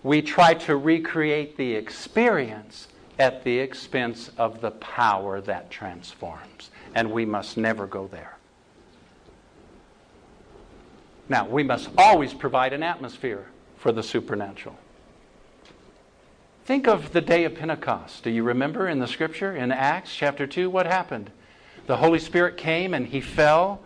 We 0.03 0.23
try 0.23 0.55
to 0.55 0.77
recreate 0.77 1.59
the 1.59 1.75
experience 1.75 2.89
at 3.19 3.45
the 3.45 3.59
expense 3.59 4.31
of 4.39 4.63
the 4.63 4.71
power 4.71 5.43
that 5.43 5.71
transforms, 5.71 6.71
and 6.95 7.11
we 7.11 7.27
must 7.27 7.59
never 7.59 7.87
go 7.87 8.07
there. 8.07 8.39
Now, 11.29 11.47
we 11.47 11.65
must 11.65 11.91
always 11.99 12.33
provide 12.33 12.73
an 12.73 12.83
atmosphere 12.83 13.49
for 13.79 13.93
the 13.93 14.03
supernatural. 14.03 14.77
Think 16.65 16.87
of 16.87 17.13
the 17.13 17.23
day 17.23 17.45
of 17.45 17.55
Pentecost. 17.55 18.25
Do 18.25 18.31
you 18.31 18.43
remember 18.43 18.89
in 18.89 18.99
the 18.99 19.07
scripture 19.07 19.57
in 19.57 19.73
Acts 19.73 20.15
chapter 20.15 20.47
2 20.47 20.69
what 20.69 20.87
happened? 20.87 21.31
The 21.87 21.97
Holy 21.97 22.19
Spirit 22.19 22.59
came 22.59 22.93
and 22.93 23.07
he 23.07 23.23
fell. 23.23 23.81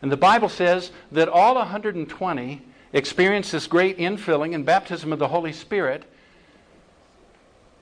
And 0.00 0.12
the 0.12 0.16
Bible 0.16 0.48
says 0.48 0.92
that 1.10 1.28
all 1.28 1.56
120 1.56 2.62
experienced 2.92 3.50
this 3.50 3.66
great 3.66 3.98
infilling 3.98 4.54
and 4.54 4.64
baptism 4.64 5.12
of 5.12 5.18
the 5.18 5.28
Holy 5.28 5.52
Spirit. 5.52 6.04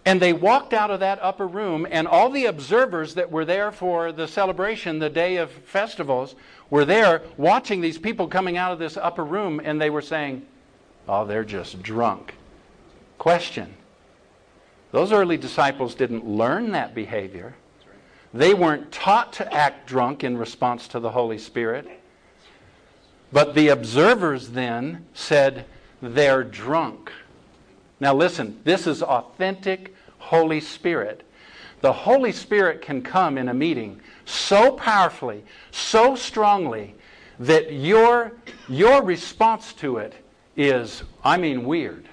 And 0.07 0.23
they 0.23 0.33
walked 0.33 0.73
out 0.73 0.91
of 0.91 1.01
that 1.01 1.19
upper 1.21 1.47
room, 1.47 1.87
and 1.91 2.07
all 2.07 2.31
the 2.31 2.47
observers 2.47 3.15
that 3.17 3.31
were 3.31 3.45
there 3.45 3.73
for 3.73 4.13
the 4.13 4.29
celebration, 4.29 5.01
the 5.01 5.11
day 5.11 5.37
of 5.37 5.51
festivals, 5.51 6.37
were 6.71 6.85
there 6.85 7.23
watching 7.37 7.81
these 7.81 7.99
people 7.99 8.29
coming 8.29 8.57
out 8.57 8.73
of 8.73 8.79
this 8.79 8.97
upper 8.97 9.25
room, 9.25 9.61
and 9.63 9.81
they 9.81 9.91
were 9.91 10.01
saying, 10.01 10.47
Oh, 11.09 11.25
they're 11.25 11.45
just 11.45 11.83
drunk. 11.83 12.35
Question 13.19 13.75
Those 14.93 15.13
early 15.13 15.37
disciples 15.37 15.95
didn't 15.95 16.27
learn 16.27 16.73
that 16.73 16.95
behavior. 16.95 17.55
They 18.35 18.55
weren't 18.55 18.93
taught 18.93 19.33
to 19.35 19.53
act 19.53 19.87
drunk 19.87 20.25
in 20.25 20.37
response 20.37 20.89
to 20.89 21.01
the 21.01 21.11
Holy 21.11 21.39
Spirit. 21.39 21.89
But 23.33 23.55
the 23.55 23.69
observers 23.69 24.51
then 24.51 25.07
said, 25.15 25.65
they're 26.03 26.45
drunk. 26.45 27.11
Now, 27.99 28.15
listen, 28.15 28.61
this 28.65 28.87
is 28.87 29.03
authentic 29.03 29.95
Holy 30.19 30.61
Spirit. 30.61 31.23
The 31.81 31.93
Holy 31.93 32.33
Spirit 32.33 32.83
can 32.83 33.03
come 33.03 33.39
in 33.39 33.49
a 33.49 33.55
meeting 33.55 34.01
so 34.25 34.73
powerfully, 34.73 35.45
so 35.71 36.15
strongly, 36.15 36.95
that 37.39 37.73
your, 37.73 38.33
your 38.69 39.03
response 39.03 39.73
to 39.75 39.99
it 39.99 40.15
is, 40.57 41.03
I 41.25 41.37
mean, 41.37 41.65
weird. 41.65 42.09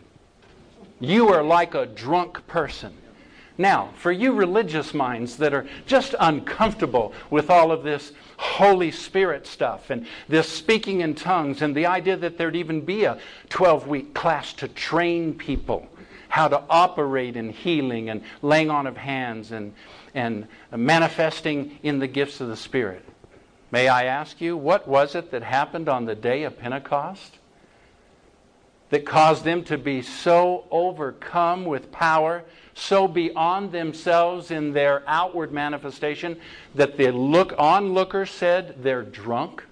You 0.99 1.29
are 1.29 1.43
like 1.43 1.75
a 1.75 1.85
drunk 1.85 2.45
person. 2.47 2.93
Now, 3.57 3.89
for 3.97 4.11
you 4.11 4.33
religious 4.33 4.93
minds 4.93 5.37
that 5.37 5.53
are 5.53 5.67
just 5.85 6.15
uncomfortable 6.19 7.13
with 7.29 7.49
all 7.49 7.71
of 7.71 7.83
this 7.83 8.11
Holy 8.37 8.89
Spirit 8.89 9.45
stuff 9.45 9.89
and 9.89 10.07
this 10.27 10.49
speaking 10.49 11.01
in 11.01 11.13
tongues 11.13 11.61
and 11.61 11.75
the 11.75 11.85
idea 11.85 12.17
that 12.17 12.37
there'd 12.37 12.55
even 12.55 12.81
be 12.81 13.03
a 13.03 13.19
12 13.49 13.87
week 13.87 14.13
class 14.13 14.53
to 14.53 14.67
train 14.67 15.35
people 15.35 15.87
how 16.33 16.47
to 16.47 16.63
operate 16.67 17.37
in 17.37 17.51
healing 17.51 18.09
and 18.09 18.23
laying 18.41 18.71
on 18.71 18.87
of 18.87 18.97
hands 18.97 19.51
and, 19.51 19.71
and 20.15 20.47
manifesting 20.75 21.77
in 21.83 21.99
the 21.99 22.07
gifts 22.07 22.41
of 22.41 22.47
the 22.47 22.57
Spirit. 22.57 23.05
May 23.69 23.87
I 23.87 24.05
ask 24.05 24.41
you, 24.41 24.57
what 24.57 24.87
was 24.87 25.13
it 25.13 25.29
that 25.29 25.43
happened 25.43 25.87
on 25.87 26.05
the 26.05 26.15
day 26.15 26.41
of 26.41 26.57
Pentecost 26.57 27.37
that 28.93 29.07
caused 29.07 29.43
them 29.43 29.63
to 29.63 29.75
be 29.75 30.03
so 30.03 30.65
overcome 30.69 31.65
with 31.65 31.91
power, 31.91 32.43
so 32.75 33.07
beyond 33.07 33.71
themselves 33.71 34.51
in 34.51 34.71
their 34.71 35.01
outward 35.07 35.51
manifestation 35.51 36.39
that 36.75 36.95
the 36.95 37.09
look 37.09 37.55
onlookers 37.57 38.29
said 38.29 38.83
they're 38.83 39.01
drunk? 39.01 39.63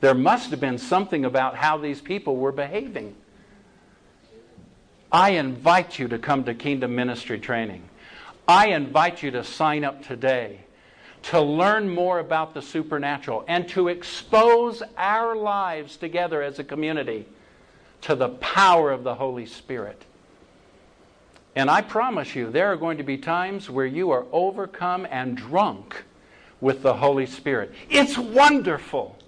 There 0.00 0.14
must 0.14 0.52
have 0.52 0.60
been 0.60 0.78
something 0.78 1.24
about 1.24 1.56
how 1.56 1.76
these 1.76 2.00
people 2.00 2.36
were 2.36 2.52
behaving. 2.52 3.16
I 5.10 5.30
invite 5.30 5.98
you 5.98 6.06
to 6.06 6.18
come 6.20 6.44
to 6.44 6.54
Kingdom 6.54 6.94
Ministry 6.94 7.40
Training. 7.40 7.82
I 8.46 8.68
invite 8.68 9.24
you 9.24 9.32
to 9.32 9.42
sign 9.42 9.82
up 9.82 10.04
today 10.04 10.60
to 11.22 11.40
learn 11.40 11.92
more 11.92 12.20
about 12.20 12.54
the 12.54 12.62
supernatural 12.62 13.44
and 13.48 13.68
to 13.70 13.88
expose 13.88 14.84
our 14.96 15.34
lives 15.34 15.96
together 15.96 16.42
as 16.42 16.60
a 16.60 16.64
community 16.64 17.26
to 18.02 18.14
the 18.14 18.28
power 18.28 18.90
of 18.90 19.04
the 19.04 19.14
Holy 19.14 19.46
Spirit. 19.46 20.04
And 21.54 21.70
I 21.70 21.82
promise 21.82 22.34
you, 22.34 22.50
there 22.50 22.72
are 22.72 22.76
going 22.76 22.98
to 22.98 23.04
be 23.04 23.18
times 23.18 23.68
where 23.68 23.86
you 23.86 24.10
are 24.10 24.26
overcome 24.32 25.06
and 25.10 25.36
drunk 25.36 26.04
with 26.60 26.82
the 26.82 26.94
Holy 26.94 27.26
Spirit. 27.26 27.72
It's 27.90 28.16
wonderful. 28.16 29.18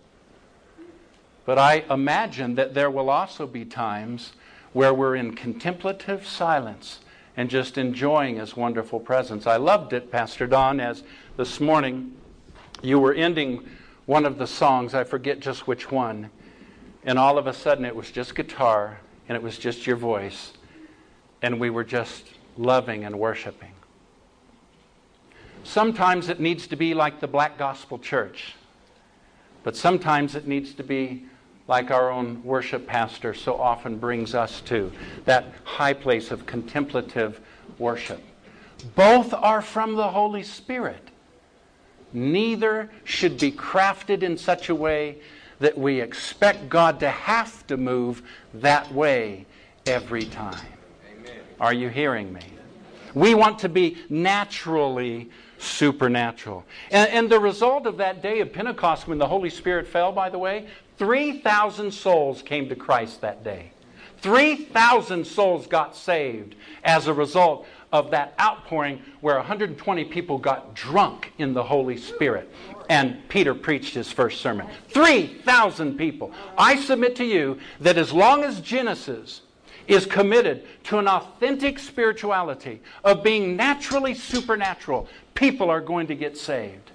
But 1.44 1.58
I 1.58 1.84
imagine 1.90 2.54
that 2.54 2.72
there 2.72 2.90
will 2.90 3.10
also 3.10 3.46
be 3.46 3.64
times 3.64 4.32
where 4.72 4.94
we're 4.94 5.16
in 5.16 5.34
contemplative 5.34 6.26
silence 6.26 7.00
and 7.36 7.50
just 7.50 7.76
enjoying 7.76 8.36
His 8.36 8.56
wonderful 8.56 9.00
presence. 9.00 9.46
I 9.46 9.56
loved 9.56 9.92
it, 9.92 10.10
Pastor 10.10 10.46
Don, 10.46 10.80
as 10.80 11.02
this 11.36 11.60
morning 11.60 12.12
you 12.82 12.98
were 12.98 13.12
ending 13.12 13.68
one 14.06 14.24
of 14.24 14.38
the 14.38 14.46
songs, 14.46 14.94
I 14.94 15.04
forget 15.04 15.40
just 15.40 15.66
which 15.66 15.90
one, 15.90 16.30
and 17.04 17.18
all 17.18 17.38
of 17.38 17.46
a 17.46 17.52
sudden 17.52 17.84
it 17.84 17.94
was 17.94 18.10
just 18.10 18.34
guitar 18.34 18.98
and 19.28 19.36
it 19.36 19.42
was 19.42 19.58
just 19.58 19.86
your 19.86 19.96
voice, 19.96 20.52
and 21.42 21.58
we 21.58 21.70
were 21.70 21.84
just 21.84 22.26
loving 22.56 23.04
and 23.04 23.18
worshiping. 23.18 23.72
Sometimes 25.62 26.28
it 26.28 26.40
needs 26.40 26.66
to 26.66 26.76
be 26.76 26.92
like 26.92 27.20
the 27.20 27.26
Black 27.26 27.56
Gospel 27.56 27.98
Church, 27.98 28.54
but 29.62 29.74
sometimes 29.74 30.34
it 30.34 30.46
needs 30.46 30.74
to 30.74 30.82
be 30.82 31.24
like 31.68 31.90
our 31.90 32.10
own 32.10 32.42
worship 32.44 32.86
pastor 32.86 33.32
so 33.32 33.58
often 33.58 33.96
brings 33.96 34.34
us 34.34 34.60
to 34.62 34.92
that 35.24 35.46
high 35.64 35.94
place 35.94 36.30
of 36.30 36.44
contemplative 36.44 37.40
worship. 37.78 38.22
Both 38.94 39.32
are 39.32 39.62
from 39.62 39.94
the 39.94 40.08
Holy 40.08 40.42
Spirit. 40.42 41.08
Neither 42.12 42.90
should 43.04 43.40
be 43.40 43.50
crafted 43.50 44.22
in 44.22 44.36
such 44.36 44.68
a 44.68 44.74
way 44.74 45.18
that 45.60 45.76
we 45.76 46.00
expect 46.00 46.68
God 46.68 47.00
to 47.00 47.08
have 47.08 47.66
to 47.68 47.76
move 47.76 48.22
that 48.54 48.92
way 48.92 49.46
every 49.86 50.24
time. 50.24 50.66
Amen. 51.10 51.40
Are 51.60 51.72
you 51.72 51.88
hearing 51.88 52.32
me? 52.32 52.42
We 53.14 53.34
want 53.34 53.60
to 53.60 53.68
be 53.68 53.98
naturally 54.08 55.30
supernatural. 55.58 56.64
And, 56.90 57.10
and, 57.10 57.30
the 57.30 57.38
result 57.38 57.86
of 57.86 57.96
that 57.98 58.22
day 58.22 58.40
of 58.40 58.52
Pentecost, 58.52 59.06
when 59.06 59.18
the 59.18 59.26
Holy 59.26 59.50
Spirit 59.50 59.86
fell, 59.86 60.12
by 60.12 60.28
the 60.28 60.38
way, 60.38 60.66
3,000 60.98 61.92
souls 61.92 62.42
came 62.42 62.68
to 62.68 62.76
Christ 62.76 63.20
that 63.20 63.44
day. 63.44 63.70
3,000 64.18 65.26
souls 65.26 65.66
got 65.66 65.96
saved 65.96 66.54
as 66.82 67.06
a 67.06 67.14
result 67.14 67.66
of 67.92 68.10
that 68.10 68.34
outpouring 68.40 69.00
where 69.20 69.36
120 69.36 70.04
people 70.06 70.38
got 70.38 70.74
drunk 70.74 71.32
in 71.38 71.54
the 71.54 71.62
Holy 71.62 71.96
Spirit. 71.96 72.50
And 72.88 73.26
Peter 73.28 73.54
preached 73.54 73.94
his 73.94 74.12
first 74.12 74.40
sermon. 74.40 74.66
3,000 74.88 75.96
people. 75.96 76.32
I 76.58 76.80
submit 76.80 77.16
to 77.16 77.24
you 77.24 77.58
that 77.80 77.96
as 77.96 78.12
long 78.12 78.44
as 78.44 78.60
Genesis 78.60 79.40
is 79.86 80.06
committed 80.06 80.64
to 80.84 80.98
an 80.98 81.08
authentic 81.08 81.78
spirituality 81.78 82.80
of 83.02 83.22
being 83.22 83.56
naturally 83.56 84.14
supernatural, 84.14 85.08
people 85.34 85.70
are 85.70 85.80
going 85.80 86.06
to 86.06 86.14
get 86.14 86.36
saved. 86.36 86.90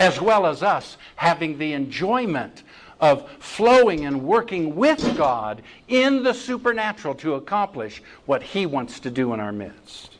As 0.00 0.20
well 0.20 0.46
as 0.46 0.62
us 0.62 0.96
having 1.16 1.58
the 1.58 1.72
enjoyment 1.72 2.62
of 3.00 3.28
flowing 3.38 4.04
and 4.04 4.22
working 4.22 4.76
with 4.76 5.16
God 5.16 5.62
in 5.88 6.22
the 6.22 6.34
supernatural 6.34 7.14
to 7.16 7.34
accomplish 7.34 8.02
what 8.26 8.42
He 8.42 8.66
wants 8.66 9.00
to 9.00 9.10
do 9.10 9.32
in 9.34 9.40
our 9.40 9.52
midst. 9.52 10.17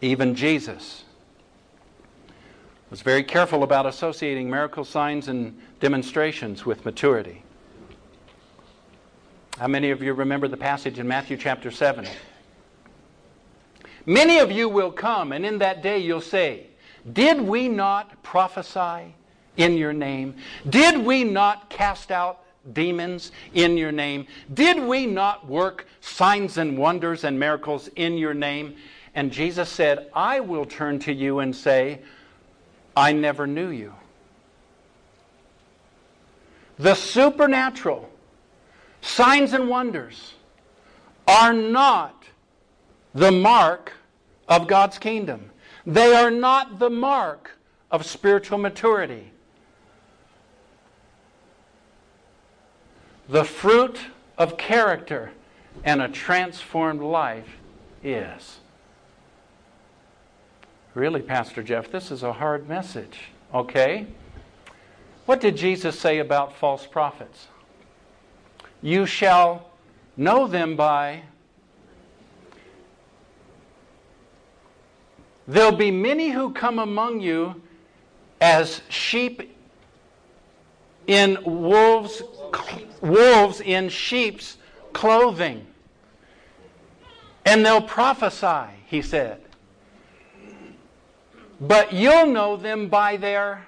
Even 0.00 0.34
Jesus 0.34 1.04
was 2.90 3.02
very 3.02 3.22
careful 3.22 3.62
about 3.62 3.84
associating 3.86 4.48
miracle 4.48 4.84
signs 4.84 5.28
and 5.28 5.58
demonstrations 5.80 6.64
with 6.64 6.84
maturity. 6.84 7.42
How 9.58 9.66
many 9.66 9.90
of 9.90 10.02
you 10.02 10.12
remember 10.12 10.46
the 10.46 10.56
passage 10.56 10.98
in 10.98 11.08
Matthew 11.08 11.36
chapter 11.36 11.70
7? 11.70 12.06
Many 14.06 14.38
of 14.38 14.52
you 14.52 14.68
will 14.68 14.92
come, 14.92 15.32
and 15.32 15.44
in 15.44 15.58
that 15.58 15.82
day 15.82 15.98
you'll 15.98 16.20
say, 16.20 16.68
Did 17.12 17.40
we 17.40 17.68
not 17.68 18.22
prophesy 18.22 19.14
in 19.56 19.76
your 19.76 19.92
name? 19.92 20.36
Did 20.70 21.04
we 21.04 21.24
not 21.24 21.68
cast 21.68 22.10
out 22.10 22.44
demons 22.72 23.32
in 23.52 23.76
your 23.76 23.92
name? 23.92 24.26
Did 24.54 24.80
we 24.80 25.06
not 25.06 25.46
work 25.46 25.86
signs 26.00 26.56
and 26.56 26.78
wonders 26.78 27.24
and 27.24 27.38
miracles 27.38 27.88
in 27.96 28.16
your 28.16 28.34
name? 28.34 28.76
And 29.14 29.32
Jesus 29.32 29.68
said, 29.68 30.10
I 30.14 30.40
will 30.40 30.64
turn 30.64 30.98
to 31.00 31.12
you 31.12 31.40
and 31.40 31.54
say, 31.54 32.00
I 32.96 33.12
never 33.12 33.46
knew 33.46 33.68
you. 33.68 33.94
The 36.78 36.94
supernatural, 36.94 38.08
signs 39.00 39.52
and 39.52 39.68
wonders, 39.68 40.34
are 41.26 41.52
not 41.52 42.24
the 43.14 43.32
mark 43.32 43.92
of 44.48 44.68
God's 44.68 44.98
kingdom. 44.98 45.50
They 45.86 46.14
are 46.14 46.30
not 46.30 46.78
the 46.78 46.90
mark 46.90 47.52
of 47.90 48.06
spiritual 48.06 48.58
maturity. 48.58 49.32
The 53.28 53.44
fruit 53.44 53.98
of 54.36 54.56
character 54.56 55.32
and 55.84 56.00
a 56.00 56.08
transformed 56.08 57.00
life 57.00 57.58
is. 58.02 58.58
Really, 60.98 61.22
Pastor 61.22 61.62
Jeff, 61.62 61.92
this 61.92 62.10
is 62.10 62.24
a 62.24 62.32
hard 62.32 62.68
message. 62.68 63.20
Okay? 63.54 64.08
What 65.26 65.40
did 65.40 65.56
Jesus 65.56 65.96
say 65.96 66.18
about 66.18 66.56
false 66.56 66.88
prophets? 66.88 67.46
You 68.82 69.06
shall 69.06 69.70
know 70.16 70.48
them 70.48 70.74
by 70.74 71.22
There'll 75.46 75.70
be 75.70 75.92
many 75.92 76.30
who 76.30 76.52
come 76.52 76.80
among 76.80 77.20
you 77.20 77.62
as 78.40 78.82
sheep 78.88 79.56
in 81.06 81.38
wolves 81.44 82.24
wolves 83.00 83.60
in 83.60 83.88
sheep's 83.88 84.56
clothing. 84.92 85.64
And 87.44 87.64
they'll 87.64 87.80
prophesy, 87.80 88.74
he 88.88 89.00
said. 89.00 89.40
But 91.60 91.92
you'll 91.92 92.26
know 92.26 92.56
them 92.56 92.88
by 92.88 93.16
their 93.16 93.66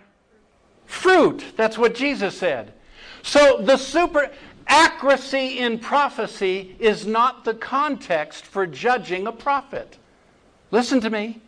fruit. 0.86 1.44
That's 1.56 1.78
what 1.78 1.94
Jesus 1.94 2.36
said. 2.36 2.72
So 3.22 3.60
the 3.62 3.76
super 3.76 4.30
accuracy 4.66 5.58
in 5.58 5.78
prophecy 5.78 6.76
is 6.78 7.06
not 7.06 7.44
the 7.44 7.54
context 7.54 8.46
for 8.46 8.66
judging 8.66 9.26
a 9.26 9.32
prophet. 9.32 9.98
Listen 10.70 11.00
to 11.00 11.10
me 11.10 11.40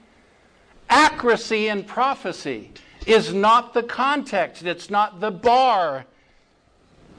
accuracy 0.92 1.68
in 1.68 1.82
prophecy 1.82 2.70
is 3.06 3.32
not 3.32 3.72
the 3.72 3.82
context, 3.82 4.62
it's 4.62 4.90
not 4.90 5.20
the 5.20 5.30
bar, 5.30 6.04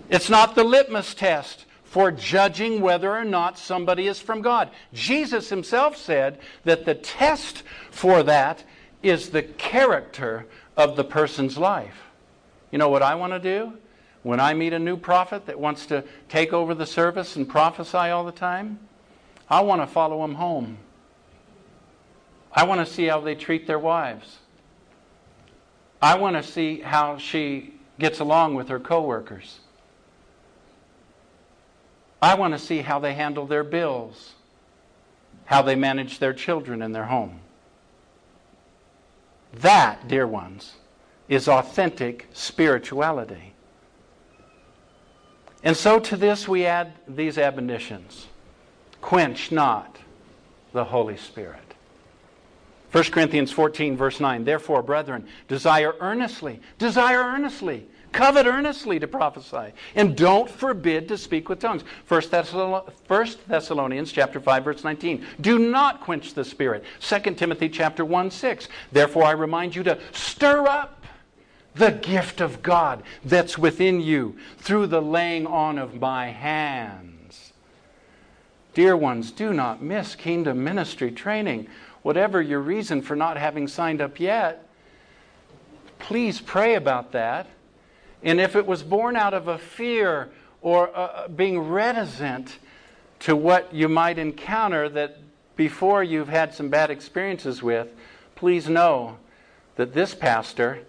it's 0.09 0.30
not 0.30 0.53
the 0.55 0.63
litmus 0.63 1.15
test 1.15 1.65
for 1.84 2.11
judging 2.11 2.82
whether 2.82 3.11
or 3.11 3.26
not 3.26 3.57
somebody 3.57 4.07
is 4.07 4.19
from 4.19 4.41
God. 4.41 4.69
Jesus 4.93 5.49
himself 5.49 5.97
said 5.97 6.39
that 6.63 6.86
the 6.86 6.95
test 6.95 7.63
for 7.89 8.24
that 8.24 8.63
is 9.04 9.30
the 9.30 9.43
character 9.43 10.47
of 10.76 10.95
the 10.95 11.04
person's 11.04 11.58
life. 11.58 12.04
You 12.72 12.80
know 12.80 12.89
what 12.89 13.04
I 13.04 13.16
want 13.16 13.34
to 13.34 13.39
do? 13.39 13.74
When 14.24 14.39
I 14.39 14.54
meet 14.54 14.74
a 14.74 14.80
new 14.80 14.97
prophet 14.97 15.45
that 15.45 15.60
wants 15.60 15.86
to 15.88 16.04
take 16.30 16.54
over 16.54 16.74
the 16.74 16.86
service 16.86 17.36
and 17.36 17.47
prophesy 17.47 17.97
all 17.97 18.24
the 18.24 18.32
time, 18.32 18.80
I 19.49 19.62
want 19.62 19.82
to 19.82 19.88
follow 19.88 20.24
him 20.24 20.36
home. 20.36 20.78
I 22.51 22.64
want 22.64 22.86
to 22.86 22.91
see 22.91 23.06
how 23.06 23.20
they 23.20 23.36
treat 23.36 23.68
their 23.68 23.80
wives. 23.80 24.38
I 26.01 26.18
want 26.18 26.36
to 26.38 26.43
see 26.43 26.80
how 26.80 27.18
she 27.18 27.74
gets 27.99 28.20
along 28.20 28.56
with 28.56 28.70
her 28.70 28.80
coworkers. 28.80 29.60
I 32.22 32.36
want 32.36 32.54
to 32.54 32.60
see 32.60 32.80
how 32.80 32.99
they 32.99 33.14
handle 33.14 33.45
their 33.45 33.66
bills, 33.66 34.34
how 35.45 35.62
they 35.62 35.76
manage 35.76 36.20
their 36.20 36.34
children 36.34 36.82
in 36.82 36.93
their 36.93 37.06
home. 37.06 37.39
That, 39.54 40.08
dear 40.08 40.26
ones, 40.26 40.74
is 41.30 41.47
authentic 41.47 42.28
spirituality. 42.34 43.54
And 45.64 45.78
so 45.78 45.99
to 45.99 46.18
this 46.18 46.47
we 46.47 46.66
add 46.66 46.93
these 47.08 47.38
admonitions 47.38 48.28
quench 49.01 49.51
not 49.51 49.97
the 50.72 50.86
Holy 50.86 51.18
Spirit. 51.18 51.60
1 52.91 53.04
Corinthians 53.06 53.51
14, 53.51 53.97
verse 53.97 54.20
9. 54.20 54.43
Therefore, 54.43 54.84
brethren, 54.84 55.28
desire 55.47 55.95
earnestly, 55.99 56.60
desire 56.78 57.22
earnestly, 57.22 57.88
covet 58.14 58.45
earnestly 58.45 58.99
to 58.99 59.07
prophesy, 59.07 59.74
and 59.95 60.16
don't 60.16 60.49
forbid 60.49 61.07
to 61.09 61.18
speak 61.18 61.49
with 61.49 61.59
tongues. 61.59 61.84
1 62.07 62.22
Thessalonians 63.47 64.11
chapter 64.11 64.39
5, 64.39 64.64
verse 64.64 64.84
19. 64.84 65.26
Do 65.41 65.59
not 65.59 66.01
quench 66.01 66.34
the 66.34 66.45
Spirit. 66.45 66.84
2 67.01 67.20
Timothy 67.34 67.68
chapter 67.68 68.05
1, 68.05 68.32
6. 68.32 68.70
Therefore, 68.91 69.26
I 69.26 69.32
remind 69.32 69.76
you 69.76 69.84
to 69.84 69.99
stir 70.14 70.68
up 70.68 71.03
the 71.76 71.91
gift 71.91 72.39
of 72.39 72.61
God 72.61 73.03
that's 73.26 73.57
within 73.57 73.99
you 73.99 74.38
through 74.57 74.88
the 74.88 75.01
laying 75.01 75.47
on 75.47 75.78
of 75.78 75.99
my 75.99 76.28
hands. 76.28 77.53
Dear 78.74 78.95
ones, 78.95 79.32
do 79.32 79.53
not 79.53 79.82
miss 79.82 80.16
kingdom 80.16 80.64
ministry 80.64 81.11
training. 81.11 81.68
Whatever 82.01 82.41
your 82.41 82.59
reason 82.59 83.01
for 83.01 83.16
not 83.16 83.38
having 83.38 83.68
signed 83.68 84.01
up 84.01 84.20
yet, 84.20 84.68
please 85.99 86.41
pray 86.41 86.76
about 86.76 87.11
that. 87.11 87.47
And 88.24 88.39
if 88.39 88.55
it 88.55 88.65
was 88.65 88.84
born 88.84 89.15
out 89.15 89.34
of 89.34 89.47
a 89.47 89.57
fear 89.57 90.32
or 90.61 90.95
uh, 90.95 91.28
being 91.28 91.59
reticent 91.59 92.57
to 93.19 93.36
what 93.36 93.74
you 93.74 93.88
might 93.89 94.17
encounter 94.17 94.89
that 94.89 95.17
before 95.55 96.03
you've 96.03 96.30
had 96.30 96.53
some 96.53 96.69
bad 96.69 96.89
experiences 96.89 97.61
with, 97.61 97.89
please 98.36 98.67
know 98.67 99.17
that 99.76 99.93
this 99.93 100.15
pastor 100.15 100.80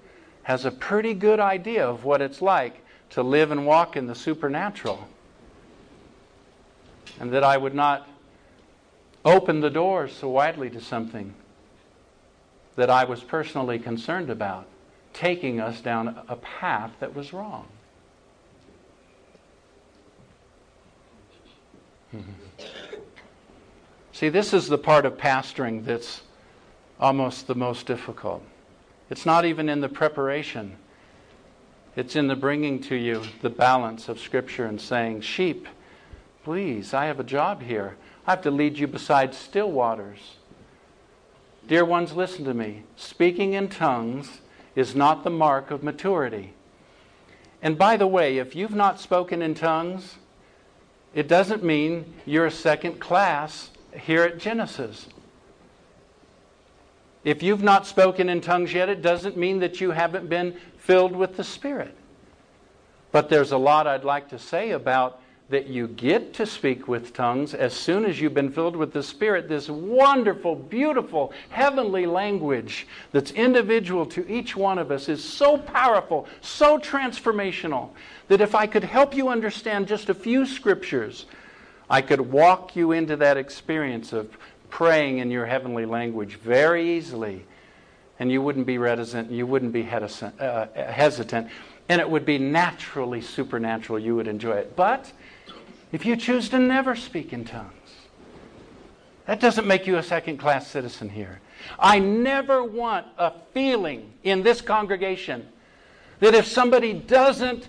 has 0.45 0.65
a 0.65 0.71
pretty 0.71 1.15
good 1.15 1.41
idea 1.41 1.87
of 1.87 2.05
what 2.05 2.21
it's 2.23 2.41
like 2.41 2.83
to 3.11 3.23
live 3.23 3.51
and 3.51 3.67
walk 3.67 3.97
in 3.97 4.07
the 4.07 4.15
supernatural. 4.15 5.09
And 7.21 7.33
that 7.33 7.45
I 7.45 7.57
would 7.57 7.75
not 7.75 8.09
open 9.25 9.61
the 9.61 9.71
doors 9.71 10.15
so 10.15 10.29
widely 10.29 10.69
to 10.71 10.81
something 10.81 11.35
that 12.77 12.91
I 12.91 13.05
was 13.05 13.23
personally 13.23 13.79
concerned 13.79 14.31
about, 14.31 14.67
taking 15.15 15.61
us 15.61 15.81
down 15.81 16.21
a 16.29 16.37
path 16.37 16.91
that 17.01 17.15
was 17.15 17.33
wrong. 17.33 17.67
See, 24.13 24.29
this 24.29 24.53
is 24.53 24.69
the 24.69 24.77
part 24.79 25.07
of 25.07 25.17
pastoring 25.17 25.85
that's 25.85 26.23
almost 27.01 27.47
the 27.47 27.55
most 27.55 27.87
difficult. 27.87 28.43
It's 29.11 29.25
not 29.25 29.45
even 29.45 29.69
in 29.69 29.81
the 29.81 29.89
preparation, 29.89 30.77
it's 31.97 32.17
in 32.17 32.27
the 32.27 32.37
bringing 32.37 32.81
to 32.83 32.97
you 32.97 33.23
the 33.41 33.51
balance 33.51 34.09
of 34.09 34.19
Scripture 34.19 34.67
and 34.67 34.81
saying, 34.81 35.21
Sheep, 35.21 35.69
please, 36.43 36.93
I 36.93 37.07
have 37.07 37.21
a 37.21 37.25
job 37.25 37.63
here. 37.63 37.97
I 38.27 38.33
have 38.33 38.43
to 38.43 38.51
lead 38.51 38.79
you 38.79 38.89
beside 38.89 39.35
still 39.35 39.71
waters. 39.71 40.37
Dear 41.69 41.85
ones, 41.85 42.15
listen 42.15 42.45
to 42.47 42.55
me. 42.55 42.83
Speaking 42.97 43.53
in 43.53 43.69
tongues 43.69 44.41
is 44.75 44.95
not 44.95 45.25
the 45.25 45.31
mark 45.31 45.71
of 45.71 45.83
maturity. 45.83 46.53
And 47.63 47.79
by 47.79 47.97
the 47.97 48.07
way, 48.07 48.39
if 48.39 48.55
you've 48.55 48.75
not 48.75 49.01
spoken 49.01 49.41
in 49.41 49.55
tongues, 49.55 50.17
it 51.15 51.29
doesn't 51.29 51.63
mean 51.63 52.13
you're 52.27 52.47
a 52.47 52.51
second 52.51 53.01
class 53.01 53.71
here 53.93 54.23
at 54.23 54.39
Genesis. 54.39 55.07
If 57.23 57.43
you've 57.43 57.63
not 57.63 57.87
spoken 57.87 58.29
in 58.29 58.41
tongues 58.41 58.73
yet, 58.75 58.89
it 58.89 59.01
doesn't 59.01 59.37
mean 59.37 59.61
that 59.61 59.81
you 59.81 59.93
haven't 59.93 60.29
been 60.29 60.57
filled 60.77 61.17
with 61.17 61.37
the 61.37 61.45
Spirit. 61.45 61.97
But 63.13 63.31
there's 63.31 63.53
a 63.53 63.57
lot 63.57 63.87
I'd 63.87 64.05
like 64.05 64.29
to 64.31 64.39
say 64.39 64.73
about 64.73 65.21
that 65.51 65.67
you 65.67 65.89
get 65.89 66.33
to 66.35 66.47
speak 66.47 66.89
with 66.89 67.13
tongues 67.13 67.53
as 67.53 67.75
soon 67.75 68.07
as 68.07 68.19
you've 68.19 68.33
been 68.33 68.51
filled 68.51 68.75
with 68.75 68.93
the 68.93 69.03
Spirit, 69.03 69.47
this 69.49 69.69
wonderful, 69.69 70.57
beautiful, 70.57 71.33
heavenly 71.51 72.07
language 72.07 72.87
that's 73.13 73.31
individual 73.33 74.07
to 74.07 74.27
each 74.31 74.57
one 74.57 74.79
of 74.79 74.91
us 74.91 75.09
is 75.09 75.23
so 75.23 75.59
powerful, 75.59 76.27
so 76.41 76.79
transformational, 76.79 77.91
that 78.29 78.41
if 78.41 78.55
I 78.55 78.67
could 78.67 78.85
help 78.85 79.15
you 79.15 79.29
understand 79.29 79.87
just 79.87 80.09
a 80.09 80.15
few 80.15 80.47
scriptures, 80.47 81.27
I 81.91 82.01
could 82.01 82.21
walk 82.21 82.75
you 82.75 82.93
into 82.93 83.17
that 83.17 83.37
experience 83.37 84.15
of 84.15 84.37
praying 84.71 85.19
in 85.19 85.31
your 85.31 85.45
heavenly 85.45 85.85
language 85.85 86.37
very 86.37 86.97
easily, 86.97 87.45
and 88.19 88.33
you 88.33 88.41
wouldn't 88.41 88.67
be 88.67 88.79
reticent, 88.79 89.31
you 89.31 89.47
wouldn't 89.47 89.73
be 89.73 89.87
uh, 89.87 90.67
hesitant, 90.75 91.49
and 91.91 92.01
it 92.01 92.09
would 92.09 92.25
be 92.25 92.39
naturally 92.39 93.21
supernatural. 93.21 93.99
You 93.99 94.17
would 94.17 94.27
enjoy 94.27 94.53
it. 94.53 94.75
But 94.75 95.13
if 95.95 96.05
you 96.05 96.17
choose 96.17 96.49
to 96.49 96.59
never 96.59 96.97
speak 96.97 97.33
in 97.33 97.45
tongues. 97.45 97.71
That 99.27 99.39
doesn't 99.39 99.65
make 99.65 99.87
you 99.87 99.97
a 99.97 100.03
second 100.03 100.39
class 100.39 100.67
citizen 100.67 101.09
here. 101.09 101.41
I 101.79 102.01
never 102.01 102.65
want 102.65 103.07
a 103.17 103.33
feeling 103.53 104.13
in 104.25 104.43
this 104.43 104.61
congregation 104.61 105.47
that 106.19 106.35
if 106.35 106.47
somebody 106.47 106.95
doesn't 106.95 107.69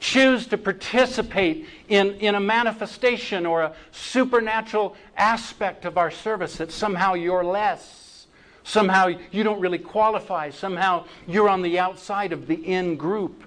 choose 0.00 0.46
to 0.48 0.58
participate 0.58 1.66
in, 1.88 2.10
in 2.16 2.34
a 2.34 2.40
manifestation 2.40 3.46
or 3.46 3.62
a 3.62 3.74
supernatural 3.90 4.94
aspect 5.16 5.86
of 5.86 5.96
our 5.96 6.10
service, 6.10 6.58
that 6.58 6.70
somehow 6.70 7.14
you're 7.14 7.42
less. 7.42 8.26
Somehow 8.64 9.08
you 9.30 9.42
don't 9.42 9.60
really 9.60 9.78
qualify. 9.78 10.50
Somehow 10.50 11.06
you're 11.26 11.48
on 11.48 11.62
the 11.62 11.78
outside 11.78 12.34
of 12.34 12.46
the 12.46 12.54
in 12.54 12.96
group. 12.96 13.44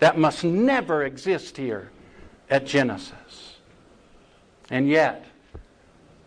That 0.00 0.18
must 0.18 0.42
never 0.42 1.04
exist 1.04 1.56
here 1.56 1.92
at 2.50 2.66
Genesis. 2.66 3.27
And 4.70 4.88
yet, 4.88 5.24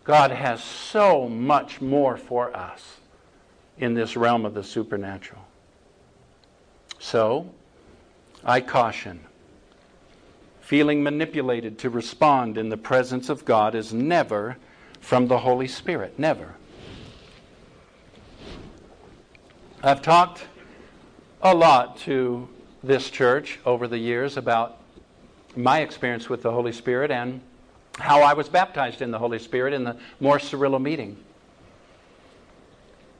God 0.04 0.30
has 0.32 0.62
so 0.62 1.28
much 1.28 1.80
more 1.80 2.16
for 2.16 2.56
us 2.56 2.96
in 3.78 3.94
this 3.94 4.16
realm 4.16 4.44
of 4.44 4.54
the 4.54 4.64
supernatural. 4.64 5.42
So, 6.98 7.50
I 8.44 8.60
caution. 8.60 9.20
Feeling 10.60 11.02
manipulated 11.02 11.78
to 11.80 11.90
respond 11.90 12.58
in 12.58 12.68
the 12.68 12.76
presence 12.76 13.28
of 13.28 13.44
God 13.44 13.74
is 13.74 13.92
never 13.92 14.56
from 15.00 15.28
the 15.28 15.38
Holy 15.38 15.68
Spirit. 15.68 16.18
Never. 16.18 16.54
I've 19.82 20.02
talked 20.02 20.44
a 21.42 21.54
lot 21.54 21.98
to 21.98 22.48
this 22.82 23.10
church 23.10 23.58
over 23.66 23.88
the 23.88 23.98
years 23.98 24.36
about 24.36 24.78
my 25.56 25.80
experience 25.80 26.28
with 26.28 26.42
the 26.42 26.52
Holy 26.52 26.72
Spirit 26.72 27.10
and 27.10 27.40
how 27.98 28.22
I 28.22 28.32
was 28.32 28.48
baptized 28.48 29.02
in 29.02 29.10
the 29.10 29.18
Holy 29.18 29.38
Spirit 29.38 29.74
in 29.74 29.84
the 29.84 29.96
Morris 30.20 30.50
Cerullo 30.50 30.80
meeting. 30.80 31.16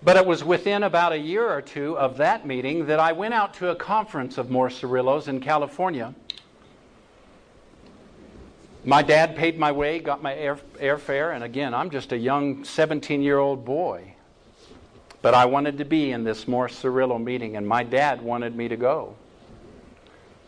But 0.04 0.16
it 0.16 0.26
was 0.26 0.42
within 0.42 0.82
about 0.82 1.12
a 1.12 1.18
year 1.18 1.48
or 1.48 1.62
two 1.62 1.96
of 1.96 2.16
that 2.16 2.46
meeting 2.46 2.86
that 2.86 2.98
I 2.98 3.12
went 3.12 3.34
out 3.34 3.54
to 3.54 3.70
a 3.70 3.76
conference 3.76 4.36
of 4.36 4.50
Morris 4.50 4.80
Cerullos 4.80 5.28
in 5.28 5.40
California. 5.40 6.12
My 8.84 9.02
dad 9.02 9.36
paid 9.36 9.58
my 9.58 9.70
way, 9.70 10.00
got 10.00 10.22
my 10.22 10.34
air, 10.34 10.58
airfare, 10.80 11.32
and 11.34 11.44
again, 11.44 11.72
I'm 11.72 11.88
just 11.88 12.10
a 12.10 12.18
young 12.18 12.64
17 12.64 13.22
year 13.22 13.38
old 13.38 13.64
boy. 13.64 14.14
But 15.20 15.34
I 15.34 15.44
wanted 15.44 15.78
to 15.78 15.84
be 15.84 16.10
in 16.10 16.24
this 16.24 16.48
Morris 16.48 16.82
Cerullo 16.82 17.22
meeting, 17.22 17.56
and 17.56 17.66
my 17.66 17.84
dad 17.84 18.20
wanted 18.20 18.56
me 18.56 18.66
to 18.66 18.76
go. 18.76 19.14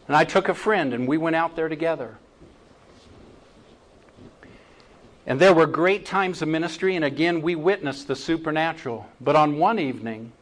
And 0.08 0.16
I 0.16 0.24
took 0.24 0.48
a 0.48 0.54
friend, 0.54 0.92
and 0.92 1.06
we 1.06 1.16
went 1.16 1.36
out 1.36 1.54
there 1.54 1.68
together. 1.68 2.18
And 5.26 5.40
there 5.40 5.54
were 5.54 5.66
great 5.66 6.04
times 6.04 6.42
of 6.42 6.48
ministry, 6.48 6.96
and 6.96 7.04
again, 7.04 7.40
we 7.40 7.54
witnessed 7.54 8.08
the 8.08 8.16
supernatural. 8.16 9.06
But 9.20 9.36
on 9.36 9.58
one 9.58 9.78
evening, 9.78 10.32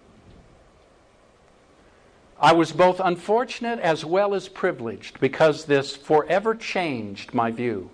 I 2.41 2.53
was 2.53 2.73
both 2.73 2.99
unfortunate 2.99 3.79
as 3.79 4.05
well 4.05 4.35
as 4.35 4.49
privileged 4.49 5.21
because 5.21 5.65
this 5.65 5.95
forever 5.95 6.57
changed 6.57 7.33
my 7.33 7.53
view. 7.53 7.91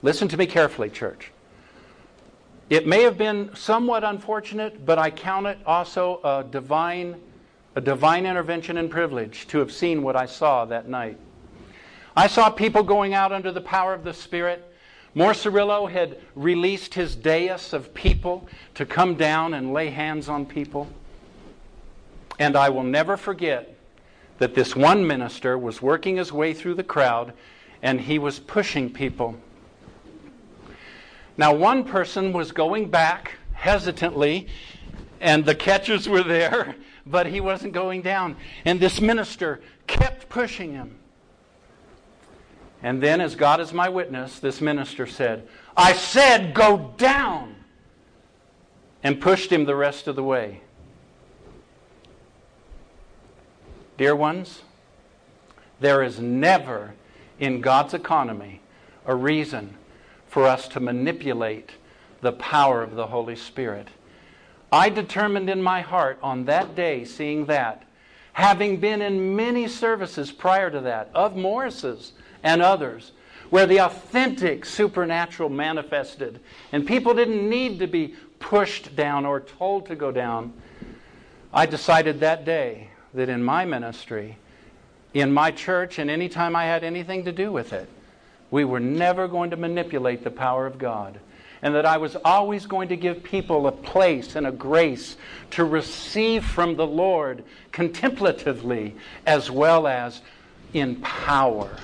Listen 0.00 0.28
to 0.28 0.36
me 0.38 0.46
carefully, 0.46 0.88
church. 0.88 1.30
It 2.70 2.86
may 2.86 3.02
have 3.02 3.18
been 3.18 3.54
somewhat 3.54 4.04
unfortunate, 4.04 4.86
but 4.86 4.98
I 4.98 5.10
count 5.10 5.46
it 5.46 5.58
also 5.66 6.20
a 6.24 6.42
divine, 6.50 7.16
a 7.74 7.82
divine 7.82 8.24
intervention 8.24 8.78
and 8.78 8.90
privilege 8.90 9.46
to 9.48 9.58
have 9.58 9.70
seen 9.70 10.02
what 10.02 10.16
I 10.16 10.24
saw 10.24 10.64
that 10.64 10.88
night. 10.88 11.18
I 12.16 12.26
saw 12.26 12.48
people 12.48 12.82
going 12.82 13.12
out 13.12 13.32
under 13.32 13.52
the 13.52 13.60
power 13.60 13.92
of 13.92 14.04
the 14.04 14.14
Spirit 14.14 14.73
Morris 15.14 15.44
Cerullo 15.44 15.90
had 15.90 16.18
released 16.34 16.94
his 16.94 17.14
dais 17.14 17.72
of 17.72 17.94
people 17.94 18.48
to 18.74 18.84
come 18.84 19.14
down 19.14 19.54
and 19.54 19.72
lay 19.72 19.90
hands 19.90 20.28
on 20.28 20.44
people. 20.44 20.88
And 22.38 22.56
I 22.56 22.68
will 22.70 22.82
never 22.82 23.16
forget 23.16 23.76
that 24.38 24.54
this 24.54 24.74
one 24.74 25.06
minister 25.06 25.56
was 25.56 25.80
working 25.80 26.16
his 26.16 26.32
way 26.32 26.52
through 26.52 26.74
the 26.74 26.82
crowd 26.82 27.32
and 27.82 28.00
he 28.00 28.18
was 28.18 28.40
pushing 28.40 28.90
people. 28.90 29.36
Now, 31.36 31.54
one 31.54 31.84
person 31.84 32.32
was 32.32 32.52
going 32.52 32.90
back 32.90 33.32
hesitantly, 33.52 34.46
and 35.20 35.44
the 35.44 35.54
catchers 35.54 36.08
were 36.08 36.22
there. 36.22 36.76
but 37.06 37.26
he 37.26 37.40
wasn't 37.40 37.72
going 37.72 38.02
down. 38.02 38.36
And 38.64 38.80
this 38.80 39.00
minister 39.00 39.60
kept 39.86 40.28
pushing 40.28 40.72
him. 40.72 40.98
And 42.84 43.02
then, 43.02 43.22
as 43.22 43.34
God 43.34 43.60
is 43.60 43.72
my 43.72 43.88
witness, 43.88 44.38
this 44.40 44.60
minister 44.60 45.06
said, 45.06 45.48
I 45.74 45.94
said, 45.94 46.52
go 46.52 46.92
down, 46.98 47.56
and 49.02 49.22
pushed 49.22 49.50
him 49.50 49.64
the 49.64 49.74
rest 49.74 50.06
of 50.06 50.16
the 50.16 50.22
way. 50.22 50.60
Dear 53.96 54.14
ones, 54.14 54.60
there 55.80 56.02
is 56.02 56.20
never 56.20 56.92
in 57.40 57.62
God's 57.62 57.94
economy 57.94 58.60
a 59.06 59.14
reason 59.14 59.78
for 60.28 60.44
us 60.46 60.68
to 60.68 60.78
manipulate 60.78 61.70
the 62.20 62.32
power 62.32 62.82
of 62.82 62.96
the 62.96 63.06
Holy 63.06 63.36
Spirit. 63.36 63.88
I 64.70 64.90
determined 64.90 65.48
in 65.48 65.62
my 65.62 65.80
heart 65.80 66.18
on 66.22 66.44
that 66.44 66.74
day, 66.74 67.06
seeing 67.06 67.46
that, 67.46 67.84
having 68.34 68.78
been 68.78 69.00
in 69.00 69.34
many 69.34 69.68
services 69.68 70.30
prior 70.30 70.70
to 70.70 70.80
that, 70.82 71.08
of 71.14 71.34
Morris's 71.34 72.12
and 72.44 72.62
others, 72.62 73.10
where 73.50 73.66
the 73.66 73.80
authentic 73.80 74.64
supernatural 74.64 75.48
manifested, 75.48 76.38
and 76.70 76.86
people 76.86 77.14
didn't 77.14 77.48
need 77.48 77.80
to 77.80 77.88
be 77.88 78.14
pushed 78.38 78.94
down 78.94 79.26
or 79.26 79.40
told 79.40 79.86
to 79.86 79.96
go 79.96 80.12
down, 80.12 80.52
I 81.52 81.66
decided 81.66 82.20
that 82.20 82.44
day 82.44 82.90
that 83.14 83.28
in 83.28 83.42
my 83.42 83.64
ministry, 83.64 84.38
in 85.14 85.32
my 85.32 85.50
church, 85.50 85.98
and 85.98 86.10
any 86.10 86.28
time 86.28 86.54
I 86.54 86.64
had 86.64 86.84
anything 86.84 87.24
to 87.24 87.32
do 87.32 87.50
with 87.50 87.72
it, 87.72 87.88
we 88.50 88.64
were 88.64 88.80
never 88.80 89.26
going 89.26 89.50
to 89.50 89.56
manipulate 89.56 90.22
the 90.22 90.30
power 90.30 90.66
of 90.66 90.78
God 90.78 91.18
and 91.62 91.74
that 91.74 91.86
I 91.86 91.96
was 91.96 92.14
always 92.26 92.66
going 92.66 92.88
to 92.88 92.96
give 92.96 93.22
people 93.22 93.66
a 93.66 93.72
place 93.72 94.36
and 94.36 94.46
a 94.46 94.52
grace 94.52 95.16
to 95.52 95.64
receive 95.64 96.44
from 96.44 96.76
the 96.76 96.86
Lord 96.86 97.42
contemplatively 97.72 98.94
as 99.24 99.50
well 99.50 99.86
as 99.86 100.20
in 100.74 100.96
power 100.96 101.74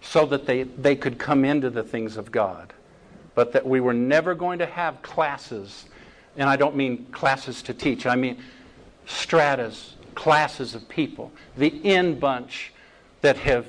so 0.00 0.26
that 0.26 0.46
they, 0.46 0.62
they 0.62 0.96
could 0.96 1.18
come 1.18 1.44
into 1.44 1.70
the 1.70 1.82
things 1.82 2.16
of 2.16 2.30
God. 2.30 2.72
But 3.34 3.52
that 3.52 3.66
we 3.66 3.80
were 3.80 3.94
never 3.94 4.34
going 4.34 4.58
to 4.58 4.66
have 4.66 5.00
classes, 5.02 5.86
and 6.36 6.48
I 6.48 6.56
don't 6.56 6.76
mean 6.76 7.06
classes 7.12 7.62
to 7.62 7.74
teach, 7.74 8.06
I 8.06 8.16
mean 8.16 8.42
stratas, 9.06 9.94
classes 10.14 10.74
of 10.74 10.88
people, 10.88 11.32
the 11.56 11.68
in 11.68 12.18
bunch 12.18 12.72
that 13.20 13.36
have 13.38 13.66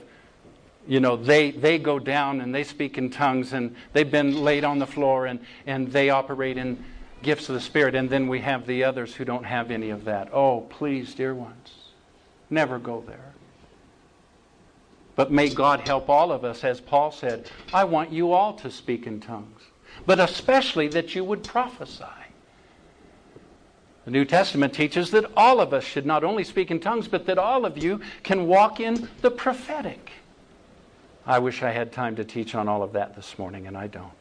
you 0.89 0.99
know, 0.99 1.15
they, 1.15 1.51
they 1.51 1.77
go 1.77 1.99
down 1.99 2.41
and 2.41 2.53
they 2.53 2.63
speak 2.63 2.97
in 2.97 3.11
tongues 3.11 3.53
and 3.53 3.75
they've 3.93 4.09
been 4.09 4.43
laid 4.43 4.63
on 4.63 4.80
the 4.80 4.88
floor 4.88 5.27
and, 5.27 5.39
and 5.67 5.91
they 5.91 6.09
operate 6.09 6.57
in 6.57 6.84
gifts 7.21 7.47
of 7.47 7.53
the 7.53 7.61
Spirit. 7.61 7.93
And 7.93 8.09
then 8.09 8.27
we 8.27 8.39
have 8.39 8.65
the 8.65 8.84
others 8.84 9.13
who 9.13 9.23
don't 9.23 9.43
have 9.43 9.69
any 9.69 9.91
of 9.91 10.05
that. 10.05 10.34
Oh, 10.34 10.61
please, 10.61 11.13
dear 11.13 11.36
ones, 11.36 11.75
never 12.49 12.80
go 12.80 13.03
there. 13.05 13.34
But 15.20 15.34
may 15.34 15.49
God 15.49 15.82
help 15.82 16.07
all 16.07 16.32
of 16.32 16.45
us, 16.45 16.63
as 16.63 16.80
Paul 16.80 17.11
said, 17.11 17.51
I 17.74 17.84
want 17.84 18.09
you 18.09 18.32
all 18.32 18.53
to 18.53 18.72
speak 18.72 19.05
in 19.05 19.20
tongues, 19.20 19.59
but 20.05 20.17
especially 20.17 20.88
that 20.88 21.13
you 21.13 21.26
would 21.26 21.43
prophesy. 21.43 22.05
The 24.05 24.11
New 24.11 24.24
Testament 24.24 24.74
teaches 24.74 25.11
that 25.11 25.30
all 25.36 25.59
of 25.59 25.74
us 25.74 25.84
should 25.84 26.05
not 26.05 26.24
only 26.24 26.45
speak 26.45 26.72
in 26.72 26.80
tongues, 26.80 27.09
but 27.09 27.26
that 27.26 27.38
all 27.38 27.65
of 27.65 27.78
you 27.78 27.99
can 28.24 28.47
walk 28.47 28.80
in 28.80 29.09
the 29.20 29.30
prophetic. 29.30 30.09
I 31.26 31.39
wish 31.39 31.63
I 31.63 31.72
had 31.72 31.91
time 31.91 32.15
to 32.15 32.24
teach 32.24 32.55
on 32.55 32.70
all 32.70 32.82
of 32.82 32.93
that 32.93 33.17
this 33.17 33.38
morning, 33.38 33.67
and 33.67 33.76
I 33.78 33.88
don't. 33.88 34.18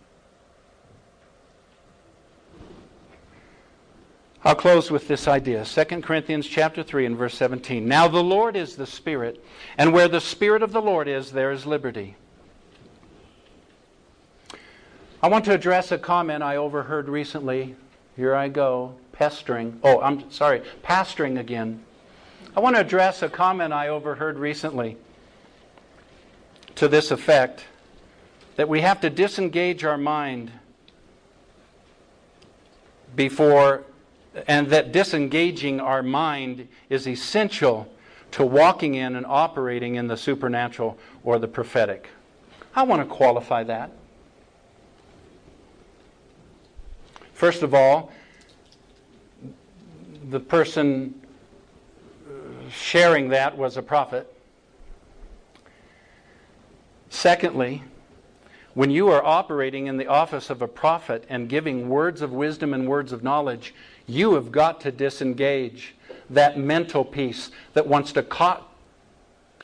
I'll 4.44 4.54
close 4.54 4.90
with 4.90 5.08
this 5.08 5.26
idea. 5.26 5.64
2 5.64 5.84
Corinthians 6.02 6.46
chapter 6.46 6.82
3 6.82 7.06
and 7.06 7.16
verse 7.16 7.34
17. 7.34 7.86
Now 7.86 8.06
the 8.06 8.22
Lord 8.22 8.56
is 8.56 8.76
the 8.76 8.86
Spirit, 8.86 9.44
and 9.76 9.92
where 9.92 10.08
the 10.08 10.20
Spirit 10.20 10.62
of 10.62 10.72
the 10.72 10.80
Lord 10.80 11.08
is, 11.08 11.32
there 11.32 11.50
is 11.50 11.66
liberty. 11.66 12.14
I 15.20 15.28
want 15.28 15.44
to 15.46 15.52
address 15.52 15.90
a 15.90 15.98
comment 15.98 16.44
I 16.44 16.56
overheard 16.56 17.08
recently. 17.08 17.74
Here 18.14 18.34
I 18.34 18.48
go, 18.48 18.94
pestering. 19.10 19.80
Oh, 19.82 20.00
I'm 20.00 20.30
sorry, 20.30 20.62
pastoring 20.84 21.40
again. 21.40 21.84
I 22.56 22.60
want 22.60 22.76
to 22.76 22.80
address 22.80 23.22
a 23.22 23.28
comment 23.28 23.72
I 23.72 23.88
overheard 23.88 24.38
recently 24.38 24.96
to 26.76 26.86
this 26.86 27.10
effect 27.10 27.64
that 28.54 28.68
we 28.68 28.80
have 28.80 29.00
to 29.00 29.10
disengage 29.10 29.82
our 29.84 29.98
mind 29.98 30.52
before, 33.16 33.84
and 34.46 34.68
that 34.68 34.92
disengaging 34.92 35.80
our 35.80 36.02
mind 36.02 36.68
is 36.88 37.08
essential 37.08 37.92
to 38.32 38.44
walking 38.44 38.94
in 38.94 39.16
and 39.16 39.26
operating 39.26 39.94
in 39.94 40.06
the 40.06 40.16
supernatural 40.16 40.98
or 41.24 41.38
the 41.38 41.48
prophetic. 41.48 42.08
I 42.74 42.82
want 42.82 43.02
to 43.02 43.06
qualify 43.06 43.64
that. 43.64 43.90
First 47.32 47.62
of 47.62 47.72
all, 47.72 48.12
the 50.28 50.40
person 50.40 51.14
uh, 52.28 52.68
sharing 52.70 53.28
that 53.28 53.56
was 53.56 53.76
a 53.76 53.82
prophet. 53.82 54.32
Secondly, 57.08 57.82
when 58.74 58.90
you 58.90 59.08
are 59.08 59.24
operating 59.24 59.86
in 59.86 59.96
the 59.96 60.06
office 60.06 60.50
of 60.50 60.62
a 60.62 60.68
prophet 60.68 61.24
and 61.28 61.48
giving 61.48 61.88
words 61.88 62.22
of 62.22 62.32
wisdom 62.32 62.74
and 62.74 62.86
words 62.86 63.12
of 63.12 63.22
knowledge, 63.22 63.74
you 64.08 64.34
have 64.34 64.50
got 64.50 64.80
to 64.80 64.90
disengage 64.90 65.94
that 66.30 66.58
mental 66.58 67.04
piece 67.04 67.50
that 67.74 67.86
wants 67.86 68.12
to 68.12 68.22
co- 68.22 68.64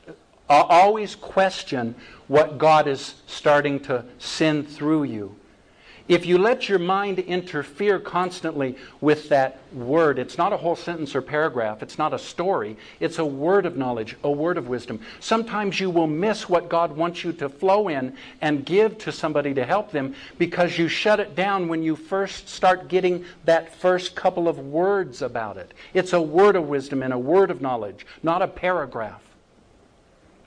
uh, 0.07 0.13
always 0.47 1.15
question 1.15 1.95
what 2.27 2.57
God 2.57 2.87
is 2.87 3.15
starting 3.27 3.79
to 3.81 4.05
send 4.19 4.69
through 4.69 5.03
you. 5.03 5.35
If 6.07 6.27
you 6.27 6.37
let 6.37 6.69
your 6.69 6.77
mind 6.77 7.17
interfere 7.17 7.99
constantly 7.99 8.77
with 9.01 9.29
that 9.29 9.57
word, 9.73 10.19
it's 10.19 10.37
not 10.37 10.53
a 10.53 10.57
whole 10.57 10.75
sentence 10.75 11.15
or 11.15 11.21
paragraph, 11.23 11.81
it's 11.81 11.97
not 11.97 12.13
a 12.13 12.19
story, 12.19 12.77
it's 12.99 13.17
a 13.17 13.25
word 13.25 13.65
of 13.65 13.75
knowledge, 13.75 14.15
a 14.23 14.29
word 14.29 14.59
of 14.59 14.67
wisdom. 14.67 14.99
Sometimes 15.19 15.79
you 15.79 15.89
will 15.89 16.05
miss 16.05 16.47
what 16.47 16.69
God 16.69 16.95
wants 16.95 17.23
you 17.23 17.33
to 17.33 17.49
flow 17.49 17.87
in 17.87 18.15
and 18.41 18.63
give 18.63 18.99
to 18.99 19.11
somebody 19.11 19.55
to 19.55 19.65
help 19.65 19.89
them 19.91 20.13
because 20.37 20.77
you 20.77 20.87
shut 20.87 21.19
it 21.19 21.35
down 21.35 21.67
when 21.67 21.81
you 21.81 21.95
first 21.95 22.49
start 22.49 22.87
getting 22.87 23.25
that 23.45 23.73
first 23.73 24.13
couple 24.13 24.47
of 24.47 24.59
words 24.59 25.23
about 25.23 25.57
it. 25.57 25.73
It's 25.95 26.13
a 26.13 26.21
word 26.21 26.55
of 26.55 26.67
wisdom 26.67 27.01
and 27.01 27.13
a 27.13 27.19
word 27.19 27.49
of 27.49 27.61
knowledge, 27.61 28.05
not 28.21 28.43
a 28.43 28.47
paragraph. 28.47 29.23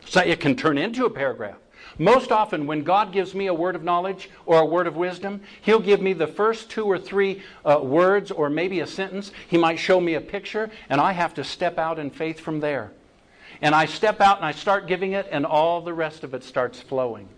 So 0.06 0.20
it 0.20 0.38
can 0.38 0.54
turn 0.54 0.78
into 0.78 1.04
a 1.04 1.10
paragraph. 1.10 1.58
Most 1.98 2.30
often, 2.30 2.66
when 2.66 2.84
God 2.84 3.12
gives 3.12 3.34
me 3.34 3.46
a 3.46 3.54
word 3.54 3.74
of 3.74 3.82
knowledge 3.82 4.30
or 4.46 4.60
a 4.60 4.66
word 4.66 4.86
of 4.86 4.96
wisdom, 4.96 5.40
He'll 5.62 5.80
give 5.80 6.00
me 6.00 6.12
the 6.12 6.26
first 6.26 6.70
two 6.70 6.84
or 6.84 6.98
three 6.98 7.42
uh, 7.64 7.80
words 7.82 8.30
or 8.30 8.50
maybe 8.50 8.80
a 8.80 8.86
sentence. 8.86 9.32
He 9.48 9.58
might 9.58 9.78
show 9.78 10.00
me 10.00 10.14
a 10.14 10.20
picture, 10.20 10.70
and 10.88 11.00
I 11.00 11.12
have 11.12 11.34
to 11.34 11.44
step 11.44 11.78
out 11.78 11.98
in 11.98 12.10
faith 12.10 12.40
from 12.40 12.60
there. 12.60 12.92
And 13.60 13.74
I 13.74 13.86
step 13.86 14.20
out 14.20 14.36
and 14.36 14.46
I 14.46 14.52
start 14.52 14.86
giving 14.86 15.12
it, 15.12 15.26
and 15.30 15.44
all 15.44 15.80
the 15.80 15.94
rest 15.94 16.22
of 16.24 16.34
it 16.34 16.44
starts 16.44 16.80
flowing. 16.80 17.28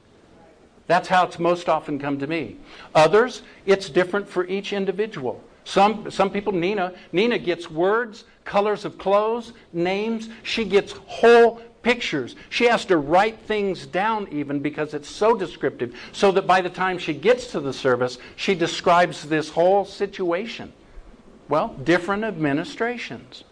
That's 0.87 1.09
how 1.09 1.25
it's 1.25 1.39
most 1.39 1.69
often 1.69 1.99
come 1.99 2.19
to 2.19 2.27
me. 2.27 2.57
Others, 2.95 3.43
it's 3.65 3.89
different 3.89 4.29
for 4.29 4.47
each 4.47 4.73
individual. 4.73 5.43
Some, 5.65 6.11
some 6.11 6.31
people, 6.31 6.53
Nina, 6.53 6.95
Nina 7.13 7.39
gets 7.39 7.71
words, 7.71 8.25
colors 8.45 8.85
of 8.85 8.99
clothes, 8.99 9.53
names. 9.73 10.29
She 10.43 10.65
gets 10.65 10.93
whole 11.07 11.61
pictures. 11.83 12.37
She 12.49 12.67
has 12.67 12.85
to 12.87 12.97
write 12.97 13.41
things 13.41 13.87
down 13.87 14.29
even 14.31 14.61
because 14.61 14.95
it's 14.95 15.09
so 15.09 15.37
descriptive, 15.37 15.95
so 16.13 16.33
that 16.33 16.47
by 16.47 16.61
the 16.61 16.71
time 16.71 16.99
she 16.99 17.15
gets 17.15 17.49
to 17.49 17.61
the 17.61 17.73
service, 17.73 18.19
she 18.37 18.55
describes 18.55 19.29
this 19.29 19.51
whole 19.51 19.85
situation. 19.85 20.73
Well, 21.49 21.69
different 21.83 22.25
administrations. 22.25 23.45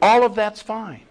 All 0.00 0.24
of 0.24 0.34
that's 0.34 0.62
fine. 0.62 1.02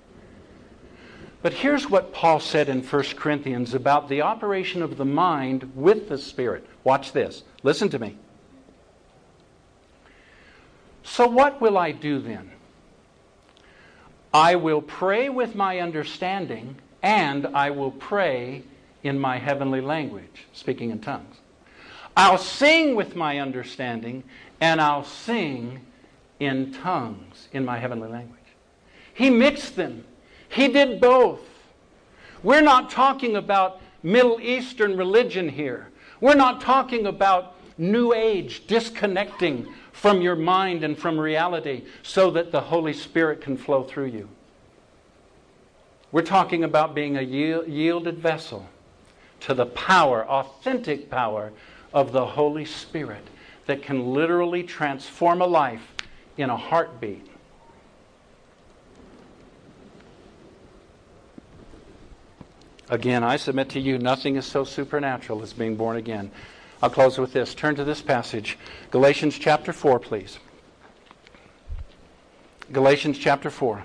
But 1.41 1.53
here's 1.53 1.89
what 1.89 2.13
Paul 2.13 2.39
said 2.39 2.69
in 2.69 2.83
1 2.83 3.03
Corinthians 3.15 3.73
about 3.73 4.09
the 4.09 4.21
operation 4.21 4.81
of 4.81 4.97
the 4.97 5.05
mind 5.05 5.71
with 5.75 6.07
the 6.07 6.17
Spirit. 6.17 6.67
Watch 6.83 7.13
this. 7.13 7.43
Listen 7.63 7.89
to 7.89 7.99
me. 7.99 8.17
So, 11.03 11.27
what 11.27 11.59
will 11.59 11.77
I 11.77 11.91
do 11.91 12.19
then? 12.19 12.50
I 14.33 14.55
will 14.55 14.81
pray 14.81 15.29
with 15.29 15.55
my 15.55 15.79
understanding, 15.79 16.75
and 17.03 17.47
I 17.47 17.69
will 17.71 17.91
pray 17.91 18.63
in 19.03 19.19
my 19.19 19.37
heavenly 19.37 19.81
language, 19.81 20.45
speaking 20.53 20.91
in 20.91 20.99
tongues. 20.99 21.35
I'll 22.15 22.37
sing 22.37 22.95
with 22.95 23.15
my 23.15 23.39
understanding, 23.39 24.23
and 24.61 24.79
I'll 24.79 25.03
sing 25.03 25.81
in 26.39 26.73
tongues 26.73 27.49
in 27.51 27.65
my 27.65 27.77
heavenly 27.77 28.09
language. 28.09 28.39
He 29.13 29.29
mixed 29.29 29.75
them, 29.75 30.05
he 30.49 30.67
did 30.67 31.01
both. 31.01 31.41
We're 32.43 32.61
not 32.61 32.89
talking 32.89 33.35
about 33.35 33.81
Middle 34.03 34.39
Eastern 34.41 34.97
religion 34.97 35.47
here. 35.47 35.89
We're 36.21 36.35
not 36.35 36.61
talking 36.61 37.05
about 37.05 37.55
New 37.77 38.13
Age 38.13 38.65
disconnecting 38.67 39.67
from 40.01 40.19
your 40.19 40.35
mind 40.35 40.83
and 40.83 40.97
from 40.97 41.19
reality 41.19 41.83
so 42.01 42.31
that 42.31 42.51
the 42.51 42.59
Holy 42.59 42.91
Spirit 42.91 43.39
can 43.39 43.55
flow 43.55 43.83
through 43.83 44.07
you. 44.07 44.27
We're 46.11 46.23
talking 46.23 46.63
about 46.63 46.95
being 46.95 47.17
a 47.17 47.21
yielded 47.21 48.17
vessel 48.17 48.67
to 49.41 49.53
the 49.53 49.67
power, 49.67 50.25
authentic 50.27 51.11
power 51.11 51.53
of 51.93 52.13
the 52.13 52.25
Holy 52.25 52.65
Spirit 52.65 53.27
that 53.67 53.83
can 53.83 54.11
literally 54.11 54.63
transform 54.63 55.39
a 55.39 55.45
life 55.45 55.93
in 56.35 56.49
a 56.49 56.57
heartbeat. 56.57 57.27
Again, 62.89 63.23
I 63.23 63.35
submit 63.37 63.69
to 63.69 63.79
you, 63.79 63.99
nothing 63.99 64.35
is 64.35 64.47
so 64.47 64.63
supernatural 64.63 65.43
as 65.43 65.53
being 65.53 65.75
born 65.75 65.97
again. 65.97 66.31
I'll 66.81 66.89
close 66.89 67.19
with 67.19 67.31
this. 67.31 67.53
Turn 67.53 67.75
to 67.75 67.83
this 67.83 68.01
passage, 68.01 68.57
Galatians 68.89 69.37
chapter 69.37 69.71
4, 69.71 69.99
please. 69.99 70.39
Galatians 72.71 73.19
chapter 73.19 73.51
4. 73.51 73.83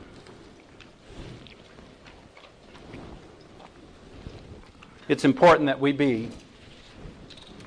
It's 5.08 5.24
important 5.24 5.66
that 5.66 5.78
we 5.78 5.92
be 5.92 6.30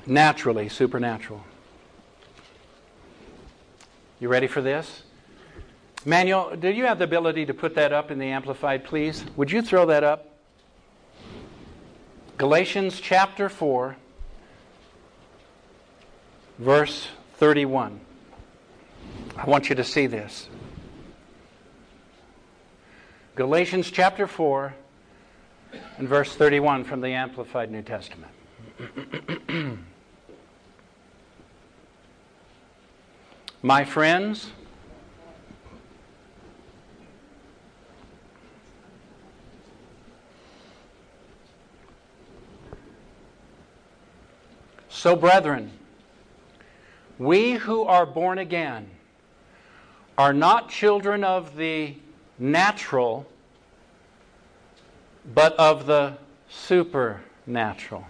naturally 0.04 0.68
supernatural. 0.68 1.42
You 4.18 4.28
ready 4.28 4.48
for 4.48 4.60
this? 4.60 5.04
Manuel, 6.04 6.56
do 6.56 6.68
you 6.68 6.86
have 6.86 6.98
the 6.98 7.04
ability 7.04 7.46
to 7.46 7.54
put 7.54 7.74
that 7.76 7.92
up 7.92 8.10
in 8.10 8.18
the 8.18 8.26
Amplified, 8.26 8.84
please? 8.84 9.24
Would 9.36 9.52
you 9.52 9.62
throw 9.62 9.86
that 9.86 10.02
up? 10.02 10.26
Galatians 12.36 13.00
chapter 13.00 13.48
4, 13.48 13.96
verse 16.60 17.08
31. 17.38 17.98
I 19.36 19.44
want 19.46 19.70
you 19.70 19.74
to 19.76 19.84
see 19.84 20.06
this. 20.06 20.48
Galatians 23.34 23.90
chapter 23.90 24.26
4 24.26 24.74
and 25.96 26.06
verse 26.06 26.34
31 26.34 26.84
from 26.84 27.00
the 27.00 27.08
Amplified 27.08 27.70
New 27.70 27.80
Testament. 27.80 28.30
My 33.62 33.84
friends, 33.84 34.50
so 44.90 45.16
brethren, 45.16 45.70
we 47.20 47.52
who 47.52 47.84
are 47.84 48.06
born 48.06 48.38
again 48.38 48.88
are 50.16 50.32
not 50.32 50.70
children 50.70 51.22
of 51.22 51.54
the 51.54 51.94
natural, 52.38 53.26
but 55.34 55.52
of 55.56 55.84
the 55.84 56.16
supernatural. 56.48 58.06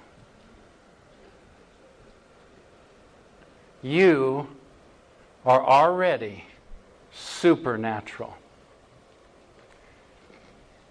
You 3.82 4.46
are 5.44 5.60
already 5.60 6.44
supernatural. 7.12 8.36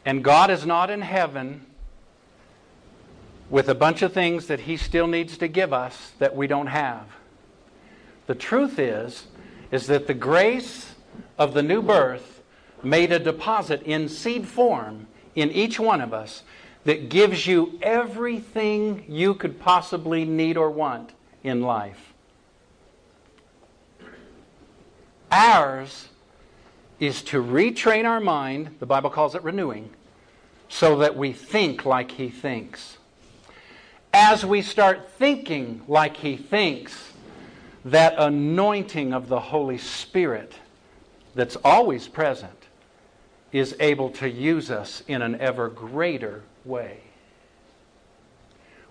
And 0.04 0.22
God 0.26 0.52
is 0.52 0.66
not 0.66 0.90
in 0.90 1.02
heaven 1.02 1.66
with 3.50 3.70
a 3.70 3.76
bunch 3.76 4.02
of 4.02 4.12
things 4.12 4.48
that 4.48 4.62
He 4.62 4.76
still 4.76 5.08
needs 5.08 5.38
to 5.38 5.48
give 5.48 5.72
us 5.72 6.12
that 6.20 6.36
we 6.36 6.48
don't 6.48 6.68
have. 6.68 7.19
The 8.30 8.36
truth 8.36 8.78
is, 8.78 9.26
is 9.72 9.88
that 9.88 10.06
the 10.06 10.14
grace 10.14 10.94
of 11.40 11.56
the 11.56 11.64
new 11.64 11.82
birth 11.82 12.44
made 12.84 13.12
a 13.12 13.18
deposit 13.18 13.82
in 13.82 14.08
seed 14.08 14.48
form 14.48 15.08
in 15.34 15.50
each 15.50 15.80
one 15.80 16.00
of 16.00 16.14
us 16.14 16.44
that 16.84 17.10
gives 17.10 17.48
you 17.48 17.80
everything 17.82 19.04
you 19.08 19.34
could 19.34 19.60
possibly 19.60 20.26
need 20.26 20.58
or 20.58 20.70
want 20.70 21.10
in 21.44 21.64
life. 21.64 22.14
Ours 25.32 26.10
is 27.00 27.24
to 27.24 27.42
retrain 27.42 28.06
our 28.06 28.20
mind, 28.20 28.76
the 28.80 28.86
Bible 28.86 29.10
calls 29.10 29.34
it 29.34 29.44
renewing, 29.44 29.90
so 30.68 30.98
that 30.98 31.18
we 31.18 31.34
think 31.34 31.84
like 31.84 32.12
He 32.12 32.30
thinks. 32.30 33.00
As 34.14 34.46
we 34.46 34.62
start 34.62 35.10
thinking 35.18 35.82
like 35.88 36.18
He 36.18 36.38
thinks, 36.38 37.14
that 37.86 38.16
anointing 38.18 39.14
of 39.14 39.30
the 39.30 39.40
Holy 39.40 39.78
Spirit 39.78 40.54
that's 41.36 41.56
always 41.64 42.08
present 42.08 42.68
is 43.52 43.76
able 43.80 44.10
to 44.12 44.30
use 44.30 44.70
us 44.70 45.04
in 45.08 45.22
an 45.22 45.40
ever 45.40 45.70
greater 45.70 46.44
way. 46.66 47.00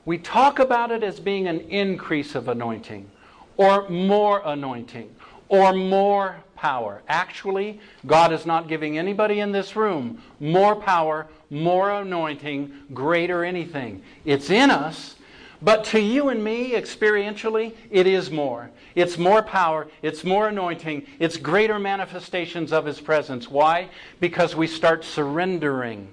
We 0.05 0.19
talk 0.19 0.59
about 0.59 0.91
it 0.91 1.03
as 1.03 1.21
being 1.21 1.47
an 1.47 1.61
increase 1.61 2.35
of 2.35 2.49
anointing 2.49 3.11
or 3.57 3.89
more 3.89 4.41
anointing 4.45 5.15
or 5.49 5.73
more 5.75 6.37
power. 6.57 7.03
Actually, 7.09 7.81
God 8.07 8.33
is 8.33 8.47
not 8.47 8.69
giving 8.69 8.99
anybody 8.99 9.41
in 9.41 9.53
this 9.53 9.77
room 9.77 10.23
more 10.41 10.75
power, 10.75 11.27
more 11.51 11.91
anointing, 11.91 12.73
greater 12.95 13.45
anything. 13.45 14.03
It's 14.25 14.51
in 14.51 14.71
us, 14.71 15.17
but 15.61 15.85
to 15.85 16.01
you 16.01 16.29
and 16.29 16.43
me, 16.43 16.73
experientially, 16.73 17.75
it 17.91 18.07
is 18.07 18.31
more. 18.31 18.71
It's 18.95 19.19
more 19.19 19.43
power, 19.43 19.89
it's 20.03 20.25
more 20.25 20.49
anointing, 20.49 21.07
it's 21.19 21.37
greater 21.37 21.79
manifestations 21.79 22.73
of 22.73 22.85
His 22.85 23.01
presence. 23.01 23.49
Why? 23.49 23.89
Because 24.21 24.55
we 24.55 24.67
start 24.67 25.05
surrendering 25.05 26.09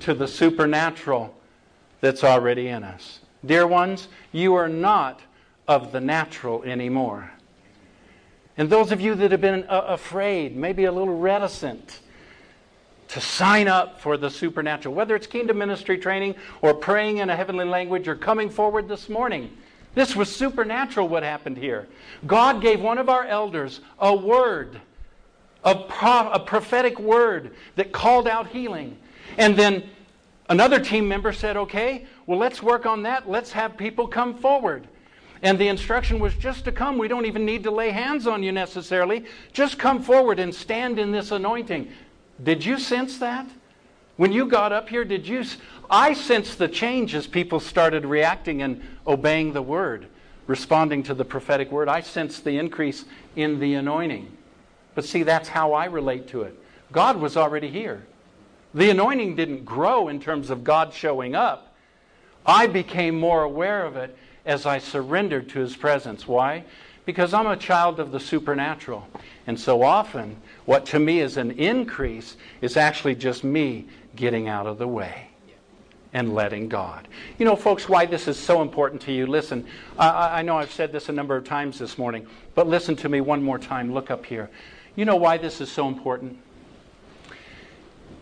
to 0.00 0.14
the 0.14 0.26
supernatural 0.26 1.34
that's 2.00 2.24
already 2.24 2.68
in 2.68 2.82
us. 2.84 3.20
Dear 3.46 3.66
ones, 3.66 4.08
you 4.32 4.54
are 4.54 4.68
not 4.68 5.20
of 5.68 5.92
the 5.92 6.00
natural 6.00 6.62
anymore. 6.64 7.30
And 8.56 8.70
those 8.70 8.92
of 8.92 9.00
you 9.00 9.14
that 9.16 9.32
have 9.32 9.40
been 9.40 9.64
uh, 9.64 9.84
afraid, 9.88 10.56
maybe 10.56 10.84
a 10.84 10.92
little 10.92 11.16
reticent, 11.16 12.00
to 13.08 13.20
sign 13.20 13.68
up 13.68 14.00
for 14.00 14.16
the 14.16 14.30
supernatural, 14.30 14.94
whether 14.94 15.14
it's 15.14 15.26
kingdom 15.26 15.58
ministry 15.58 15.98
training 15.98 16.34
or 16.62 16.74
praying 16.74 17.18
in 17.18 17.30
a 17.30 17.36
heavenly 17.36 17.64
language 17.64 18.08
or 18.08 18.16
coming 18.16 18.50
forward 18.50 18.88
this 18.88 19.08
morning. 19.08 19.50
This 19.94 20.16
was 20.16 20.34
supernatural 20.34 21.08
what 21.08 21.22
happened 21.22 21.56
here. 21.56 21.86
God 22.26 22.60
gave 22.60 22.80
one 22.80 22.98
of 22.98 23.08
our 23.08 23.24
elders 23.24 23.80
a 23.98 24.14
word, 24.14 24.80
a, 25.62 25.74
pro- 25.74 26.30
a 26.30 26.40
prophetic 26.40 26.98
word 26.98 27.54
that 27.76 27.92
called 27.92 28.26
out 28.26 28.48
healing. 28.48 28.96
And 29.38 29.56
then 29.56 29.84
another 30.48 30.80
team 30.80 31.06
member 31.06 31.32
said, 31.32 31.56
okay, 31.56 32.06
well, 32.26 32.38
let's 32.38 32.62
work 32.62 32.86
on 32.86 33.02
that. 33.02 33.28
Let's 33.30 33.52
have 33.52 33.76
people 33.76 34.08
come 34.08 34.36
forward. 34.36 34.88
And 35.42 35.58
the 35.58 35.68
instruction 35.68 36.18
was 36.18 36.34
just 36.34 36.64
to 36.64 36.72
come. 36.72 36.96
We 36.96 37.06
don't 37.06 37.26
even 37.26 37.44
need 37.44 37.64
to 37.64 37.70
lay 37.70 37.90
hands 37.90 38.26
on 38.26 38.42
you 38.42 38.50
necessarily. 38.50 39.26
Just 39.52 39.78
come 39.78 40.02
forward 40.02 40.38
and 40.40 40.54
stand 40.54 40.98
in 40.98 41.12
this 41.12 41.30
anointing. 41.30 41.92
Did 42.42 42.64
you 42.64 42.78
sense 42.78 43.18
that? 43.18 43.46
When 44.16 44.32
you 44.32 44.46
got 44.46 44.72
up 44.72 44.88
here, 44.88 45.04
did 45.04 45.26
you? 45.26 45.44
I 45.90 46.12
sensed 46.12 46.58
the 46.58 46.68
change 46.68 47.14
as 47.14 47.26
people 47.26 47.60
started 47.60 48.04
reacting 48.04 48.62
and 48.62 48.80
obeying 49.06 49.52
the 49.52 49.62
word, 49.62 50.06
responding 50.46 51.02
to 51.04 51.14
the 51.14 51.24
prophetic 51.24 51.72
word. 51.72 51.88
I 51.88 52.00
sensed 52.00 52.44
the 52.44 52.58
increase 52.58 53.04
in 53.34 53.58
the 53.58 53.74
anointing. 53.74 54.36
But 54.94 55.04
see, 55.04 55.24
that's 55.24 55.48
how 55.48 55.72
I 55.72 55.86
relate 55.86 56.28
to 56.28 56.42
it. 56.42 56.58
God 56.92 57.16
was 57.16 57.36
already 57.36 57.68
here. 57.68 58.06
The 58.72 58.90
anointing 58.90 59.36
didn't 59.36 59.64
grow 59.64 60.08
in 60.08 60.20
terms 60.20 60.50
of 60.50 60.64
God 60.64 60.92
showing 60.92 61.34
up. 61.34 61.74
I 62.46 62.66
became 62.66 63.18
more 63.18 63.42
aware 63.42 63.84
of 63.84 63.96
it 63.96 64.16
as 64.44 64.66
I 64.66 64.78
surrendered 64.78 65.48
to 65.50 65.60
His 65.60 65.76
presence. 65.76 66.28
Why? 66.28 66.64
Because 67.04 67.34
I'm 67.34 67.46
a 67.46 67.56
child 67.56 68.00
of 68.00 68.12
the 68.12 68.20
supernatural. 68.20 69.06
And 69.46 69.58
so 69.58 69.82
often, 69.82 70.36
what 70.66 70.86
to 70.86 70.98
me 70.98 71.20
is 71.20 71.36
an 71.36 71.52
increase 71.52 72.36
is 72.60 72.76
actually 72.76 73.14
just 73.14 73.44
me 73.44 73.86
getting 74.16 74.48
out 74.48 74.66
of 74.66 74.78
the 74.78 74.88
way 74.88 75.28
and 76.14 76.32
letting 76.32 76.68
God. 76.68 77.08
You 77.38 77.44
know, 77.44 77.56
folks, 77.56 77.88
why 77.88 78.06
this 78.06 78.28
is 78.28 78.38
so 78.38 78.62
important 78.62 79.02
to 79.02 79.12
you. 79.12 79.26
Listen, 79.26 79.66
I, 79.98 80.38
I, 80.38 80.42
know 80.42 80.56
I've 80.56 80.72
said 80.72 80.92
this 80.92 81.08
a 81.08 81.12
number 81.12 81.36
of 81.36 81.44
times 81.44 81.78
this 81.78 81.98
morning, 81.98 82.26
but 82.54 82.68
listen 82.68 82.94
to 82.96 83.08
me 83.08 83.20
one 83.20 83.42
more 83.42 83.58
time. 83.58 83.92
Look 83.92 84.10
up 84.10 84.24
here. 84.24 84.48
You 84.94 85.04
know 85.04 85.16
why 85.16 85.38
this 85.38 85.60
is 85.60 85.70
so 85.70 85.88
important? 85.88 86.38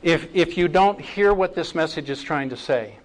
If, 0.02 0.34
if 0.34 0.56
you 0.56 0.68
don't 0.68 1.00
hear 1.00 1.34
what 1.34 1.54
this 1.54 1.74
message 1.74 2.08
is 2.08 2.22
trying 2.22 2.48
to 2.48 2.56
say, 2.56 2.96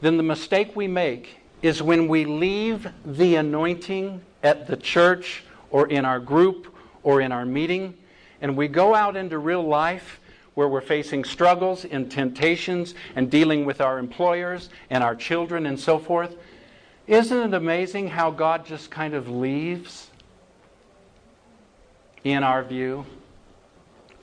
then 0.00 0.16
the 0.16 0.22
mistake 0.22 0.74
we 0.74 0.88
make 0.88 1.36
is 1.60 1.80
when 1.82 2.08
we 2.08 2.24
leave 2.24 2.88
the 3.04 3.36
anointing 3.36 4.20
at 4.42 4.66
the 4.66 4.76
church 4.76 5.44
or 5.70 5.86
in 5.86 6.04
our 6.04 6.18
group 6.18 6.74
or 7.02 7.20
in 7.20 7.32
our 7.32 7.44
meeting 7.44 7.94
and 8.40 8.56
we 8.56 8.68
go 8.68 8.94
out 8.94 9.16
into 9.16 9.38
real 9.38 9.62
life 9.62 10.20
where 10.54 10.68
we're 10.68 10.80
facing 10.80 11.24
struggles 11.24 11.84
and 11.84 12.10
temptations 12.10 12.94
and 13.16 13.30
dealing 13.30 13.64
with 13.64 13.80
our 13.80 13.98
employers 13.98 14.68
and 14.90 15.02
our 15.02 15.14
children 15.14 15.66
and 15.66 15.78
so 15.78 15.98
forth. 15.98 16.36
Isn't 17.06 17.38
it 17.38 17.54
amazing 17.54 18.08
how 18.08 18.30
God 18.30 18.66
just 18.66 18.90
kind 18.90 19.14
of 19.14 19.28
leaves? 19.28 20.10
in 22.24 22.42
our 22.42 22.62
view. 22.62 23.04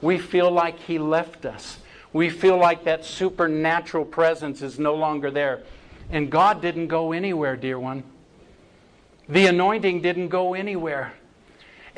We 0.01 0.17
feel 0.17 0.51
like 0.51 0.79
He 0.79 0.99
left 0.99 1.45
us. 1.45 1.77
We 2.13 2.29
feel 2.29 2.57
like 2.57 2.85
that 2.85 3.05
supernatural 3.05 4.05
presence 4.05 4.61
is 4.61 4.79
no 4.79 4.95
longer 4.95 5.29
there. 5.29 5.63
And 6.09 6.31
God 6.31 6.61
didn't 6.61 6.87
go 6.87 7.11
anywhere, 7.11 7.55
dear 7.55 7.77
one. 7.77 8.03
The 9.27 9.45
anointing 9.47 10.01
didn't 10.01 10.29
go 10.29 10.53
anywhere. 10.53 11.13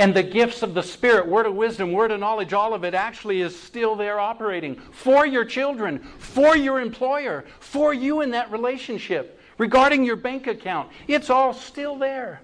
And 0.01 0.15
the 0.15 0.23
gifts 0.23 0.63
of 0.63 0.73
the 0.73 0.81
Spirit, 0.81 1.27
word 1.27 1.45
of 1.45 1.53
wisdom, 1.53 1.91
word 1.91 2.09
of 2.09 2.19
knowledge, 2.19 2.53
all 2.53 2.73
of 2.73 2.83
it 2.83 2.95
actually 2.95 3.41
is 3.41 3.55
still 3.55 3.95
there 3.95 4.19
operating 4.19 4.73
for 4.73 5.27
your 5.27 5.45
children, 5.45 5.99
for 6.17 6.57
your 6.57 6.81
employer, 6.81 7.45
for 7.59 7.93
you 7.93 8.21
in 8.21 8.31
that 8.31 8.51
relationship, 8.51 9.39
regarding 9.59 10.03
your 10.03 10.15
bank 10.15 10.47
account. 10.47 10.89
It's 11.07 11.29
all 11.29 11.53
still 11.53 11.99
there. 11.99 12.41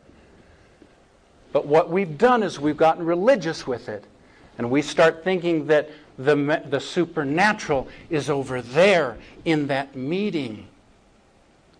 But 1.52 1.66
what 1.66 1.90
we've 1.90 2.16
done 2.16 2.44
is 2.44 2.60
we've 2.60 2.78
gotten 2.78 3.04
religious 3.04 3.66
with 3.66 3.90
it. 3.90 4.04
And 4.60 4.70
we 4.70 4.84
start 4.84 5.24
thinking 5.24 5.66
that 5.66 5.90
the, 6.20 6.62
the 6.70 6.80
supernatural 6.80 7.88
is 8.12 8.30
over 8.30 8.62
there 8.62 9.18
in 9.46 9.66
that 9.66 9.96
meeting. 9.96 10.68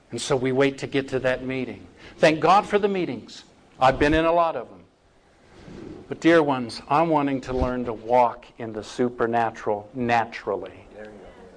And 0.10 0.20
so 0.20 0.36
we 0.36 0.52
wait 0.52 0.80
to 0.80 0.88
get 0.88 1.10
to 1.10 1.20
that 1.20 1.46
meeting. 1.46 1.86
Thank 2.18 2.40
God 2.40 2.66
for 2.66 2.80
the 2.80 2.88
meetings. 2.88 3.44
I've 3.80 4.00
been 4.00 4.16
in 4.16 4.26
a 4.26 4.34
lot 4.34 4.56
of 4.56 4.68
them. 4.70 4.77
But, 6.08 6.22
dear 6.22 6.42
ones, 6.42 6.82
I'm 6.88 7.10
wanting 7.10 7.42
to 7.42 7.54
learn 7.54 7.84
to 7.86 7.94
walk 7.94 8.46
in 8.58 8.72
the 8.72 8.84
supernatural 8.84 9.90
naturally. 9.94 10.88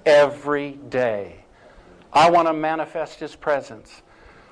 Every 0.05 0.71
day. 0.89 1.37
I 2.11 2.29
want 2.29 2.47
to 2.47 2.53
manifest 2.53 3.19
His 3.19 3.35
presence. 3.35 4.01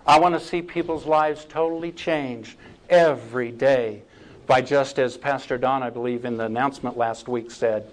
I 0.07 0.17
want 0.19 0.35
to 0.35 0.39
see 0.39 0.61
people's 0.61 1.05
lives 1.05 1.45
totally 1.45 1.91
changed 1.91 2.57
every 2.89 3.51
day 3.51 4.03
by 4.47 4.61
just 4.61 4.97
as 4.99 5.17
Pastor 5.17 5.57
Don, 5.57 5.83
I 5.83 5.89
believe, 5.89 6.23
in 6.25 6.37
the 6.37 6.45
announcement 6.45 6.97
last 6.97 7.27
week 7.27 7.51
said, 7.51 7.89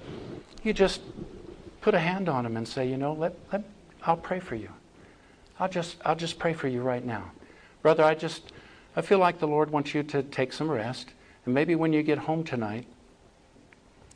you 0.62 0.72
just 0.72 1.02
put 1.80 1.94
a 1.94 1.98
hand 1.98 2.28
on 2.28 2.44
them 2.44 2.56
and 2.56 2.66
say, 2.66 2.88
you 2.88 2.96
know, 2.96 3.12
let, 3.12 3.34
let, 3.52 3.62
I'll 4.04 4.16
pray 4.16 4.40
for 4.40 4.54
you. 4.54 4.70
I'll 5.58 5.68
just, 5.68 5.96
I'll 6.04 6.16
just 6.16 6.38
pray 6.38 6.52
for 6.52 6.68
you 6.68 6.82
right 6.82 7.04
now. 7.04 7.32
Brother, 7.82 8.04
I 8.04 8.14
just, 8.14 8.52
I 8.94 9.02
feel 9.02 9.18
like 9.18 9.38
the 9.38 9.48
Lord 9.48 9.70
wants 9.70 9.92
you 9.92 10.02
to 10.04 10.22
take 10.22 10.52
some 10.52 10.70
rest. 10.70 11.10
And 11.46 11.54
maybe 11.54 11.74
when 11.74 11.92
you 11.92 12.02
get 12.02 12.18
home 12.18 12.44
tonight, 12.44 12.86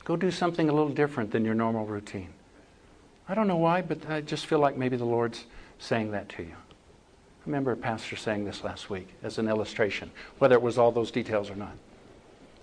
go 0.05 0.16
do 0.16 0.31
something 0.31 0.68
a 0.68 0.72
little 0.72 0.93
different 0.93 1.31
than 1.31 1.45
your 1.45 1.55
normal 1.55 1.87
routine. 1.87 2.28
I 3.28 3.35
don't 3.35 3.47
know 3.47 3.57
why, 3.57 3.81
but 3.81 4.11
I 4.11 4.20
just 4.20 4.47
feel 4.47 4.59
like 4.59 4.76
maybe 4.76 4.97
the 4.97 5.05
Lord's 5.05 5.47
saying 5.78 6.11
that 6.11 6.28
to 6.31 6.43
you. 6.43 6.53
I 6.53 7.47
remember 7.47 7.70
a 7.72 7.76
pastor 7.76 8.16
saying 8.16 8.45
this 8.45 8.64
last 8.64 8.91
week 8.91 9.09
as 9.22 9.39
an 9.39 9.49
illustration, 9.49 10.11
whether 10.39 10.57
it 10.57 10.62
was 10.62 10.76
all 10.76 10.91
those 10.91 11.12
details 11.12 11.49
or 11.49 11.55
not. 11.55 11.72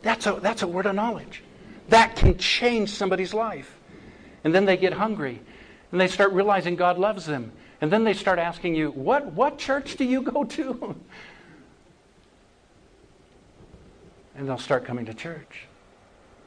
That's 0.01 0.27
a, 0.27 0.33
that's 0.33 0.61
a 0.61 0.67
word 0.67 0.85
of 0.85 0.95
knowledge. 0.95 1.41
That 1.87 2.17
can 2.17 2.37
change 2.37 2.89
somebody's 2.89 3.33
life. 3.33 3.73
And 4.43 4.53
then 4.53 4.65
they 4.65 4.77
get 4.77 4.93
hungry 4.93 5.41
and 5.91 6.01
they 6.01 6.07
start 6.07 6.33
realizing 6.33 6.75
God 6.75 6.99
loves 6.99 7.25
them. 7.25 7.53
And 7.79 7.91
then 7.91 8.03
they 8.03 8.13
start 8.13 8.37
asking 8.37 8.75
you, 8.75 8.91
What, 8.91 9.31
what 9.33 9.57
church 9.57 9.95
do 9.95 10.03
you 10.03 10.21
go 10.21 10.43
to? 10.43 10.95
and 14.37 14.47
they'll 14.47 14.57
start 14.57 14.85
coming 14.85 15.05
to 15.05 15.13
church. 15.13 15.65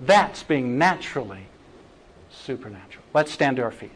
That's 0.01 0.43
being 0.43 0.78
naturally 0.78 1.47
supernatural. 2.30 3.05
Let's 3.12 3.32
stand 3.32 3.57
to 3.57 3.62
our 3.64 3.72
feet. 3.72 3.91